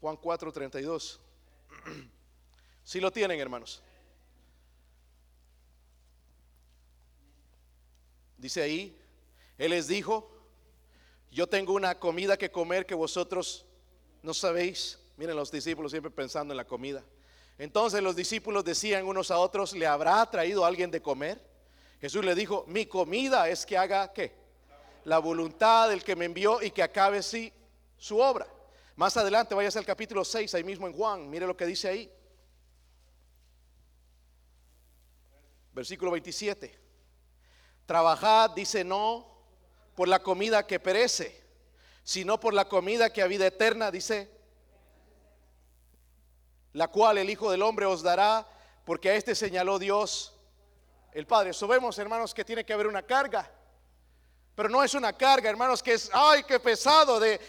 Juan 0.00 0.16
4, 0.16 0.52
32. 0.52 1.20
Si 2.84 3.00
lo 3.00 3.10
tienen, 3.10 3.40
hermanos. 3.40 3.82
Dice 8.36 8.62
ahí, 8.62 8.96
Él 9.58 9.72
les 9.72 9.88
dijo, 9.88 10.30
yo 11.32 11.48
tengo 11.48 11.72
una 11.72 11.98
comida 11.98 12.36
que 12.36 12.52
comer 12.52 12.86
que 12.86 12.94
vosotros 12.94 13.66
no 14.22 14.32
sabéis. 14.32 15.00
Miren 15.16 15.34
los 15.34 15.50
discípulos 15.50 15.90
siempre 15.90 16.12
pensando 16.12 16.54
en 16.54 16.58
la 16.58 16.68
comida. 16.68 17.02
Entonces 17.58 18.00
los 18.00 18.14
discípulos 18.14 18.64
decían 18.64 19.06
unos 19.06 19.32
a 19.32 19.38
otros, 19.38 19.72
¿le 19.72 19.88
habrá 19.88 20.24
traído 20.30 20.64
alguien 20.64 20.92
de 20.92 21.02
comer? 21.02 21.57
Jesús 22.00 22.24
le 22.24 22.34
dijo, 22.34 22.64
mi 22.68 22.86
comida 22.86 23.48
es 23.48 23.66
que 23.66 23.76
haga 23.76 24.12
qué? 24.12 24.36
La 25.04 25.18
voluntad 25.18 25.88
del 25.88 26.04
que 26.04 26.14
me 26.14 26.26
envió 26.26 26.62
y 26.62 26.70
que 26.70 26.82
acabe 26.82 27.22
sí 27.22 27.52
su 27.96 28.18
obra. 28.18 28.46
Más 28.94 29.16
adelante 29.16 29.54
vayas 29.54 29.76
al 29.76 29.84
capítulo 29.84 30.24
6, 30.24 30.54
ahí 30.54 30.64
mismo 30.64 30.86
en 30.86 30.92
Juan, 30.92 31.28
mire 31.28 31.46
lo 31.46 31.56
que 31.56 31.66
dice 31.66 31.88
ahí. 31.88 32.12
Versículo 35.72 36.10
27. 36.12 36.78
Trabajad, 37.86 38.50
dice 38.50 38.84
no, 38.84 39.26
por 39.94 40.08
la 40.08 40.22
comida 40.22 40.66
que 40.66 40.78
perece, 40.78 41.44
sino 42.04 42.38
por 42.38 42.54
la 42.54 42.68
comida 42.68 43.12
que 43.12 43.22
a 43.22 43.26
vida 43.26 43.46
eterna, 43.46 43.90
dice, 43.90 44.30
la 46.72 46.88
cual 46.88 47.18
el 47.18 47.30
Hijo 47.30 47.50
del 47.50 47.62
Hombre 47.62 47.86
os 47.86 48.02
dará, 48.02 48.46
porque 48.84 49.10
a 49.10 49.14
este 49.14 49.34
señaló 49.34 49.78
Dios 49.78 50.37
el 51.12 51.26
Padre. 51.26 51.52
Sabemos, 51.52 51.98
hermanos, 51.98 52.34
que 52.34 52.44
tiene 52.44 52.64
que 52.64 52.72
haber 52.72 52.86
una 52.86 53.02
carga. 53.02 53.50
Pero 54.58 54.68
no 54.68 54.82
es 54.82 54.92
una 54.94 55.12
carga, 55.12 55.48
hermanos, 55.48 55.84
que 55.84 55.92
es, 55.92 56.10
ay, 56.12 56.42
qué 56.42 56.58
pesado. 56.58 57.20
De, 57.20 57.40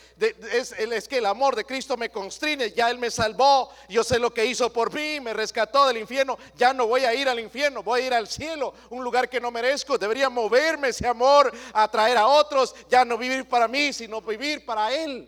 es, 0.52 1.08
que 1.08 1.18
el 1.18 1.26
amor 1.26 1.56
de 1.56 1.66
Cristo 1.66 1.98
me 1.98 2.12
constrine. 2.12 2.70
Ya 2.70 2.92
Él 2.92 3.00
me 3.00 3.10
salvó. 3.10 3.72
Yo 3.90 4.04
sé 4.04 4.20
lo 4.20 4.32
que 4.32 4.46
hizo 4.46 4.72
por 4.72 4.94
mí. 4.94 5.20
Me 5.20 5.34
rescató 5.34 5.88
del 5.88 5.98
infierno. 5.98 6.38
Ya 6.56 6.72
no 6.72 6.86
voy 6.86 7.06
a 7.06 7.14
ir 7.16 7.28
al 7.28 7.40
infierno. 7.40 7.82
Voy 7.82 8.02
a 8.02 8.06
ir 8.06 8.14
al 8.14 8.28
cielo. 8.28 8.76
Un 8.92 9.04
lugar 9.04 9.28
que 9.28 9.42
no 9.42 9.50
merezco. 9.50 9.98
Debería 9.98 10.30
moverme 10.30 10.90
ese 10.90 11.08
amor 11.08 11.52
a 11.74 11.88
traer 11.88 12.16
a 12.16 12.28
otros. 12.28 12.76
Ya 12.92 13.04
no 13.04 13.18
vivir 13.18 13.50
para 13.50 13.68
mí, 13.68 13.92
sino 13.92 14.22
vivir 14.22 14.64
para 14.64 14.94
Él. 14.94 15.28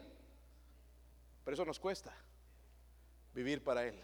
Pero 1.44 1.56
eso 1.56 1.66
nos 1.66 1.80
cuesta. 1.80 2.14
Vivir 3.34 3.64
para 3.64 3.88
Él. 3.88 4.00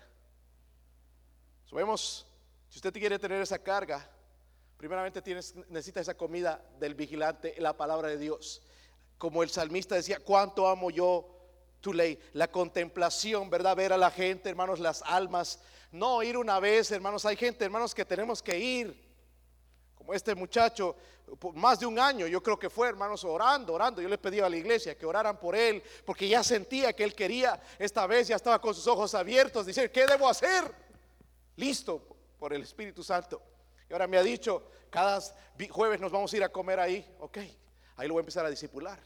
Sabemos, 1.69 2.25
si 2.69 2.79
usted 2.79 2.91
quiere 2.91 3.19
tener 3.19 3.39
esa 3.39 3.59
carga, 3.59 4.09
Primeramente 4.77 5.21
tienes, 5.23 5.55
necesitas 5.69 6.03
esa 6.03 6.15
comida 6.15 6.63
del 6.79 6.93
vigilante, 6.93 7.55
la 7.57 7.75
palabra 7.75 8.09
de 8.09 8.17
Dios. 8.17 8.61
Como 9.17 9.41
el 9.41 9.49
salmista 9.49 9.95
decía, 9.95 10.19
cuánto 10.19 10.67
amo 10.67 10.91
yo 10.91 11.37
tu 11.81 11.93
ley. 11.93 12.19
La 12.33 12.49
contemplación, 12.49 13.49
¿verdad? 13.49 13.75
Ver 13.75 13.93
a 13.93 13.97
la 13.97 14.11
gente, 14.11 14.49
hermanos, 14.49 14.79
las 14.79 15.01
almas. 15.01 15.59
No 15.91 16.21
ir 16.21 16.37
una 16.37 16.59
vez, 16.59 16.91
hermanos. 16.91 17.25
Hay 17.25 17.35
gente, 17.35 17.65
hermanos, 17.65 17.95
que 17.95 18.05
tenemos 18.05 18.43
que 18.43 18.59
ir. 18.59 19.07
Como 19.95 20.13
este 20.13 20.35
muchacho, 20.35 20.95
más 21.55 21.79
de 21.79 21.85
un 21.85 21.99
año, 21.99 22.27
yo 22.27 22.41
creo 22.41 22.57
que 22.59 22.69
fue, 22.69 22.87
hermanos, 22.87 23.23
orando, 23.23 23.73
orando. 23.73 24.01
Yo 24.01 24.09
le 24.09 24.17
pedí 24.17 24.39
a 24.39 24.49
la 24.49 24.57
iglesia 24.57 24.95
que 24.95 25.05
oraran 25.05 25.39
por 25.39 25.55
él, 25.55 25.81
porque 26.05 26.27
ya 26.27 26.43
sentía 26.43 26.93
que 26.93 27.03
él 27.03 27.15
quería. 27.15 27.59
Esta 27.79 28.05
vez 28.05 28.27
ya 28.27 28.35
estaba 28.35 28.61
con 28.61 28.75
sus 28.75 28.85
ojos 28.87 29.15
abiertos, 29.15 29.65
decir, 29.65 29.91
¿qué 29.91 30.05
debo 30.05 30.29
hacer? 30.29 30.71
Listo 31.55 32.01
por 32.37 32.53
el 32.53 32.61
Espíritu 32.61 33.03
Santo. 33.03 33.41
Y 33.89 33.93
ahora 33.93 34.07
me 34.07 34.17
ha 34.17 34.23
dicho, 34.23 34.63
cada 34.89 35.19
jueves 35.69 35.99
nos 35.99 36.11
vamos 36.11 36.31
a 36.33 36.37
ir 36.37 36.43
a 36.43 36.49
comer 36.49 36.79
ahí. 36.79 37.15
Ok, 37.19 37.37
ahí 37.95 38.07
lo 38.07 38.13
voy 38.13 38.21
a 38.21 38.23
empezar 38.23 38.45
a 38.45 38.49
discipular. 38.49 38.99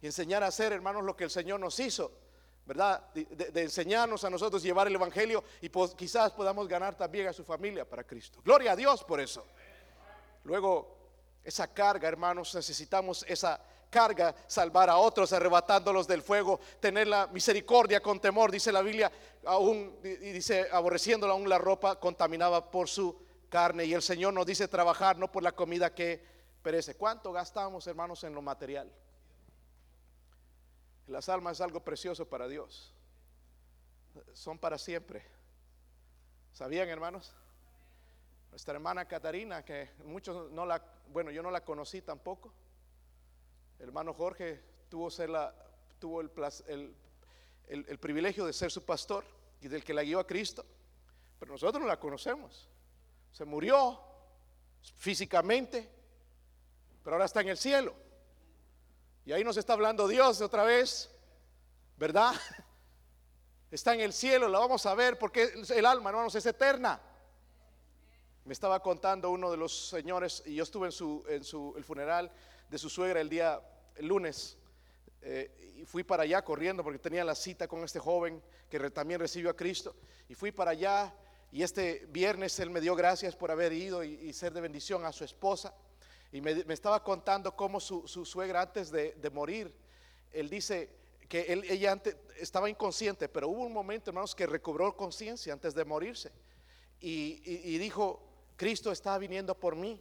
Y 0.00 0.06
enseñar 0.06 0.42
a 0.42 0.46
hacer, 0.46 0.72
hermanos, 0.72 1.04
lo 1.04 1.16
que 1.16 1.24
el 1.24 1.30
Señor 1.30 1.60
nos 1.60 1.78
hizo. 1.80 2.12
¿Verdad? 2.64 3.02
De, 3.14 3.62
enseñarnos 3.62 4.24
a 4.24 4.30
nosotros 4.30 4.62
llevar 4.62 4.88
el 4.88 4.94
Evangelio 4.94 5.42
y 5.62 5.70
pues, 5.70 5.94
quizás 5.94 6.32
podamos 6.32 6.68
ganar 6.68 6.94
también 6.94 7.26
a 7.26 7.32
su 7.32 7.42
familia 7.42 7.88
para 7.88 8.04
Cristo. 8.04 8.42
Gloria 8.44 8.72
a 8.72 8.76
Dios 8.76 9.02
por 9.04 9.20
eso. 9.20 9.42
Luego, 10.44 10.98
esa 11.42 11.66
carga, 11.72 12.08
hermanos, 12.08 12.54
necesitamos 12.54 13.24
esa 13.26 13.58
carga, 13.88 14.34
salvar 14.46 14.90
a 14.90 14.98
otros, 14.98 15.32
arrebatándolos 15.32 16.06
del 16.06 16.22
fuego, 16.22 16.60
tener 16.78 17.08
la 17.08 17.26
misericordia 17.28 18.00
con 18.00 18.20
temor, 18.20 18.50
dice 18.50 18.70
la 18.70 18.82
Biblia, 18.82 19.10
aún, 19.46 19.98
y 20.04 20.32
dice, 20.32 20.68
aborreciéndola 20.70 21.32
aún 21.32 21.48
la 21.48 21.56
ropa 21.56 21.98
contaminada 21.98 22.70
por 22.70 22.86
su 22.86 23.27
carne 23.48 23.84
y 23.84 23.94
el 23.94 24.02
Señor 24.02 24.34
nos 24.34 24.46
dice 24.46 24.68
trabajar 24.68 25.18
no 25.18 25.30
por 25.30 25.42
la 25.42 25.52
comida 25.52 25.94
que 25.94 26.24
perece. 26.62 26.96
¿Cuánto 26.96 27.32
gastamos, 27.32 27.86
hermanos, 27.86 28.22
en 28.24 28.34
lo 28.34 28.42
material? 28.42 28.90
Las 31.06 31.28
almas 31.28 31.56
es 31.56 31.60
algo 31.62 31.80
precioso 31.80 32.28
para 32.28 32.46
Dios. 32.48 32.92
Son 34.34 34.58
para 34.58 34.78
siempre. 34.78 35.24
¿Sabían, 36.52 36.88
hermanos? 36.88 37.32
Nuestra 38.50 38.74
hermana 38.74 39.06
Catarina, 39.06 39.64
que 39.64 39.90
muchos 40.04 40.50
no 40.50 40.66
la, 40.66 40.82
bueno, 41.08 41.30
yo 41.30 41.42
no 41.42 41.50
la 41.50 41.64
conocí 41.64 42.02
tampoco. 42.02 42.52
El 43.78 43.86
hermano 43.86 44.12
Jorge 44.12 44.60
tuvo, 44.88 45.10
ser 45.10 45.30
la, 45.30 45.54
tuvo 45.98 46.20
el, 46.20 46.30
el, 46.66 46.94
el 47.68 47.98
privilegio 47.98 48.44
de 48.44 48.52
ser 48.52 48.70
su 48.70 48.84
pastor 48.84 49.24
y 49.60 49.68
del 49.68 49.84
que 49.84 49.94
la 49.94 50.02
guió 50.02 50.20
a 50.20 50.26
Cristo. 50.26 50.64
Pero 51.38 51.52
nosotros 51.52 51.80
no 51.80 51.86
la 51.86 52.00
conocemos 52.00 52.68
se 53.38 53.44
murió 53.44 54.00
físicamente, 54.96 55.88
pero 57.04 57.14
ahora 57.14 57.26
está 57.26 57.40
en 57.40 57.50
el 57.50 57.56
cielo. 57.56 57.94
Y 59.24 59.30
ahí 59.30 59.44
nos 59.44 59.56
está 59.56 59.74
hablando 59.74 60.08
Dios 60.08 60.40
otra 60.40 60.64
vez, 60.64 61.08
¿verdad? 61.96 62.32
Está 63.70 63.94
en 63.94 64.00
el 64.00 64.12
cielo, 64.12 64.48
la 64.48 64.58
vamos 64.58 64.86
a 64.86 64.94
ver 64.94 65.18
porque 65.18 65.52
el 65.68 65.86
alma, 65.86 66.10
hermanos, 66.10 66.34
es 66.34 66.46
eterna. 66.46 67.00
Me 68.44 68.54
estaba 68.54 68.80
contando 68.80 69.30
uno 69.30 69.52
de 69.52 69.58
los 69.58 69.90
señores, 69.90 70.42
y 70.46 70.54
yo 70.56 70.64
estuve 70.64 70.86
en 70.86 70.92
su, 70.92 71.22
en 71.28 71.44
su 71.44 71.74
el 71.76 71.84
funeral 71.84 72.32
de 72.68 72.78
su 72.78 72.88
suegra 72.90 73.20
el 73.20 73.28
día 73.28 73.60
lunes, 74.00 74.56
eh, 75.20 75.76
y 75.76 75.84
fui 75.84 76.02
para 76.02 76.24
allá 76.24 76.42
corriendo 76.42 76.82
porque 76.82 76.98
tenía 76.98 77.24
la 77.24 77.36
cita 77.36 77.68
con 77.68 77.84
este 77.84 78.00
joven 78.00 78.42
que 78.68 78.90
también 78.90 79.20
recibió 79.20 79.50
a 79.50 79.54
Cristo, 79.54 79.94
y 80.28 80.34
fui 80.34 80.50
para 80.50 80.72
allá 80.72 81.14
y 81.50 81.62
este 81.62 82.06
viernes 82.10 82.58
él 82.60 82.70
me 82.70 82.80
dio 82.80 82.94
gracias 82.94 83.34
por 83.34 83.50
haber 83.50 83.72
ido 83.72 84.04
y, 84.04 84.32
ser 84.32 84.52
de 84.52 84.60
bendición 84.60 85.04
a 85.04 85.12
su 85.12 85.24
esposa. 85.24 85.74
Y 86.30 86.40
me, 86.42 86.52
estaba 86.68 87.02
contando 87.02 87.56
cómo 87.56 87.80
su, 87.80 88.06
suegra 88.06 88.62
antes 88.62 88.90
de, 88.90 89.30
morir, 89.32 89.74
él 90.32 90.50
dice 90.50 90.90
que 91.26 91.46
ella 91.70 92.00
estaba 92.38 92.68
inconsciente, 92.68 93.28
pero 93.28 93.48
hubo 93.48 93.64
un 93.64 93.72
momento, 93.72 94.10
hermanos, 94.10 94.34
que 94.34 94.46
recobró 94.46 94.94
conciencia 94.94 95.52
antes 95.52 95.74
de 95.74 95.84
morirse. 95.84 96.32
Y, 97.00 97.78
dijo, 97.78 98.22
Cristo 98.56 98.92
está 98.92 99.16
viniendo 99.16 99.54
por 99.54 99.74
mí. 99.74 100.00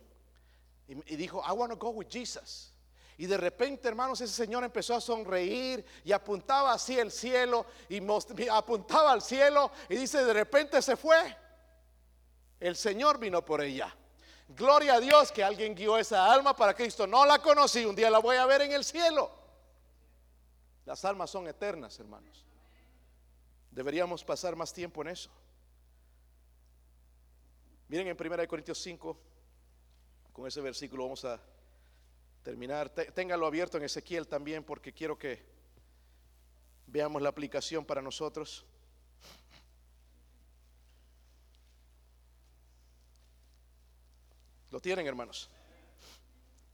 Y, 0.88 1.16
dijo, 1.16 1.42
I 1.48 1.54
want 1.54 1.72
to 1.72 1.78
go 1.78 1.92
with 1.92 2.08
Jesus. 2.10 2.74
Y 3.18 3.26
de 3.26 3.36
repente, 3.36 3.88
hermanos, 3.88 4.22
ese 4.22 4.34
señor 4.34 4.64
empezó 4.64 4.96
a 4.96 5.02
sonreír 5.02 5.84
y 6.04 6.12
apuntaba 6.12 6.74
así 6.74 7.00
el 7.00 7.12
cielo 7.12 7.66
y 7.90 8.00
apuntaba 8.52 9.12
al 9.12 9.24
cielo 9.24 9.72
y 9.90 9.96
dice, 9.96 10.24
de 10.24 10.34
repente 10.34 10.82
se 10.84 10.96
fue. 10.96 11.36
El 12.60 12.76
Señor 12.76 13.20
vino 13.20 13.44
por 13.44 13.62
ella. 13.62 13.96
Gloria 14.50 14.96
a 14.96 15.00
Dios 15.00 15.32
que 15.32 15.44
alguien 15.44 15.76
guió 15.76 15.98
esa 15.98 16.32
alma 16.32 16.56
para 16.56 16.74
Cristo. 16.74 17.06
No 17.06 17.26
la 17.26 17.40
conocí, 17.40 17.86
un 17.86 17.96
día 17.96 18.10
la 18.10 18.20
voy 18.20 18.38
a 18.38 18.46
ver 18.46 18.62
en 18.62 18.72
el 18.72 18.84
cielo. 18.84 19.32
Las 20.86 21.04
almas 21.04 21.30
son 21.30 21.48
eternas, 21.48 22.00
hermanos. 22.00 22.46
Deberíamos 23.72 24.24
pasar 24.24 24.56
más 24.56 24.72
tiempo 24.74 25.02
en 25.02 25.10
eso. 25.10 25.30
Miren 27.90 28.08
en 28.08 28.18
1 28.20 28.48
Corintios 28.48 28.80
5, 28.80 29.18
con 30.34 30.48
ese 30.48 30.62
versículo 30.62 31.04
vamos 31.04 31.26
a 31.26 31.40
terminar. 32.48 32.90
Téngalo 32.90 33.46
abierto 33.46 33.76
en 33.76 33.84
Ezequiel 33.84 34.26
también 34.26 34.64
porque 34.64 34.94
quiero 34.94 35.20
que 35.20 35.44
veamos 36.86 37.22
la 37.22 37.28
aplicación 37.28 37.84
para 37.84 38.02
nosotros. 38.02 38.66
Lo 44.72 44.80
tienen, 44.80 45.06
hermanos. 45.06 45.50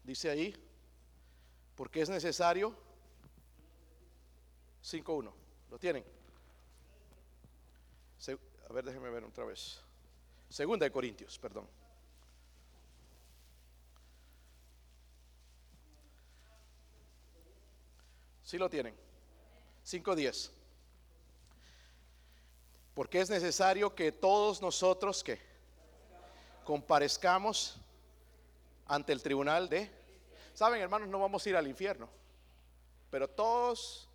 Dice 0.04 0.30
ahí, 0.30 0.56
porque 1.74 2.02
es 2.02 2.10
necesario 2.10 2.78
5.1. 4.84 5.34
¿Lo 5.72 5.80
tienen? 5.80 6.06
A 8.70 8.74
ver, 8.74 8.86
déjenme 8.86 9.10
ver 9.10 9.24
otra 9.24 9.44
vez. 9.44 9.82
Segunda 10.50 10.86
de 10.86 10.92
Corintios, 10.92 11.40
perdón. 11.40 11.68
Sí 18.54 18.60
lo 18.60 18.70
tienen. 18.70 18.94
5.10. 19.84 20.52
Porque 22.94 23.20
es 23.20 23.28
necesario 23.32 23.96
que 23.96 24.12
todos 24.12 24.62
nosotros 24.62 25.24
que 25.24 25.42
comparezcamos 26.64 27.80
ante 28.86 29.12
el 29.12 29.24
tribunal 29.24 29.68
de... 29.70 29.90
Saben, 30.54 30.80
hermanos, 30.84 31.08
no 31.10 31.18
vamos 31.18 31.44
a 31.44 31.50
ir 31.50 31.56
al 31.56 31.68
infierno. 31.68 32.08
Pero 33.10 33.28
todos, 33.28 34.08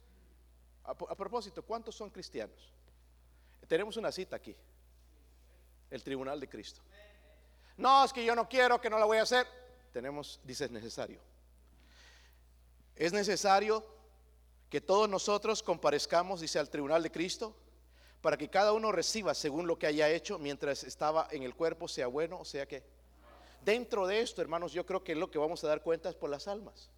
a, 0.84 0.92
a 0.92 1.16
propósito, 1.16 1.64
¿cuántos 1.64 1.96
son 1.96 2.08
cristianos? 2.08 2.72
Tenemos 3.66 3.96
una 3.96 4.12
cita 4.12 4.36
aquí. 4.36 4.54
El 5.90 6.04
tribunal 6.04 6.38
de 6.38 6.48
Cristo. 6.48 6.80
No, 7.76 8.04
es 8.04 8.12
que 8.12 8.24
yo 8.24 8.36
no 8.36 8.48
quiero, 8.48 8.80
que 8.80 8.88
no 8.88 9.00
la 9.00 9.04
voy 9.04 9.18
a 9.18 9.22
hacer. 9.22 9.48
Tenemos, 9.92 10.38
dice, 10.44 10.66
es 10.66 10.70
necesario. 10.70 11.20
Es 12.94 13.12
necesario 13.12 13.97
que 14.68 14.80
todos 14.80 15.08
nosotros 15.08 15.62
comparezcamos, 15.62 16.40
dice, 16.40 16.58
al 16.58 16.68
tribunal 16.68 17.02
de 17.02 17.10
Cristo, 17.10 17.56
para 18.20 18.36
que 18.36 18.48
cada 18.48 18.72
uno 18.72 18.92
reciba 18.92 19.34
según 19.34 19.66
lo 19.66 19.78
que 19.78 19.86
haya 19.86 20.10
hecho 20.10 20.38
mientras 20.38 20.84
estaba 20.84 21.28
en 21.30 21.42
el 21.42 21.54
cuerpo, 21.54 21.88
sea 21.88 22.06
bueno 22.06 22.38
o 22.38 22.44
sea 22.44 22.66
que. 22.66 22.82
Dentro 23.64 24.06
de 24.06 24.20
esto, 24.20 24.40
hermanos, 24.40 24.72
yo 24.72 24.86
creo 24.86 25.02
que 25.04 25.14
lo 25.14 25.30
que 25.30 25.38
vamos 25.38 25.62
a 25.62 25.68
dar 25.68 25.82
cuenta 25.82 26.08
es 26.08 26.14
por 26.14 26.30
las 26.30 26.48
almas. 26.48 26.90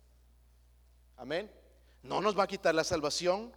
Amén. 1.16 1.50
No 2.02 2.20
nos 2.20 2.38
va 2.38 2.44
a 2.44 2.46
quitar 2.46 2.74
la 2.74 2.84
salvación, 2.84 3.52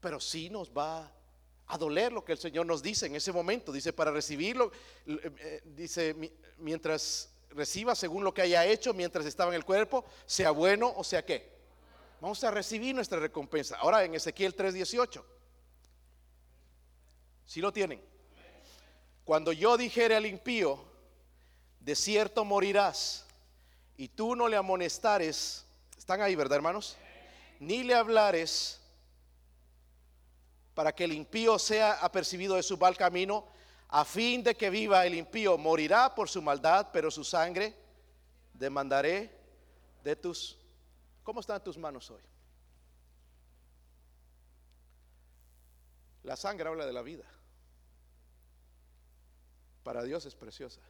pero 0.00 0.20
sí 0.20 0.50
nos 0.50 0.70
va 0.70 1.12
a 1.66 1.78
doler 1.78 2.12
lo 2.12 2.24
que 2.24 2.32
el 2.32 2.38
Señor 2.38 2.66
nos 2.66 2.82
dice 2.82 3.06
en 3.06 3.16
ese 3.16 3.32
momento. 3.32 3.72
Dice, 3.72 3.92
para 3.92 4.10
recibirlo, 4.10 4.72
eh, 5.06 5.62
dice, 5.64 6.14
mientras 6.58 7.30
reciba 7.50 7.94
según 7.94 8.24
lo 8.24 8.32
que 8.32 8.42
haya 8.42 8.64
hecho, 8.66 8.94
mientras 8.94 9.26
estaba 9.26 9.50
en 9.50 9.56
el 9.56 9.64
cuerpo, 9.64 10.04
sea 10.26 10.50
bueno 10.50 10.92
o 10.96 11.04
sea 11.04 11.24
que. 11.24 11.57
Vamos 12.20 12.42
a 12.42 12.50
recibir 12.50 12.94
nuestra 12.94 13.20
recompensa. 13.20 13.76
Ahora 13.76 14.04
en 14.04 14.14
Ezequiel 14.14 14.54
3:18. 14.54 15.24
Si 17.46 17.60
lo 17.60 17.72
tienen. 17.72 18.02
Cuando 19.24 19.52
yo 19.52 19.76
dijere 19.76 20.16
al 20.16 20.26
impío, 20.26 20.84
de 21.80 21.94
cierto 21.94 22.44
morirás, 22.44 23.24
y 23.96 24.08
tú 24.08 24.34
no 24.34 24.48
le 24.48 24.56
amonestares, 24.56 25.64
están 25.96 26.20
ahí, 26.20 26.34
¿verdad, 26.34 26.56
hermanos? 26.56 26.96
Ni 27.60 27.82
le 27.82 27.94
hablares 27.94 28.80
para 30.74 30.94
que 30.94 31.04
el 31.04 31.12
impío 31.12 31.58
sea 31.58 31.94
apercibido 31.94 32.54
de 32.54 32.62
su 32.62 32.78
mal 32.78 32.96
camino, 32.96 33.46
a 33.88 34.04
fin 34.04 34.42
de 34.42 34.54
que 34.54 34.70
viva 34.70 35.04
el 35.04 35.14
impío, 35.14 35.58
morirá 35.58 36.14
por 36.14 36.28
su 36.28 36.40
maldad, 36.40 36.88
pero 36.92 37.10
su 37.10 37.24
sangre 37.24 37.74
demandaré 38.54 39.36
de 40.04 40.14
tus 40.14 40.56
¿Cómo 41.28 41.40
están 41.40 41.62
tus 41.62 41.76
manos 41.76 42.10
hoy? 42.10 42.22
La 46.22 46.36
sangre 46.36 46.70
habla 46.70 46.86
de 46.86 46.92
la 46.94 47.02
vida. 47.02 47.26
Para 49.84 50.02
Dios 50.04 50.24
es 50.24 50.34
preciosa. 50.34 50.80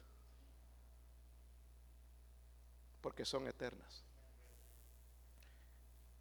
Porque 3.01 3.25
son 3.25 3.49
eternas. 3.49 4.05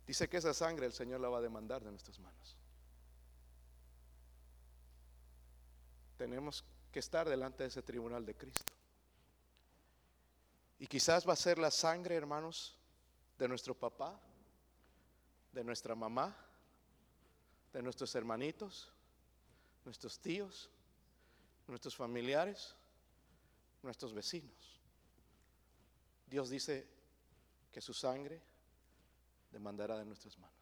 Dice 0.05 0.29
que 0.29 0.39
esa 0.39 0.53
sangre 0.53 0.87
el 0.87 0.93
Señor 0.93 1.21
la 1.21 1.29
va 1.29 1.39
a 1.39 1.43
demandar 1.43 1.85
de 1.85 1.91
nuestras 1.93 2.19
manos. 2.19 2.57
Tenemos 6.17 6.65
que 6.91 6.99
estar 6.99 7.29
delante 7.29 7.63
de 7.63 7.69
ese 7.69 7.83
tribunal 7.85 8.27
de 8.27 8.35
Cristo. 8.35 8.73
Y 10.81 10.89
quizás 10.89 11.25
va 11.25 11.35
a 11.35 11.37
ser 11.37 11.61
la 11.61 11.71
sangre, 11.71 12.17
hermanos, 12.17 12.78
de 13.39 13.49
nuestro 13.49 13.75
papá, 13.75 14.19
de 15.53 15.63
nuestra 15.63 15.95
mamá, 15.95 16.37
de 17.73 17.83
nuestros 17.83 18.15
hermanitos, 18.15 18.91
nuestros 19.85 20.19
tíos, 20.19 20.69
nuestros 21.69 21.95
familiares, 21.95 22.75
nuestros 23.83 24.13
vecinos. 24.13 24.81
Dios 26.27 26.51
dice 26.51 26.87
que 27.73 27.81
su 27.81 27.95
sangre 27.95 28.41
demandará 29.53 29.97
de 29.97 30.05
nuestras 30.05 30.37
manos. 30.39 30.57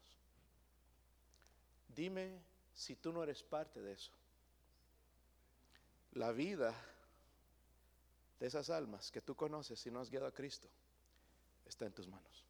Dime 1.89 2.39
si 2.73 2.95
tú 2.95 3.11
no 3.11 3.23
eres 3.23 3.41
parte 3.41 3.81
de 3.81 3.93
eso. 3.93 4.11
La 6.13 6.31
vida 6.31 6.73
de 8.39 8.47
esas 8.47 8.69
almas 8.69 9.11
que 9.11 9.21
tú 9.21 9.35
conoces 9.35 9.83
y 9.87 9.91
no 9.91 9.99
has 9.99 10.09
guiado 10.09 10.27
a 10.27 10.33
Cristo 10.33 10.69
está 11.65 11.85
en 11.85 11.93
tus 11.93 12.07
manos 12.07 12.46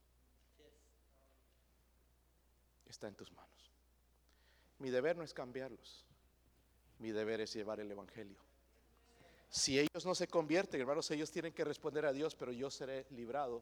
está 2.98 3.08
en 3.08 3.16
tus 3.16 3.32
manos. 3.32 3.72
Mi 4.80 4.90
deber 4.90 5.16
no 5.16 5.24
es 5.24 5.32
cambiarlos, 5.32 6.04
mi 6.98 7.12
deber 7.12 7.42
es 7.42 7.54
llevar 7.54 7.80
el 7.80 7.92
Evangelio. 7.92 8.40
Si 9.50 9.80
ellos 9.80 10.04
no 10.04 10.16
se 10.16 10.28
convierten, 10.28 10.82
hermanos, 10.82 11.10
ellos 11.12 11.32
tienen 11.32 11.54
que 11.54 11.64
responder 11.64 12.06
a 12.06 12.12
Dios, 12.12 12.36
pero 12.36 12.52
yo 12.52 12.72
seré 12.72 13.06
librado 13.12 13.62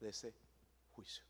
de 0.00 0.10
ese 0.10 0.32
juicio. 0.92 1.24